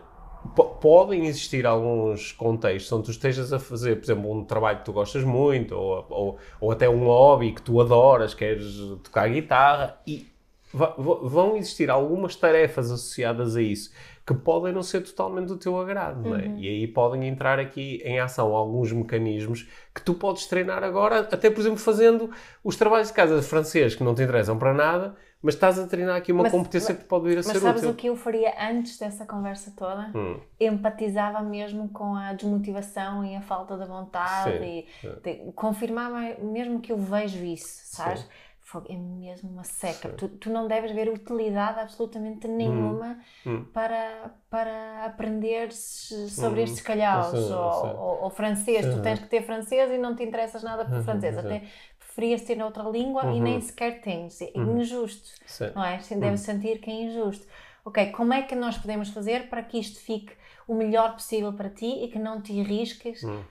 podem 0.81 1.25
existir 1.25 1.65
alguns 1.65 2.31
contextos 2.31 2.91
onde 2.91 3.05
tu 3.05 3.11
estejas 3.11 3.51
a 3.51 3.59
fazer, 3.59 3.95
por 3.97 4.05
exemplo, 4.05 4.31
um 4.31 4.43
trabalho 4.43 4.79
que 4.79 4.85
tu 4.85 4.93
gostas 4.93 5.23
muito, 5.23 5.75
ou, 5.75 6.05
ou, 6.09 6.37
ou 6.59 6.71
até 6.71 6.89
um 6.89 7.05
hobby 7.05 7.53
que 7.53 7.61
tu 7.61 7.79
adoras, 7.81 8.33
queres 8.33 8.77
tocar 9.03 9.29
guitarra, 9.29 9.99
e 10.05 10.27
vão 10.73 11.55
existir 11.55 11.89
algumas 11.89 12.35
tarefas 12.35 12.91
associadas 12.91 13.55
a 13.55 13.61
isso 13.61 13.91
que 14.25 14.33
podem 14.33 14.73
não 14.73 14.81
ser 14.81 15.01
totalmente 15.01 15.47
do 15.47 15.57
teu 15.57 15.79
agrado, 15.79 16.35
é? 16.35 16.47
E 16.57 16.67
aí 16.67 16.87
podem 16.87 17.27
entrar 17.27 17.59
aqui 17.59 18.01
em 18.03 18.19
ação 18.19 18.55
alguns 18.55 18.91
mecanismos 18.91 19.67
que 19.93 20.01
tu 20.01 20.15
podes 20.15 20.47
treinar 20.47 20.83
agora, 20.83 21.19
até 21.19 21.49
por 21.49 21.59
exemplo 21.61 21.77
fazendo 21.77 22.31
os 22.63 22.75
trabalhos 22.75 23.09
de 23.09 23.13
casa 23.13 23.39
de 23.39 23.45
francês 23.45 23.93
que 23.93 24.03
não 24.03 24.15
te 24.15 24.23
interessam 24.23 24.57
para 24.57 24.73
nada, 24.73 25.15
mas 25.43 25.53
estás 25.53 25.77
a 25.77 25.85
treinar 25.85 26.15
aqui 26.15 26.31
uma 26.31 26.41
Mas- 26.41 26.51
competência 26.51 26.95
que 26.95 27.01
te 27.03 27.07
pode 27.07 27.25
vir 27.25 27.33
a 27.33 27.35
Mas 27.35 27.45
ser 27.45 27.59
sabes 27.59 27.81
útil. 27.83 27.91
o 27.91 27.95
que 27.95 28.07
eu 28.07 28.15
faria 28.15 28.51
antes 28.67 28.97
dessa 28.97 29.27
conversa 29.27 29.71
toda? 29.77 30.09
Hum. 30.15 30.39
Empatizava 30.59 31.41
mesmo 31.43 31.87
com 31.89 32.15
a 32.15 32.33
desmotivação 32.33 33.23
e 33.23 33.35
a 33.35 33.41
falta 33.41 33.77
de 33.77 33.85
vontade 33.85 34.57
Sim, 34.57 34.65
e 34.65 35.07
de- 35.21 35.51
confirmava 35.53 36.19
mesmo 36.41 36.79
que 36.81 36.91
eu 36.91 36.97
vejo 36.97 37.43
isso, 37.45 37.81
sabes? 37.95 38.27
Fogo, 38.75 38.87
É 38.91 38.97
mesmo 38.97 39.49
uma 39.49 39.63
seca. 39.63 40.09
Tu, 40.09 40.27
tu 40.27 40.49
não 40.49 40.67
deves 40.67 40.91
ver 40.91 41.09
utilidade 41.09 41.79
absolutamente 41.79 42.47
nenhuma 42.47 43.19
Hum. 43.45 43.63
para, 43.73 44.35
para 44.49 45.05
aprender 45.05 45.71
sobre 45.71 46.61
Hum. 46.61 46.63
estes 46.63 46.81
calhaus 46.81 47.31
sei, 47.31 47.51
ou, 47.51 47.97
ou- 47.97 48.23
ou 48.23 48.29
francês. 48.29 48.85
Tu 48.85 49.01
tens 49.01 49.19
que 49.19 49.27
ter 49.27 49.43
francês 49.43 49.91
e 49.91 49.97
não 49.97 50.15
te 50.15 50.23
interessas 50.23 50.61
nada 50.63 50.83
por 50.85 50.93
Uhum, 50.95 51.03
francês. 51.03 51.33
sim. 51.35 51.39
Até 51.39 51.63
preferias 51.99 52.41
ter 52.43 52.61
outra 52.63 52.83
língua 52.83 53.23
e 53.23 53.27
Uhum. 53.27 53.43
nem 53.43 53.61
sequer 53.61 54.01
tens. 54.01 54.41
É 54.41 54.51
injusto 54.57 55.29
Sim. 55.45 55.71
não 55.75 55.83
é? 55.83 55.95
Assim, 55.95 56.19
deve 56.19 56.37
sentir 56.37 56.79
que 56.79 56.89
é 56.89 56.93
injusto. 56.93 57.45
ok, 57.83 58.11
como 58.11 58.33
é 58.33 58.41
que 58.41 58.55
nós 58.55 58.77
podemos 58.77 59.09
fazer 59.09 59.47
para 59.49 59.61
que 59.63 59.77
isto 59.79 59.99
fique 59.99 60.33
o 60.67 60.73
melhor 60.73 61.13
possível 61.13 61.53
para 61.53 61.69
ti 61.69 61.85
e 62.03 62.07
que 62.09 62.17
não 62.17 62.41
te 62.41 62.59
arrisques, 62.59 63.21
Hum. 63.23 63.43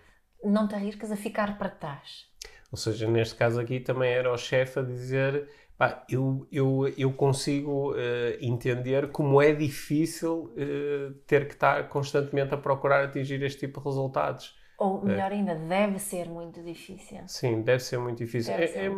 não 0.45 0.67
te 0.69 0.75
arrisques 0.75 1.11
a 1.13 1.17
ficar 1.17 1.57
para 1.59 1.71
trás. 1.71 2.27
Ou 2.75 2.77
seja, 2.77 3.09
neste 3.09 3.35
caso 3.37 3.61
aqui 3.61 3.81
também 3.81 4.13
era 4.13 4.33
o 4.33 4.37
chefe 4.39 4.81
a 4.81 4.83
dizer 4.83 5.49
pá, 5.79 6.05
eu, 6.09 6.47
eu, 6.53 6.89
eu 6.97 7.13
consigo 7.15 7.95
eh, 7.97 8.39
entender 8.41 9.11
como 9.13 9.41
é 9.43 9.53
difícil 9.55 10.53
eh, 10.57 11.13
ter 11.27 11.47
que 11.49 11.55
estar 11.55 11.89
constantemente 11.89 12.55
a 12.55 12.59
procurar 12.59 13.05
atingir 13.05 13.43
este 13.43 13.61
tipo 13.67 13.81
de 13.81 13.87
resultados. 13.87 14.57
Ou 14.85 15.03
É. 15.07 15.09
melhor 15.09 15.31
ainda, 15.33 15.55
deve 15.57 15.99
ser 15.99 16.27
muito 16.29 16.63
difícil. 16.63 17.25
Sim, 17.27 17.63
deve 17.63 17.81
ser 17.83 17.99
muito 17.99 18.19
difícil. 18.19 18.55
É- 18.55 18.67
ser 18.67 18.87
é, 18.87 18.91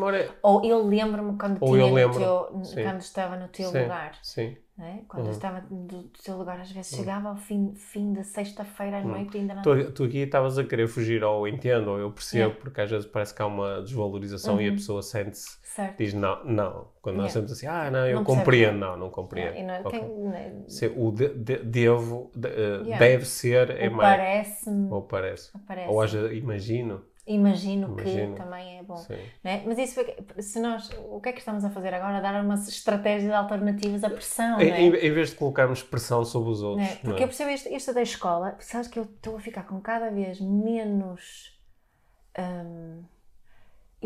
Ou 0.43 0.64
eu 0.64 0.79
lembro-me 0.95 1.39
quando, 1.39 1.61
tinha 1.64 1.79
eu 1.81 1.93
lembro, 1.93 2.20
teu- 2.20 2.49
quando 2.83 3.01
estava 3.01 3.37
no 3.37 3.49
teu 3.49 3.70
sim, 3.70 3.79
lugar. 3.79 4.12
Sim. 4.22 4.57
É? 4.79 4.99
Quando 5.09 5.22
Uhum. 5.22 5.29
eu 5.29 5.33
estava 5.33 5.61
do 5.70 6.03
teu 6.22 6.37
lugar, 6.37 6.61
às 6.61 6.70
vezes 6.70 6.95
chegava 6.97 7.29
ao 7.31 7.37
fim, 7.37 7.74
fim 7.74 8.12
de 8.12 8.22
sexta-feira 8.24 8.99
à 8.99 9.01
Uhum. 9.01 9.09
noite 9.09 9.39
ainda 9.39 9.55
não. 9.55 9.62
Tu, 9.62 9.93
tu 9.93 10.05
aqui 10.05 10.18
estavas 10.18 10.59
a 10.59 10.64
querer 10.64 10.87
fugir 10.89 11.22
ao 11.22 11.47
entendo, 11.49 11.91
ou 11.91 11.99
eu 11.99 12.11
percebo, 12.11 12.43
Yeah. 12.45 12.61
porque 12.61 12.81
às 12.81 12.91
vezes 12.91 13.07
parece 13.07 13.35
que 13.35 13.41
há 13.43 13.47
uma 13.47 13.81
desvalorização 13.83 14.61
e 14.61 14.66
a 14.66 14.70
Uhum. 14.70 14.77
pessoa 14.77 15.03
sente-se, 15.03 15.59
diz 15.99 16.12
não, 16.14 16.45
não. 16.45 16.89
Quando 17.01 17.16
nós 17.16 17.33
Yeah. 17.33 17.35
temos 17.35 17.53
assim, 17.53 17.66
ah, 17.66 17.91
não, 17.91 18.07
eu 18.07 18.16
Não 18.16 18.24
compreendo. 18.24 18.79
Não, 18.79 18.97
não 18.97 19.11
compreendo. 19.11 19.57
E 19.57 19.62
não- 19.62 20.29
né, 20.31 20.53
Se- 20.68 20.93
O 20.97 21.11
de- 21.11 21.29
de- 21.35 21.59
devo, 21.64 22.31
de- 22.35 22.49
eh, 22.49 22.81
Yeah. 22.83 22.99
deve 22.99 23.24
ser, 23.24 23.70
é 23.70 23.89
ou 23.89 23.95
mais. 23.97 24.16
parece-me. 24.18 24.91
Ou 24.93 25.03
parece. 25.03 25.53
parece. 25.66 25.89
Ou 25.91 26.01
haja, 26.01 26.33
imagino. 26.35 27.03
Imagino, 27.27 27.89
Imagino. 27.89 28.35
que 28.35 28.41
também 28.41 28.79
é 28.79 28.83
bom. 28.85 29.05
Né? 29.43 29.62
Mas 29.66 29.79
isso, 29.79 30.01
se 30.39 30.61
nós, 30.61 30.89
o 31.11 31.20
que 31.20 31.29
é 31.31 31.33
que 31.33 31.41
estamos 31.41 31.64
a 31.64 31.70
fazer 31.70 31.93
agora? 31.93 32.20
Dar 32.20 32.41
umas 32.45 32.68
estratégias 32.68 33.33
alternativas 33.33 34.05
à 34.05 34.11
pressão, 34.11 34.61
Em, 34.61 34.70
é? 34.70 34.81
em- 34.83 34.95
em 34.95 35.12
vez 35.12 35.31
de 35.31 35.37
colocarmos 35.37 35.83
pressão 35.83 36.24
sobre 36.24 36.51
os 36.51 36.62
outros. 36.62 36.87
Né? 36.89 36.97
Porque 37.03 37.22
é? 37.22 37.24
eu 37.24 37.29
percebo 37.29 37.51
isto, 37.51 37.68
isto 37.68 37.93
da 37.93 38.03
escola, 38.03 38.57
sabes 38.61 38.87
que 38.87 38.99
eu 38.99 39.03
estou 39.05 39.37
a 39.37 39.41
ficar 39.41 39.64
com 39.64 39.81
cada 39.81 40.11
vez 40.11 40.41
menos. 40.41 41.53
hum, 42.39 43.03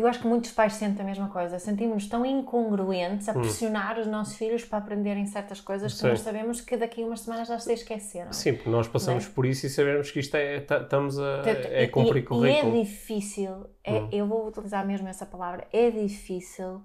eu 0.01 0.07
acho 0.07 0.19
que 0.19 0.27
muitos 0.27 0.51
pais 0.51 0.73
sentem 0.73 1.03
a 1.03 1.05
mesma 1.07 1.27
coisa. 1.29 1.57
Sentimos-nos 1.59 2.07
tão 2.07 2.25
incongruentes 2.25 3.27
a 3.29 3.33
pressionar 3.33 3.99
os 3.99 4.07
nossos 4.07 4.35
filhos 4.35 4.63
para 4.65 4.79
aprenderem 4.79 5.25
certas 5.25 5.61
coisas 5.61 5.91
que 5.93 5.97
Hum. 5.99 6.01
Sim. 6.01 6.07
nós 6.09 6.19
sabemos 6.21 6.61
que 6.61 6.75
daqui 6.77 7.03
a 7.03 7.05
umas 7.05 7.21
semanas 7.21 7.47
já 7.47 7.57
se 7.59 7.71
esqueceram. 7.73 8.31
Sim, 8.33 8.53
porque 8.53 8.69
nós 8.69 8.87
passamos 8.87 9.27
por 9.27 9.45
isso 9.45 9.65
e 9.65 9.69
sabemos 9.69 10.11
que 10.11 10.19
isto 10.19 10.35
é. 10.35 10.59
ta- 10.61 10.81
Estamos 10.81 11.17
a. 11.19 11.41
É 11.45 11.87
cumprir 11.87 12.17
e, 12.17 12.19
e 12.19 12.23
é 12.23 12.25
currículo. 12.25 12.83
difícil, 12.83 13.65
é- 13.83 13.93
Hum. 14.01 14.09
eu 14.11 14.27
vou 14.27 14.47
utilizar 14.47 14.85
mesmo 14.85 15.07
essa 15.07 15.25
palavra, 15.25 15.67
é 15.71 15.89
difícil 15.91 16.81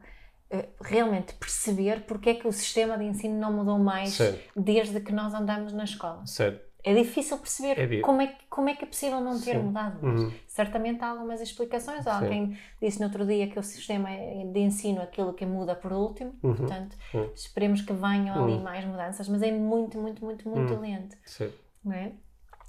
eh, 0.49 0.69
realmente 0.81 1.35
perceber 1.35 2.03
porque 2.07 2.31
é 2.31 2.35
que 2.35 2.47
o 2.47 2.53
sistema 2.53 2.97
de 2.97 3.05
ensino 3.05 3.37
não 3.39 3.53
mudou 3.53 3.79
mais 3.81 4.11
Certo. 4.11 4.39
desde 4.55 5.01
que 5.01 5.13
nós 5.13 5.35
andamos 5.35 5.73
na 5.73 5.83
escola. 5.85 6.25
Certo. 6.25 6.66
É 6.89 6.95
difícil 6.95 7.37
perceber 7.39 7.79
É 7.81 8.01
como, 8.01 8.23
é, 8.23 8.29
que- 8.29 8.45
como 8.49 8.69
é 8.69 8.75
que 8.77 8.85
é 8.85 8.87
possível 8.87 9.21
não 9.21 9.33
ter 9.41 9.57
Sim. 9.57 9.63
mudado. 9.65 10.07
Uhum. 10.07 10.33
Certamente 10.47 11.03
há 11.03 11.09
algumas 11.09 11.41
explicações. 11.41 12.07
Alguém 12.07 12.57
disse 12.81 13.01
no 13.01 13.07
outro 13.07 13.27
dia 13.27 13.49
que 13.49 13.59
o 13.59 13.63
sistema 13.63 14.09
de 14.53 14.61
ensino 14.61 15.01
é 15.01 15.03
aquilo 15.03 15.35
que 15.35 15.45
muda 15.45 15.75
por 15.75 15.93
último, 15.93 16.33
portanto, 16.41 16.97
Uhum. 17.13 17.29
esperemos 17.35 17.83
que 17.83 17.93
venham 17.93 18.41
ali 18.45 18.53
Uhum. 18.55 18.63
mais 18.63 18.85
mudanças, 18.85 19.29
mas 19.29 19.43
é 19.43 19.51
muito, 19.51 19.99
muito, 19.99 20.25
muito, 20.25 20.49
muito 20.49 20.75
Uhum. 20.75 20.81
lento. 20.81 21.17
Certo. 21.25 21.59
Não 21.85 21.93
é? 21.93 22.13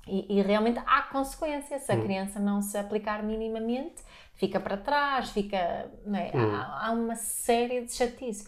E, 0.08 0.40
e 0.40 0.42
realmente 0.42 0.80
há 0.86 1.04
consequências. 1.04 1.84
Se 1.84 1.92
a 1.92 1.96
Hum. 1.96 2.02
criança 2.02 2.40
não 2.40 2.62
se 2.62 2.76
aplicar 2.78 3.22
minimamente, 3.22 4.02
fica 4.34 4.60
para 4.60 4.78
trás, 4.78 5.30
fica. 5.30 5.92
Não 6.06 6.18
é? 6.18 6.32
Há, 6.34 6.88
há 6.88 6.92
uma 6.92 7.16
série 7.16 7.82
de 7.86 7.94
chatices. 7.94 8.48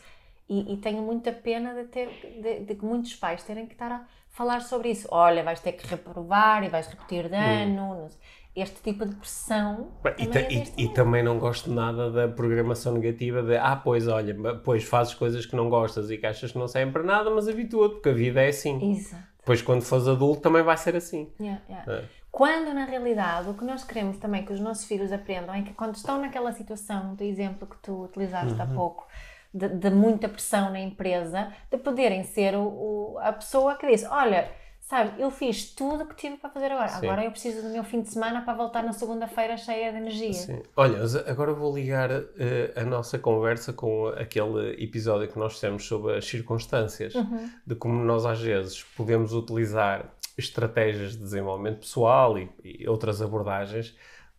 E, 0.50 0.74
e 0.74 0.78
tenho 0.78 1.04
muita 1.04 1.32
pena 1.32 1.76
de, 1.76 1.84
ter, 1.90 2.08
de, 2.42 2.66
de 2.66 2.76
que 2.76 2.84
muitos 2.84 3.14
pais 3.16 3.44
terem 3.44 3.68
que 3.68 3.74
estar 3.74 3.92
a 3.92 4.06
falar 4.30 4.62
sobre 4.62 4.90
isso. 4.92 5.08
Olha, 5.12 5.44
vais 5.44 5.60
ter 5.60 5.74
que 5.74 5.86
reprovar 5.88 6.64
e 6.64 6.70
vais 6.70 6.88
repetir 6.88 7.30
de 7.30 7.36
ano. 7.36 8.08
sei. 8.10 8.20
Este 8.56 8.82
tipo 8.82 9.06
de 9.06 9.16
pressão. 9.16 9.90
Bem, 10.04 10.14
e, 10.18 10.26
também 10.28 10.44
ta- 10.66 10.72
e- 10.78 10.84
e 10.86 10.90
também 10.94 11.24
não 11.24 11.38
gosto 11.40 11.72
nada 11.72 12.10
da 12.12 12.28
programação 12.28 12.94
negativa 12.94 13.42
de 13.44 13.56
ah, 13.56 13.76
pois 13.76 14.08
olha, 14.08 14.36
pois 14.64 14.84
fazes 14.84 15.14
coisas 15.14 15.46
que 15.46 15.56
não 15.56 15.70
gostas 15.70 16.10
e 16.10 16.18
que 16.18 16.26
achas 16.26 16.52
que 16.52 16.58
não 16.58 16.68
servem 16.68 16.92
para 16.92 17.04
nada, 17.04 17.30
mas 17.30 17.48
habitua-te, 17.48 17.94
porque 17.96 18.10
a 18.10 18.14
vida 18.14 18.42
é 18.42 18.50
assim. 18.50 18.92
Exato. 18.92 19.24
Depois, 19.38 19.62
quando 19.62 19.82
fores 19.84 20.08
adulto, 20.08 20.42
também 20.42 20.62
vai 20.64 20.76
ser 20.78 20.96
assim. 20.96 21.32
Yeah, 21.40 21.62
yeah. 21.70 21.94
É. 21.94 22.04
Quando, 22.32 22.74
na 22.74 22.86
realidade, 22.86 23.50
o 23.50 23.54
que 23.54 23.64
nós 23.64 23.84
queremos 23.84 24.18
também 24.18 24.44
que 24.44 24.52
os 24.52 24.60
nossos 24.60 24.86
filhos 24.86 25.12
aprendam 25.12 25.54
é 25.56 25.62
que 25.62 25.74
quando 25.74 25.96
estão 25.96 26.20
naquela 26.20 26.52
situação, 26.52 27.16
do 27.16 27.24
exemplo 27.24 27.68
que 27.68 27.78
tu 27.78 28.04
utilizaste 28.04 28.60
há 28.62 28.66
Uhum. 28.66 28.76
pouco, 28.76 29.08
de, 29.54 29.68
de 29.70 29.90
muita 29.90 30.30
pressão 30.30 30.72
na 30.72 30.80
empresa, 30.80 31.52
de 31.72 31.78
poderem 31.78 32.24
ser 32.24 32.56
o, 32.56 32.62
o- 32.64 33.18
a 33.22 33.34
pessoa 33.34 33.76
que 33.76 33.88
diz: 33.88 34.04
Olha, 34.10 34.50
sabes, 34.80 35.14
eu 35.20 35.30
fiz 35.32 35.72
tudo 35.74 36.04
o 36.04 36.08
que 36.08 36.16
tive 36.16 36.38
para 36.38 36.50
fazer 36.50 36.72
agora, 36.72 36.88
Sim. 36.90 37.06
agora 37.08 37.24
eu 37.26 37.32
preciso 37.32 37.62
do 37.62 37.70
meu 37.70 37.84
fim 37.84 38.02
de 38.02 38.10
semana 38.10 38.42
para 38.42 38.54
voltar 38.54 38.84
na 38.84 38.94
segunda-feira 38.94 39.56
cheia 39.58 39.92
de 39.92 39.98
energia. 39.98 40.34
Sim. 40.34 40.62
Olha, 40.76 41.00
agora 41.28 41.54
vou 41.54 41.76
ligar 41.76 42.10
eh, 42.12 42.74
a 42.76 42.84
nossa 42.84 43.18
conversa 43.20 43.72
com 43.74 44.08
aquele 44.08 44.84
episódio 44.84 45.28
que 45.28 45.38
nós 45.38 45.54
fizemos 45.54 45.86
sobre 45.88 46.16
as 46.18 46.26
circunstâncias, 46.26 47.14
Uhum. 47.16 47.50
de 47.66 47.76
como 47.76 48.04
nós 48.04 48.26
às 48.26 48.40
vezes 48.42 48.84
podemos 48.96 49.34
utilizar 49.34 50.06
estratégias 50.38 51.14
de 51.14 51.20
desenvolvimento 51.20 51.80
pessoal 51.82 52.38
e, 52.38 52.50
e 52.64 52.88
outras 52.88 53.22
abordagens 53.22 53.96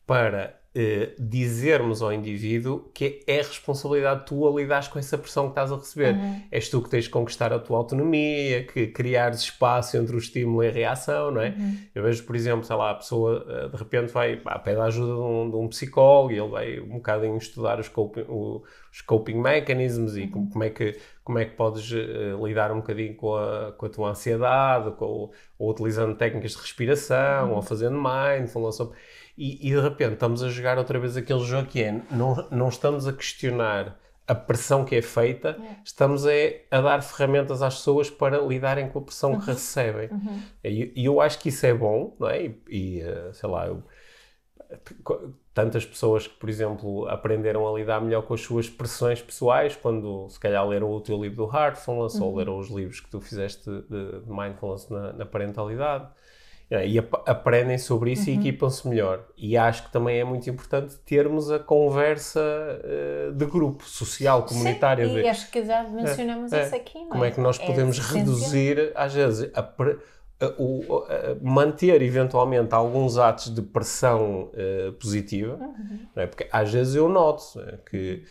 para 0.06 0.58
eh, 0.75 1.14
dizermos 1.18 2.01
ao 2.03 2.12
indivíduo 2.12 2.91
que 2.95 3.23
é 3.27 3.37
responsabilidade 3.39 4.25
tua 4.27 4.51
lidar 4.61 4.89
com 4.91 4.99
essa 4.99 5.18
pressão 5.18 5.45
que 5.45 5.51
estás 5.51 5.73
a 5.73 5.77
receber. 5.77 6.14
Uhum. 6.14 6.43
És 6.53 6.68
tu 6.68 6.81
que 6.81 6.89
tens 6.89 7.05
de 7.05 7.11
conquistar 7.11 7.53
a 7.53 7.59
tua 7.59 7.79
autonomia, 7.79 8.64
que 8.64 8.87
criares 8.87 9.41
espaço 9.41 9.97
entre 9.97 10.14
o 10.14 10.18
estímulo 10.18 10.62
e 10.62 10.68
a 10.68 10.71
reação, 10.71 11.31
não 11.33 11.41
é? 11.41 11.49
Uhum. 11.59 11.77
Eu 11.95 12.03
vejo, 12.05 12.23
por 12.25 12.37
exemplo, 12.37 12.64
sei 12.64 12.77
lá, 12.77 12.91
a 12.91 12.95
pessoa 12.95 13.45
eh, 13.49 13.68
de 13.68 13.77
repente 13.77 14.12
vai, 14.12 14.37
pá, 14.37 14.59
pede 14.59 14.79
a 14.81 14.85
ajuda 14.85 15.12
de 15.14 15.21
um, 15.21 15.51
de 15.51 15.57
um 15.57 15.68
psicólogo 15.68 16.33
e 16.33 16.39
ele 16.39 16.49
vai 16.49 16.81
um 16.81 16.95
bocadinho 16.95 17.37
estudar 17.37 17.81
os 17.81 17.89
coping, 17.89 18.25
o- 18.29 18.62
os 18.93 19.01
coping 19.03 19.35
mechanisms 19.41 20.16
e 20.16 20.27
como, 20.29 20.49
como 20.51 20.64
é 20.64 20.71
que, 20.71 20.97
como 21.25 21.39
é 21.39 21.45
que 21.45 21.55
podes 21.57 21.91
eh, 21.93 22.33
lidar 22.45 22.71
um 22.73 22.77
bocadinho 22.77 23.14
com 23.14 23.35
a, 23.37 23.73
com 23.73 23.87
a 23.87 23.89
tua 23.89 24.11
ansiedade, 24.11 24.91
com, 24.93 25.31
ou 25.59 25.71
utilizando 25.71 26.14
técnicas 26.16 26.53
de 26.53 26.59
respiração, 26.59 27.55
ou 27.55 27.62
fazendo 27.62 27.97
mindfulness. 28.01 28.79
ou- 28.81 28.93
E, 29.43 29.68
e 29.68 29.74
de 29.74 29.80
repente 29.80 30.12
estamos 30.12 30.43
a 30.43 30.49
jogar 30.51 30.76
outra 30.76 30.99
vez 30.99 31.16
aquele 31.16 31.41
jogo 31.41 31.66
que 31.66 31.82
é, 31.82 32.03
não, 32.11 32.47
não 32.51 32.68
estamos 32.68 33.07
a 33.07 33.12
questionar 33.12 33.99
a 34.28 34.34
pressão 34.34 34.84
que 34.84 34.95
é 34.95 35.01
feita, 35.03 35.57
estamos 35.82 36.26
é, 36.26 36.66
a 36.70 36.80
dar 36.80 37.03
ferramentas 37.03 37.62
às 37.62 37.76
pessoas 37.76 38.11
para 38.11 38.38
lidarem 38.38 38.88
com 38.91 38.99
a 38.99 39.03
pressão 39.03 39.41
que 39.41 39.47
recebem. 39.47 40.11
Uhum. 40.12 40.43
E 40.62 40.93
e 40.95 41.05
eu 41.07 41.20
acho 41.22 41.38
que 41.38 41.49
isso 41.49 41.64
é 41.64 41.72
bom, 41.72 42.14
não 42.20 42.28
é? 42.28 42.45
E, 42.45 42.62
e, 42.68 43.01
eh, 43.01 43.30
sei 43.32 43.49
lá, 43.49 43.66
eu- 43.66 43.82
tantas 45.53 45.84
pessoas 45.84 46.26
que, 46.26 46.34
por 46.38 46.49
exemplo, 46.49 47.09
aprenderam 47.09 47.66
a 47.66 47.76
lidar 47.78 48.01
melhor 48.01 48.22
com 48.22 48.34
as 48.34 48.41
suas 48.41 48.68
pressões 48.68 49.20
pessoais 49.20 49.74
quando, 49.74 50.28
se 50.28 50.38
calhar, 50.38 50.66
leram 50.66 50.91
o 50.91 51.01
teu 51.01 51.20
livro 51.20 51.45
do 51.47 51.57
Heartfulness 51.57 52.20
ou 52.20 52.36
leram 52.36 52.59
os 52.59 52.68
livros 52.70 53.01
que 53.01 53.11
tu 53.11 53.20
fizeste 53.20 53.68
de, 53.68 54.20
de 54.20 54.30
Mindfulness 54.30 54.88
na, 54.88 55.12
na 55.12 55.26
parentalidade. 55.26 56.09
É, 56.71 56.87
E 56.87 56.99
ap- 57.01 57.29
aprendem 57.29 57.77
sobre 57.79 58.12
isso 58.12 58.31
e 58.31 58.35
equipam-se 58.37 58.87
melhor. 58.87 59.27
E 59.37 59.57
acho 59.57 59.85
que 59.87 59.93
também 59.93 60.21
é 60.21 60.25
muito 60.25 60.49
importante 60.49 60.97
termos 61.05 61.51
a 61.51 61.59
conversa 61.59 62.41
eh, 62.85 63.31
de 63.35 63.45
grupo, 63.47 63.83
social, 63.85 64.45
comunitária. 64.45 65.05
Sim, 65.07 65.18
e 65.18 65.29
acho 65.29 65.51
que 65.51 65.64
já 65.64 65.83
mencionamos 65.83 66.53
é. 66.53 66.64
isso 66.66 66.77
aqui, 66.77 66.99
não 67.01 67.09
como 67.09 67.25
é 67.25 67.31
que 67.33 67.41
nós 67.41 67.59
podemos 67.59 67.99
essencial. 67.99 68.18
reduzir, 68.18 68.93
às 68.95 69.12
vezes, 69.14 69.51
a 69.55 69.62
o- 70.59 71.05
a- 71.09 71.37
manter 71.43 72.01
eventualmente 72.03 72.73
alguns 72.75 73.18
atos 73.18 73.53
de 73.55 73.61
pressão 73.62 74.51
eh, 74.55 74.93
positiva, 75.01 75.57
Uhum. 75.57 75.99
é? 76.16 76.27
porque 76.27 76.49
às 76.53 76.73
vezes 76.73 76.95
eu 76.95 77.09
noto 77.09 77.43
eh, 77.61 77.79
que, 77.91 78.23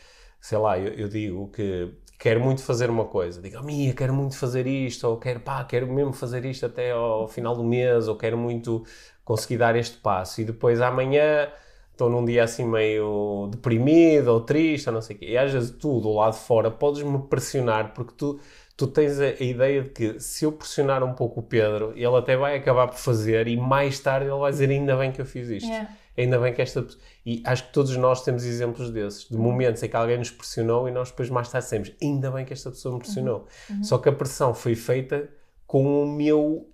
sei 0.42 0.58
lá, 0.58 0.80
eu, 0.80 0.94
eu 0.94 1.08
digo 1.10 1.52
que 1.52 1.94
quero 2.20 2.42
muito 2.42 2.62
fazer 2.62 2.90
uma 2.90 3.06
coisa, 3.06 3.42
oh, 3.58 3.64
Mia, 3.64 3.94
quero 3.94 4.14
muito 4.14 4.38
fazer 4.38 4.68
isto, 4.68 5.08
ou 5.08 5.18
quero, 5.18 5.40
pá, 5.40 5.64
quero 5.64 5.88
mesmo 5.88 6.12
fazer 6.12 6.44
isto 6.46 6.66
até 6.66 6.92
ao 6.92 7.28
final 7.30 7.56
do 7.56 7.64
mês, 7.64 8.10
ou 8.10 8.16
quero 8.18 8.38
muito 8.38 8.84
conseguir 9.24 9.58
dar 9.58 9.76
este 9.78 9.98
passo, 9.98 10.42
e 10.42 10.44
depois 10.44 10.82
amanhã 10.82 11.50
estou 11.94 12.10
num 12.10 12.24
dia 12.26 12.44
assim 12.44 12.66
meio 12.66 13.48
deprimido 13.52 14.28
ou 14.30 14.42
triste, 14.42 14.88
ou 14.88 14.94
não 14.94 15.02
sei 15.02 15.16
o 15.16 15.20
quê. 15.20 15.26
E 15.32 15.38
às 15.38 15.52
vezes 15.52 15.72
tu, 15.72 16.00
do 16.00 16.14
lado 16.14 16.34
de 16.34 16.40
fora, 16.40 16.72
podes-me 16.72 17.20
pressionar 17.28 17.94
porque 17.94 18.14
tu, 18.18 18.40
tu 18.78 18.88
tens 18.88 19.20
a, 19.20 19.26
a 19.26 19.44
ideia 19.44 19.84
de 19.84 19.90
que 19.90 20.20
se 20.20 20.46
eu 20.46 20.52
pressionar 20.52 21.04
um 21.04 21.14
pouco 21.14 21.42
o 21.42 21.44
Pedro, 21.44 21.92
ele 21.96 22.16
até 22.16 22.38
vai 22.38 22.56
acabar 22.58 22.88
por 22.88 22.98
fazer 22.98 23.48
e 23.48 23.58
mais 23.58 24.00
tarde 24.00 24.28
ele 24.30 24.40
vai 24.40 24.52
dizer 24.52 24.70
ainda 24.70 24.96
bem 24.96 25.12
que 25.12 25.22
eu 25.22 25.26
fiz 25.26 25.50
isto. 25.50 25.68
Yeah. 25.68 25.90
Ainda 26.20 26.40
bem 26.40 26.54
que 26.54 26.62
esta 26.62 26.82
pessoa... 26.82 27.02
E 27.26 27.42
acho 27.46 27.68
que 27.68 27.74
todos 27.74 27.96
nós 27.96 28.24
temos 28.24 28.44
exemplos 28.44 28.92
desses, 28.92 29.30
de 29.30 29.38
momentos 29.38 29.82
em 29.82 29.90
que 29.90 29.96
alguém 29.96 30.18
nos 30.18 30.32
pressionou 30.32 30.88
e 30.88 30.92
nós 30.92 31.10
depois 31.10 31.30
mais 31.30 31.50
tarde 31.50 31.66
dissemos 31.66 31.92
ainda 32.02 32.30
bem 32.32 32.46
que 32.46 32.54
esta 32.54 32.70
pessoa 32.70 32.96
me 32.96 33.00
pressionou. 33.00 33.48
Só 33.82 33.98
que 33.98 34.10
a 34.10 34.12
pressão 34.12 34.54
foi 34.54 34.76
feita 34.76 35.30
com 35.66 36.04
o 36.04 36.06
meu 36.06 36.70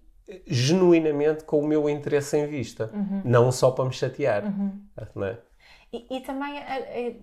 genuinamente 0.48 1.44
com 1.44 1.60
o 1.60 1.68
meu 1.68 1.88
interesse 1.90 2.36
em 2.38 2.48
vista, 2.48 2.92
não 3.24 3.52
só 3.52 3.72
para 3.72 3.86
me 3.86 3.94
chatear. 3.94 4.44
Não 5.14 5.26
é? 5.26 5.38
E, 5.94 6.18
e 6.18 6.22
também 6.22 6.58
é, 6.58 7.08
é, 7.08 7.16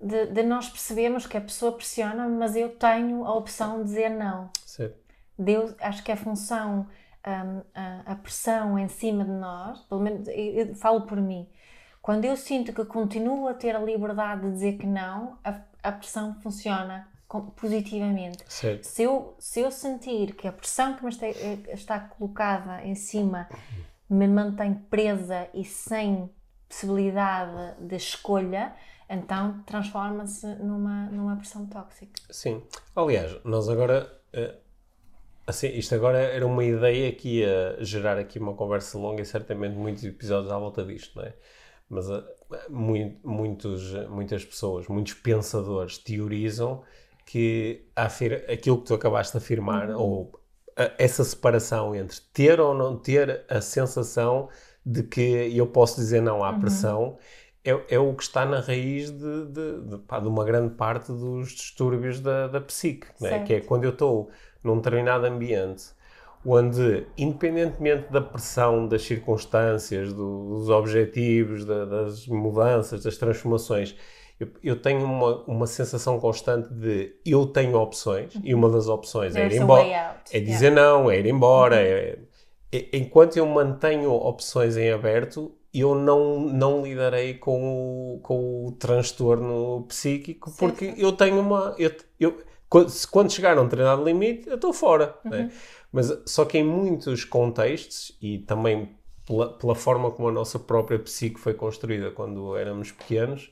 de, 0.00 0.26
de 0.26 0.42
nós 0.42 0.68
percebemos 0.68 1.26
que 1.26 1.36
a 1.36 1.40
pessoa 1.40 1.72
pressiona, 1.72 2.28
mas 2.28 2.56
eu 2.56 2.70
tenho 2.70 3.24
a 3.24 3.34
opção 3.34 3.78
de 3.78 3.84
dizer 3.84 4.08
não. 4.08 4.50
Certo. 4.64 4.96
Deus, 5.38 5.74
acho 5.80 6.02
que 6.02 6.12
a 6.12 6.16
função, 6.16 6.86
a, 7.24 8.12
a, 8.12 8.16
pressão 8.16 8.78
em 8.78 8.88
cima 8.88 9.24
de 9.24 9.30
nós, 9.30 9.80
pelo 9.82 10.00
menos 10.00 10.26
eu, 10.28 10.74
falo 10.74 11.02
por 11.02 11.20
mim, 11.20 11.48
quando 12.00 12.24
eu 12.24 12.36
sinto 12.36 12.72
que 12.72 12.84
continuo 12.84 13.46
a 13.48 13.54
ter 13.54 13.76
a 13.76 13.78
liberdade 13.78 14.42
de 14.42 14.52
dizer 14.52 14.76
que 14.76 14.86
não, 14.86 15.38
a, 15.44 15.60
a 15.82 15.92
pressão 15.92 16.34
funciona 16.40 17.08
positivamente. 17.56 18.44
Certo. 18.48 18.84
Se 18.84 19.04
eu, 19.04 19.34
se 19.38 19.60
eu 19.60 19.70
sentir 19.70 20.34
que 20.34 20.46
a 20.46 20.52
pressão 20.52 20.94
que 20.94 21.04
me 21.04 21.10
está, 21.10 21.28
está 21.28 22.00
colocada 22.00 22.84
em 22.84 22.94
cima 22.94 23.48
me 24.08 24.26
mantém 24.28 24.74
presa 24.74 25.48
e 25.54 25.64
sem 25.64 26.30
possibilidade 26.68 27.80
de 27.80 27.96
escolha, 27.96 28.74
então 29.08 29.62
transforma-se 29.64 30.46
numa, 30.56 31.06
numa 31.06 31.36
pressão 31.36 31.66
tóxica. 31.66 32.20
Sim. 32.30 32.62
Aliás, 32.96 33.42
nós 33.44 33.68
agora. 33.68 34.20
Assim, 35.46 35.68
isto 35.68 35.94
agora 35.94 36.18
era 36.18 36.46
uma 36.46 36.64
ideia 36.64 37.12
que 37.12 37.40
ia 37.40 37.76
gerar 37.80 38.16
aqui 38.18 38.38
uma 38.38 38.54
conversa 38.54 38.96
longa 38.96 39.22
e 39.22 39.24
certamente 39.24 39.74
muitos 39.74 40.04
episódios 40.04 40.52
à 40.52 40.58
volta 40.58 40.84
disto, 40.84 41.18
não 41.18 41.24
é? 41.24 41.34
Mas 41.88 42.08
uh, 42.08 42.24
muito, 42.70 43.28
muitos, 43.28 43.92
muitas 44.08 44.44
pessoas, 44.44 44.86
muitos 44.86 45.14
pensadores 45.14 45.98
teorizam 45.98 46.82
que 47.26 47.86
aquilo 48.48 48.78
que 48.78 48.86
tu 48.86 48.94
acabaste 48.94 49.36
de 49.36 49.44
afirmar, 49.44 49.90
uhum. 49.90 49.98
ou 49.98 50.40
a, 50.76 50.92
essa 50.98 51.24
separação 51.24 51.94
entre 51.94 52.18
ter 52.32 52.60
ou 52.60 52.74
não 52.74 52.96
ter 52.96 53.44
a 53.48 53.60
sensação 53.60 54.48
de 54.84 55.02
que 55.02 55.20
eu 55.56 55.66
posso 55.66 55.96
dizer 55.96 56.22
não 56.22 56.42
à 56.42 56.50
uhum. 56.50 56.60
pressão 56.60 57.18
é, 57.64 57.94
é, 57.94 57.98
o 57.98 58.12
que 58.14 58.22
está 58.24 58.44
na 58.44 58.58
raiz 58.58 59.10
de, 59.10 59.46
de, 59.46 59.80
de, 59.82 59.98
pá, 59.98 60.18
de 60.18 60.26
uma 60.26 60.44
grande 60.44 60.74
parte 60.74 61.12
dos 61.12 61.50
distúrbios 61.50 62.20
da, 62.20 62.48
da 62.48 62.60
psique, 62.60 63.06
né? 63.20 63.44
que 63.44 63.54
é 63.54 63.60
quando 63.60 63.84
eu 63.84 63.90
estou 63.90 64.30
num 64.62 64.76
determinado 64.76 65.26
ambiente 65.26 65.92
onde, 66.44 67.06
independentemente 67.16 68.10
da 68.10 68.20
pressão, 68.20 68.86
das 68.86 69.02
circunstâncias, 69.02 70.12
do, 70.12 70.56
dos 70.56 70.68
objetivos, 70.68 71.64
da, 71.64 71.84
das 71.84 72.26
mudanças, 72.26 73.04
das 73.04 73.16
transformações, 73.16 73.94
eu, 74.40 74.48
eu, 74.62 74.76
tenho 74.80 75.04
uma, 75.04 75.44
uma 75.44 75.66
sensação 75.68 76.18
constante 76.18 76.68
de 76.72 77.14
eu 77.24 77.46
tenho 77.46 77.78
opções, 77.78 78.34
uhum. 78.34 78.40
e 78.44 78.54
uma 78.54 78.68
das 78.68 78.88
opções 78.88 79.36
é 79.36 79.46
ir 79.46 79.62
embora, 79.62 80.16
é 80.32 80.40
dizer 80.40 80.72
yeah. 80.72 80.82
não, 80.82 81.10
é 81.10 81.20
ir 81.20 81.26
embora. 81.26 81.76
Uhum. 81.76 81.82
É, 81.82 82.18
é, 82.72 82.96
enquanto 82.96 83.36
eu 83.36 83.46
mantenho 83.46 84.10
opções 84.12 84.76
em 84.76 84.90
aberto, 84.90 85.54
eu 85.72 85.94
não, 85.94 86.40
não 86.40 86.82
lidarei 86.82 87.34
com 87.34 88.16
o, 88.16 88.20
com 88.20 88.66
o 88.66 88.72
transtorno 88.72 89.84
psíquico 89.88 90.52
porque 90.58 90.92
eu 90.96 91.12
tenho 91.12 91.38
uma. 91.38 91.74
Eu, 91.78 91.92
eu, 92.18 92.42
quando 93.10 93.30
chegar 93.30 93.58
a 93.58 93.60
um 93.60 93.64
determinado 93.64 94.02
limite, 94.02 94.48
eu 94.48 94.54
estou 94.54 94.72
fora. 94.72 95.14
Uhum. 95.24 95.30
Né? 95.30 95.52
Mas 95.92 96.10
só 96.24 96.44
que 96.44 96.56
em 96.56 96.64
muitos 96.64 97.24
contextos, 97.24 98.16
e 98.20 98.38
também 98.38 98.96
pela, 99.26 99.52
pela, 99.52 99.74
forma 99.74 100.10
como 100.10 100.28
a 100.28 100.32
nossa 100.32 100.58
própria 100.58 100.98
psique 100.98 101.38
foi 101.38 101.54
construída 101.54 102.10
quando 102.10 102.56
éramos 102.56 102.90
pequenos, 102.90 103.50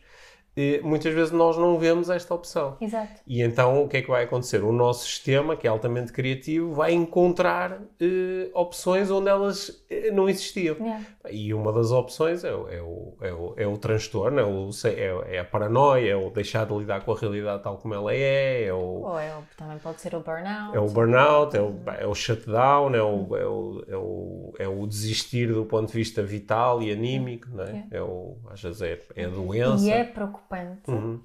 muitas 0.82 1.14
vezes 1.14 1.32
nós 1.32 1.56
não 1.56 1.78
vemos 1.78 2.10
esta 2.10 2.34
opção. 2.34 2.76
Exato. 2.80 3.20
E 3.26 3.42
então 3.42 3.82
o 3.82 3.88
que 3.88 3.98
é 3.98 4.02
que 4.02 4.10
vai 4.10 4.24
acontecer? 4.24 4.62
O 4.62 4.72
nosso 4.72 5.04
sistema, 5.04 5.56
que 5.56 5.66
é 5.66 5.70
altamente 5.70 6.12
criativo, 6.12 6.72
vai 6.74 6.92
encontrar 6.92 7.80
eh, 8.00 8.50
opções 8.54 9.10
onde 9.10 9.28
elas 9.28 9.84
eh, 9.90 10.10
não 10.10 10.28
existiam. 10.28 10.76
Yeah. 10.76 11.04
E 11.30 11.54
uma 11.54 11.72
das 11.72 11.90
opções 11.90 12.44
é, 12.44 12.52
o, 12.52 12.68
é, 12.68 12.82
o, 12.82 13.16
é, 13.20 13.32
o, 13.32 13.54
é 13.56 13.66
o 13.66 13.76
transtorno, 13.78 14.38
é, 14.38 14.44
o, 14.44 14.70
é, 14.84 15.36
é, 15.36 15.38
a 15.40 15.44
paranoia, 15.44 16.12
é 16.12 16.16
o 16.16 16.30
deixar 16.30 16.66
de 16.66 16.74
lidar 16.74 17.04
com 17.04 17.12
a 17.12 17.18
realidade 17.18 17.62
tal 17.62 17.76
como 17.76 17.94
ela 17.94 18.12
é. 18.12 18.64
é 18.64 18.72
o, 18.72 18.76
Ou 18.76 19.18
é 19.18 19.34
o, 19.36 19.42
também 19.56 19.78
pode 19.78 20.00
ser 20.00 20.14
o 20.14 20.20
burnout. 20.20 20.76
É 20.76 20.80
o 20.80 20.86
burnout, 20.86 21.56
é 21.56 21.60
o, 21.60 21.80
é 21.98 22.06
o 22.06 22.14
shutdown, 22.14 22.94
é 22.94 23.02
o, 23.02 23.36
é, 23.36 23.46
o, 23.46 23.84
é, 23.88 23.96
o, 23.96 24.54
é 24.58 24.68
o 24.68 24.86
desistir 24.86 25.52
do 25.52 25.64
ponto 25.64 25.88
de 25.88 25.94
vista 25.94 26.22
vital 26.22 26.82
e 26.82 26.92
anímico, 26.92 27.48
não 27.50 27.64
é? 27.64 27.68
Yeah. 27.68 27.88
é 27.92 28.02
o, 28.02 28.36
às 28.50 28.60
vezes 28.60 28.82
é, 28.82 29.00
é 29.16 29.24
a 29.24 29.28
doença. 29.28 29.84
E 29.84 29.90
é 29.90 30.04
preocupante 30.04 30.49
preocupante 30.50 30.90
uhum. 30.90 31.20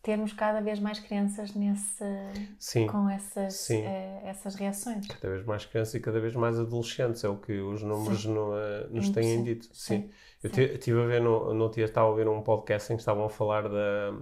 termos 0.00 0.32
cada 0.32 0.60
vez 0.60 0.78
mais 0.78 1.00
crianças 1.00 1.52
nesse, 1.54 2.04
Sim. 2.58 2.86
com 2.86 3.10
essas, 3.10 3.54
Sim. 3.54 3.82
Uh, 3.82 4.26
essas 4.26 4.54
reações. 4.54 5.06
Cada 5.08 5.34
vez 5.34 5.44
mais 5.44 5.66
crianças 5.66 5.94
e 5.94 6.00
cada 6.00 6.20
vez 6.20 6.34
mais 6.34 6.58
adolescentes, 6.58 7.24
é 7.24 7.28
o 7.28 7.36
que 7.36 7.58
os 7.60 7.82
números 7.82 8.24
no, 8.24 8.52
uh, 8.52 8.88
nos 8.90 9.10
têm 9.10 9.42
dito. 9.42 9.66
Sim. 9.72 10.02
Sim. 10.02 10.10
Eu 10.40 10.74
estive 10.74 11.02
a 11.02 11.06
ver, 11.06 11.20
no, 11.20 11.52
no 11.52 11.68
dia 11.68 11.84
estava 11.84 12.10
a 12.10 12.14
ver 12.14 12.28
um 12.28 12.40
podcast 12.40 12.92
em 12.92 12.96
que 12.96 13.02
estavam 13.02 13.24
a 13.24 13.28
falar 13.28 13.68
da, 13.68 14.16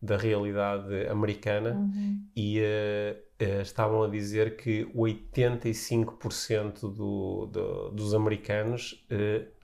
da 0.00 0.16
realidade 0.18 1.08
americana 1.08 1.70
uhum. 1.70 2.22
e 2.36 2.60
uh, 2.60 3.62
estavam 3.62 4.02
a 4.02 4.08
dizer 4.08 4.56
que 4.56 4.84
85% 4.94 6.80
do, 6.80 7.46
do, 7.46 7.90
dos 7.92 8.12
americanos 8.12 9.06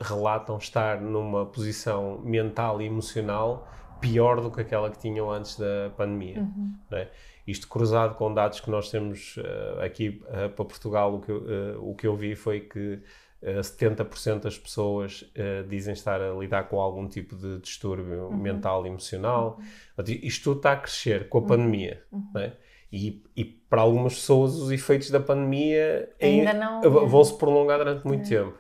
relatam 0.01 0.57
estar 0.57 1.01
numa 1.01 1.45
posição 1.45 2.21
mental 2.21 2.81
e 2.81 2.87
emocional 2.87 3.69
pior 4.01 4.41
do 4.41 4.51
que 4.51 4.61
aquela 4.61 4.91
que 4.91 4.99
tinham 4.99 5.31
antes 5.31 5.59
da 5.59 5.91
pandemia. 5.97 6.41
Uhum. 6.41 6.75
É? 6.93 7.09
Isto 7.47 7.69
cruzado 7.69 8.15
com 8.15 8.33
dados 8.33 8.61
que 8.61 8.71
nós 8.71 8.91
temos 8.91 9.37
uh, 9.37 9.81
aqui 9.83 10.23
uh, 10.25 10.49
para 10.51 10.65
Portugal, 10.65 11.15
o 11.15 11.21
que, 11.21 11.31
eu, 11.31 11.37
uh, 11.37 11.91
o 11.91 11.95
que 11.95 12.07
eu 12.07 12.17
vi 12.17 12.35
foi 12.35 12.61
que 12.61 13.01
70% 13.43 14.41
das 14.41 14.57
pessoas 14.57 15.31
dizem 15.69 15.93
estar 15.93 16.19
a 16.19 16.33
lidar 16.33 16.67
com 16.67 16.81
algum 16.81 17.07
tipo 17.07 17.37
de 17.37 17.59
distúrbio 17.59 18.29
uhum. 18.29 18.37
mental 18.39 18.87
e 18.87 18.89
emocional. 18.89 19.59
Uhum. 19.99 20.05
Isto 20.23 20.45
tudo 20.45 20.57
está 20.61 20.73
a 20.73 20.77
crescer 20.77 21.29
com 21.29 21.37
a 21.37 21.41
uhum. 21.43 21.47
pandemia. 21.47 22.03
É? 22.39 22.53
E, 22.91 23.23
e, 23.37 23.45
para 23.45 23.83
algumas 23.83 24.15
pessoas 24.15 24.55
os 24.55 24.71
efeitos 24.71 25.11
da 25.11 25.21
pandemia 25.21 26.09
não... 26.55 26.81
vão 27.07 27.23
se 27.23 27.37
prolongar 27.37 27.77
durante 27.77 28.07
muito 28.07 28.27
tempo. 28.27 28.57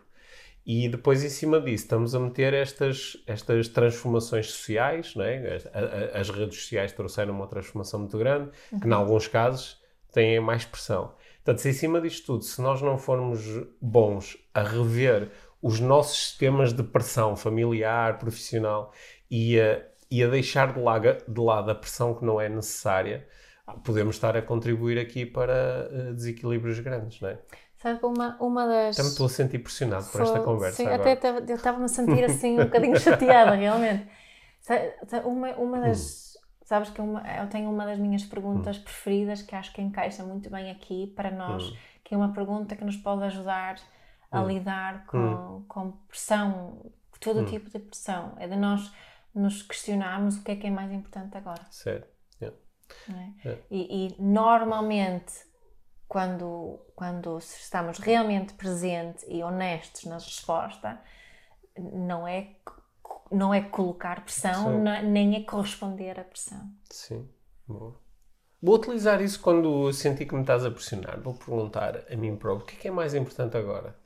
E 0.67 0.89
depois, 0.89 1.23
em 1.23 1.29
cima 1.29 1.61
disso, 1.61 1.85
estamos 1.85 2.15
a 2.15 2.21
meter 2.21 2.55
estas, 2.55 3.23
estas 3.27 3.69
transformações 3.69 4.51
sociais, 4.51 5.15
não 5.15 5.25
é? 5.25 5.57
as, 5.57 5.67
as 6.15 6.31
redes 6.31 6.59
sociais 6.63 6.93
trouxeram 6.93 7.35
uma 7.35 7.47
transformação 7.47 8.01
muito 8.01 8.17
grande, 8.17 8.51
uhum. 8.73 8.81
que, 8.81 8.89
em 8.89 8.93
alguns 8.93 9.29
casos, 9.29 9.79
têm 10.11 10.41
mais 10.41 10.65
pressão. 10.65 11.13
Portanto, 11.45 11.67
em 11.67 11.73
cima 11.73 12.01
disto 12.01 12.25
tudo, 12.27 12.45
se 12.45 12.63
nós 12.63 12.81
não 12.81 12.97
formos 12.97 13.43
bons 13.81 14.39
a 14.55 14.63
rever 14.63 15.31
os 15.61 15.81
nossos 15.81 16.29
sistemas 16.29 16.73
de 16.73 16.83
pressão 16.83 17.37
familiar, 17.37 18.19
profissional 18.19 18.93
e 19.31 19.61
a, 19.61 19.83
e 20.11 20.23
a 20.23 20.29
deixar 20.29 20.73
de 20.73 20.81
lado, 20.81 21.17
de 21.29 21.41
lado 21.41 21.71
a 21.71 21.75
pressão 21.75 22.15
que 22.15 22.25
não 22.25 22.41
é 22.41 22.49
necessária, 22.49 23.27
podemos 23.83 24.17
estar 24.17 24.37
a 24.37 24.43
contribuir 24.43 24.99
aqui 24.99 25.25
para 25.27 25.91
uh, 25.91 26.15
desequilíbrios 26.15 26.79
grandes, 26.81 27.21
não 27.21 27.31
é? 27.31 27.39
Sabe, 27.85 28.01
uma, 28.03 28.35
uma 28.41 28.67
das. 28.67 28.97
Também 28.97 29.13
estou 29.13 29.27
a 29.27 29.29
sentir 29.29 29.59
pressionado 29.59 30.07
por 30.07 30.23
esta 30.23 30.41
conversa. 30.41 30.77
Sim, 30.77 30.87
agora. 30.87 31.13
até 31.13 31.29
eu 31.29 31.55
estava-me 31.55 31.85
a 31.85 31.89
sentir 31.89 32.25
assim 32.25 32.59
um 32.59 32.65
bocadinho 32.65 32.99
chateada, 32.99 33.55
realmente. 33.55 34.09
Uma, 35.23 35.51
uma 35.57 35.81
das. 35.81 36.35
Hum. 36.35 36.45
Sabes 36.65 36.89
que 36.89 36.99
uma, 37.03 37.21
eu 37.37 37.47
tenho 37.51 37.71
uma 37.71 37.85
das 37.85 37.99
minhas 37.99 38.25
perguntas 38.25 38.79
hum. 38.79 38.85
preferidas 38.85 39.43
que 39.43 39.55
acho 39.55 39.71
que 39.75 39.83
encaixa 39.83 40.25
muito 40.25 40.49
bem 40.49 40.71
aqui 40.71 41.09
para 41.09 41.31
nós, 41.31 41.63
hum. 41.63 41.77
que 42.03 42.15
é 42.15 42.17
uma 42.17 42.33
pergunta 42.33 42.75
que 42.75 42.83
nos 42.83 42.97
pode 42.97 43.23
ajudar 43.25 43.77
a 44.31 44.41
hum. 44.41 44.49
lidar 44.49 45.05
com, 45.05 45.19
hum. 45.19 45.65
com 45.69 45.91
pressão, 46.09 46.91
todo 47.21 47.41
hum. 47.41 47.45
tipo 47.45 47.69
de 47.69 47.81
pressão. 47.81 48.33
É 48.39 48.49
de 48.49 48.57
nós 48.57 48.91
nos 49.35 49.61
questionarmos 49.61 50.39
o 50.39 50.43
que 50.43 50.53
é 50.53 50.57
que 50.57 50.67
é 50.67 50.71
mais 50.71 50.91
importante 50.91 51.37
agora. 51.37 51.61
Certo. 51.69 52.09
Yeah. 52.41 52.57
É? 53.11 53.47
Yeah. 53.47 53.63
E, 53.71 54.07
e 54.07 54.23
normalmente 54.23 55.35
quando, 56.15 56.79
quando 56.95 57.39
estamos 57.39 57.99
realmente 57.99 58.55
presentes 58.55 59.25
e 59.27 59.43
honestos 59.43 60.05
na 60.05 60.15
resposta, 60.15 61.01
não 61.77 62.29
é, 62.29 62.51
não 63.33 63.53
é 63.53 63.61
colocar 63.61 64.23
pressão, 64.23 64.79
não, 64.79 65.03
nem 65.03 65.35
é 65.35 65.43
corresponder 65.43 66.21
à 66.21 66.23
pressão. 66.23 66.71
Sim, 66.89 67.29
boa. 67.67 68.01
Vou 68.63 68.77
utilizar 68.77 69.21
isso 69.21 69.41
quando 69.41 69.93
senti 69.93 70.25
que 70.25 70.37
me 70.37 70.43
estás 70.43 70.65
a 70.65 70.71
pressionar. 70.71 71.21
Vou 71.21 71.35
perguntar 71.35 72.05
a 72.09 72.17
mim 72.17 72.37
próprio 72.37 72.63
o 72.63 72.69
que 72.69 72.77
é, 72.77 72.79
que 72.83 72.89
é 72.89 72.93
mais 72.93 73.13
importante 73.13 73.57
agora. 73.57 73.99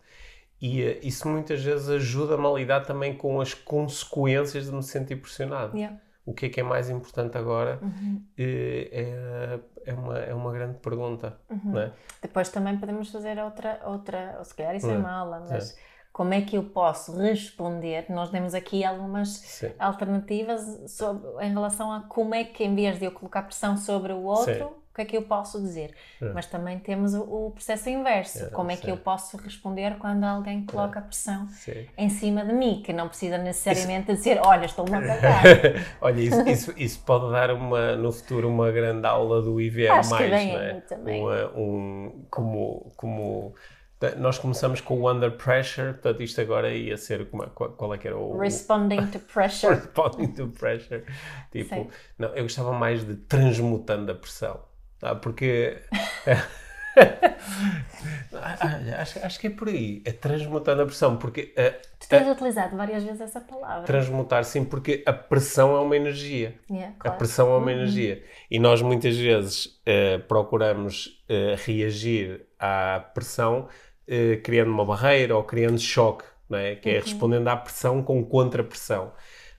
E 0.58 0.82
uh, 0.82 0.98
isso 1.02 1.28
muitas 1.28 1.62
vezes 1.62 1.90
ajuda-me 1.90 2.46
a 2.46 2.52
lidar 2.52 2.86
também 2.86 3.18
com 3.18 3.38
as 3.38 3.52
consequências 3.52 4.64
de 4.64 4.72
me 4.72 4.82
sentir 4.82 5.16
pressionado. 5.16 5.76
Yeah 5.76 6.00
o 6.28 6.34
que 6.34 6.46
é 6.46 6.48
que 6.50 6.60
é 6.60 6.62
mais 6.62 6.90
importante 6.90 7.38
agora 7.38 7.78
uhum. 7.80 8.22
é, 8.36 9.58
é, 9.86 9.94
uma, 9.94 10.18
é 10.18 10.34
uma 10.34 10.52
grande 10.52 10.78
pergunta. 10.78 11.38
Uhum. 11.48 11.78
É? 11.78 11.90
Depois 12.20 12.50
também 12.50 12.76
podemos 12.76 13.10
fazer 13.10 13.38
outra, 13.38 13.80
outra 13.86 14.36
ou 14.38 14.44
se 14.44 14.54
calhar 14.54 14.76
isso 14.76 14.90
é, 14.90 14.94
é 14.94 14.98
mala, 14.98 15.46
mas 15.48 15.72
é. 15.72 15.80
como 16.12 16.34
é 16.34 16.42
que 16.42 16.56
eu 16.56 16.64
posso 16.64 17.16
responder? 17.16 18.04
Nós 18.10 18.28
temos 18.30 18.52
aqui 18.52 18.84
algumas 18.84 19.30
Sim. 19.30 19.72
alternativas 19.78 20.60
sobre, 20.90 21.46
em 21.46 21.50
relação 21.50 21.90
a 21.90 22.02
como 22.02 22.34
é 22.34 22.44
que, 22.44 22.62
em 22.62 22.74
vez 22.74 22.98
de 22.98 23.06
eu 23.06 23.12
colocar 23.12 23.42
pressão 23.42 23.78
sobre 23.78 24.12
o 24.12 24.22
outro, 24.24 24.52
Sim. 24.54 24.74
Que 24.98 25.02
é 25.02 25.04
que 25.04 25.16
eu 25.16 25.22
posso 25.22 25.60
dizer? 25.60 25.94
Mas 26.34 26.46
também 26.46 26.78
temos 26.78 27.14
o, 27.14 27.22
o 27.22 27.50
processo 27.52 27.88
inverso. 27.88 28.44
É, 28.44 28.50
Como 28.50 28.70
é 28.70 28.76
que 28.76 28.90
eu 28.90 28.96
posso 28.96 29.36
responder 29.36 29.96
quando 29.98 30.24
alguém 30.24 30.64
coloca 30.66 31.00
pressão 31.00 31.48
Sim. 31.48 31.86
em 31.96 32.08
cima 32.08 32.44
de 32.44 32.52
mim? 32.52 32.82
Que 32.84 32.92
não 32.92 33.08
precisa 33.08 33.38
necessariamente 33.38 34.12
dizer, 34.12 34.40
olha, 34.44 34.66
estou-me 34.66 34.94
a 34.96 35.00
cagar. 35.06 35.42
Olha, 36.00 36.20
isso, 36.20 36.48
isso, 36.48 36.74
isso 36.76 37.00
pode 37.04 37.30
dar 37.30 37.52
uma, 37.52 37.94
no 37.96 38.10
futuro 38.12 38.48
uma 38.48 38.70
grande 38.72 39.06
aula 39.06 39.40
do 39.40 39.60
IVM, 39.60 39.90
Acho 39.90 40.08
que 40.10 40.14
mais, 40.14 40.30
vem 40.30 40.52
não 40.52 40.60
é? 40.60 40.80
também. 40.80 41.22
Uma- 41.22 41.52
um, 41.56 42.24
como, 42.30 42.92
como 42.96 43.54
nós 44.16 44.38
começamos 44.38 44.80
com 44.80 44.94
o 45.00 45.10
under 45.10 45.32
pressure, 45.36 45.92
portanto 45.94 46.22
isto 46.22 46.40
agora 46.40 46.72
ia 46.72 46.96
ser 46.96 47.28
como, 47.30 47.42
é- 47.42 47.48
qual, 47.52 47.70
qual 47.70 47.94
é 47.94 47.98
que 47.98 48.06
era 48.06 48.16
o 48.16 48.38
Responding 48.38 49.06
to 49.08 49.18
pressure. 49.32 49.74
responding 49.74 50.28
to 50.28 50.46
pressure. 50.48 51.04
Tipo, 51.50 51.74
Sim. 51.74 51.88
não, 52.16 52.28
eu 52.36 52.44
gostava 52.44 52.72
mais 52.72 53.04
de 53.04 53.16
transmutando 53.16 54.12
a 54.12 54.14
pressão, 54.14 54.60
tá? 54.98 55.14
porque 55.14 55.78
Ah, 58.32 59.00
acho, 59.00 59.18
acho 59.24 59.40
que 59.40 59.46
é 59.46 59.50
por 59.50 59.68
aí, 59.68 60.02
é 60.04 60.12
transmutando 60.12 60.82
a 60.82 60.86
pressão, 60.86 61.16
porque 61.16 61.52
eh, 61.56 61.70
Tu 61.98 62.08
tens 62.08 62.28
utilizado 62.28 62.76
várias 62.76 63.02
vezes 63.02 63.20
essa 63.20 63.40
palavra. 63.40 63.84
transmutar 63.84 64.44
sim, 64.44 64.64
porque 64.64 65.02
a 65.06 65.12
pressão 65.12 65.76
é 65.76 65.80
uma 65.80 65.96
energia. 65.96 66.58
Yeah, 66.70 66.94
A 66.98 67.02
claro. 67.02 67.18
pressão 67.18 67.52
é 67.52 67.56
uma 67.58 67.72
energia. 67.72 68.22
E 68.50 68.58
nós 68.58 68.80
muitas 68.82 69.16
vezes 69.16 69.80
eh, 69.84 70.18
procuramos 70.18 71.22
reagir 71.64 72.46
à 72.58 73.00
pressão 73.14 73.68
criando 74.42 74.70
uma 74.70 74.84
barreira 74.86 75.36
ou 75.36 75.44
criando 75.44 75.78
choque, 75.78 76.24
não 76.48 76.58
é? 76.58 76.74
que 76.76 76.88
é 76.88 76.98
respondendo 77.00 77.48
à 77.48 77.56
pressão 77.56 78.02
com 78.02 78.24
contra-pressão. 78.24 79.12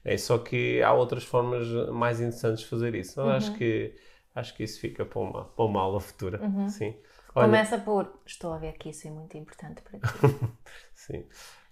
É, 0.04 0.16
só 0.16 0.38
que 0.38 0.82
há 0.82 0.92
outras 0.92 1.22
formas 1.22 1.68
mais 1.92 2.20
interessantes 2.20 2.64
de 2.64 2.68
fazer 2.68 2.94
isso. 2.94 3.20
Eu 3.20 3.28
acho, 3.28 3.54
que, 3.54 3.94
acho 4.34 4.54
que 4.54 4.64
isso 4.64 4.80
fica 4.80 5.04
para 5.04 5.20
uma, 5.20 5.44
para 5.44 5.64
uma 5.64 5.80
aula 5.80 6.00
futura. 6.00 6.40
Sim. 6.66 6.94
Olha, 7.34 7.46
Começa 7.46 7.78
por, 7.78 8.20
estou 8.26 8.52
a 8.52 8.58
ver 8.58 8.74
que 8.78 8.90
isso 8.90 9.06
é 9.08 9.10
muito 9.10 9.36
importante 9.36 9.82
para 9.82 9.98
ti. 10.00 10.20
sim. 10.94 11.24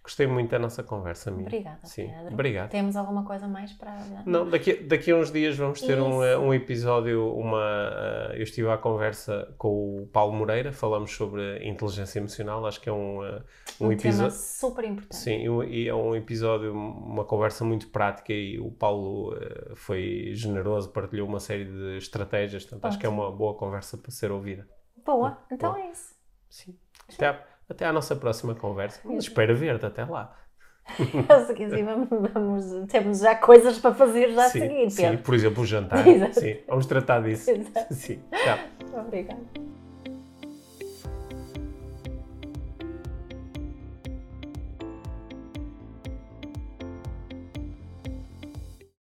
Gostei 0.09 0.27
muito 0.27 0.49
da 0.49 0.59
nossa 0.59 0.83
conversa, 0.83 1.29
amigo. 1.29 1.49
Obrigada, 1.49 1.81
Sim. 1.85 2.09
Pedro. 2.09 2.33
Obrigado. 2.33 2.71
Temos 2.71 2.97
alguma 2.97 3.27
coisa 3.27 3.47
mais 3.47 3.75
para... 3.75 3.95
Não, 4.25 4.49
daqui, 4.49 4.73
daqui 4.73 5.11
a 5.11 5.17
uns 5.17 5.31
dias 5.31 5.55
vamos 5.55 5.83
ter 5.83 6.01
um, 6.01 6.25
eh, 6.25 6.39
um 6.39 6.55
episódio, 6.55 7.31
uma, 7.37 7.61
eh, 8.33 8.39
eu 8.39 8.43
estive 8.43 8.71
à 8.71 8.79
conversa 8.79 9.55
com 9.59 10.05
o 10.05 10.07
Paulo 10.07 10.33
Moreira, 10.33 10.73
falamos 10.73 11.15
sobre 11.15 11.63
inteligência 11.63 12.21
emocional, 12.21 12.65
acho 12.65 12.81
que 12.81 12.89
é 12.89 12.93
um, 12.93 13.23
eh, 13.23 13.43
um, 13.79 13.89
Um 13.89 13.93
episódio... 13.93 14.35
super 14.35 14.83
importante. 14.87 15.15
Sim, 15.15 15.63
e 15.67 15.87
é 15.87 15.95
um 15.95 16.17
episódio, 16.17 16.73
uma 16.73 17.27
conversa 17.27 17.63
muito 17.63 17.89
prática 17.89 18.33
e 18.33 18.59
o 18.59 18.71
Paulo 18.71 19.37
foi 19.75 20.31
generoso, 20.33 20.89
partilhou 20.89 21.29
uma 21.29 21.39
série 21.39 21.67
de 21.67 21.99
estratégias, 21.99 22.65
portanto 22.65 22.87
acho 22.87 22.99
que 22.99 23.05
é 23.05 23.11
uma 23.11 23.31
boa 23.31 23.53
conversa 23.53 23.99
para 23.99 24.11
ser 24.11 24.33
ouvida. 24.33 24.67
Boa, 25.05 25.37
então 25.53 25.77
é 25.77 25.91
isso. 25.91 26.17
Sim. 26.49 26.75
Até, 27.13 27.45
até 27.69 27.85
à 27.87 27.93
nossa 27.93 28.17
próxima 28.17 28.55
conversa. 28.55 29.01
Espero 29.19 29.55
ver-te 29.57 29.87
até 29.87 30.05
lá. 30.05 30.35
Vamos, 31.85 32.09
vamos- 32.33 32.87
temos 32.91 33.19
já 33.19 33.35
coisas 33.35 33.79
para 33.79 33.95
fazer 33.95 34.31
já 34.33 34.47
a 34.47 34.49
sim, 34.49 34.61
seguir, 34.61 34.91
sim, 34.91 35.03
Pedro. 35.03 35.19
por 35.19 35.35
exemplo, 35.35 35.63
o 35.63 35.67
jantar. 35.67 36.07
Exato. 36.09 36.41
Sim, 36.41 36.57
vamos 36.67 36.87
tratar 36.87 37.23
disso. 37.23 37.51
Exato. 37.51 37.95
Sim, 37.95 38.23
tchau. 38.33 38.59
Obrigada. 39.07 39.78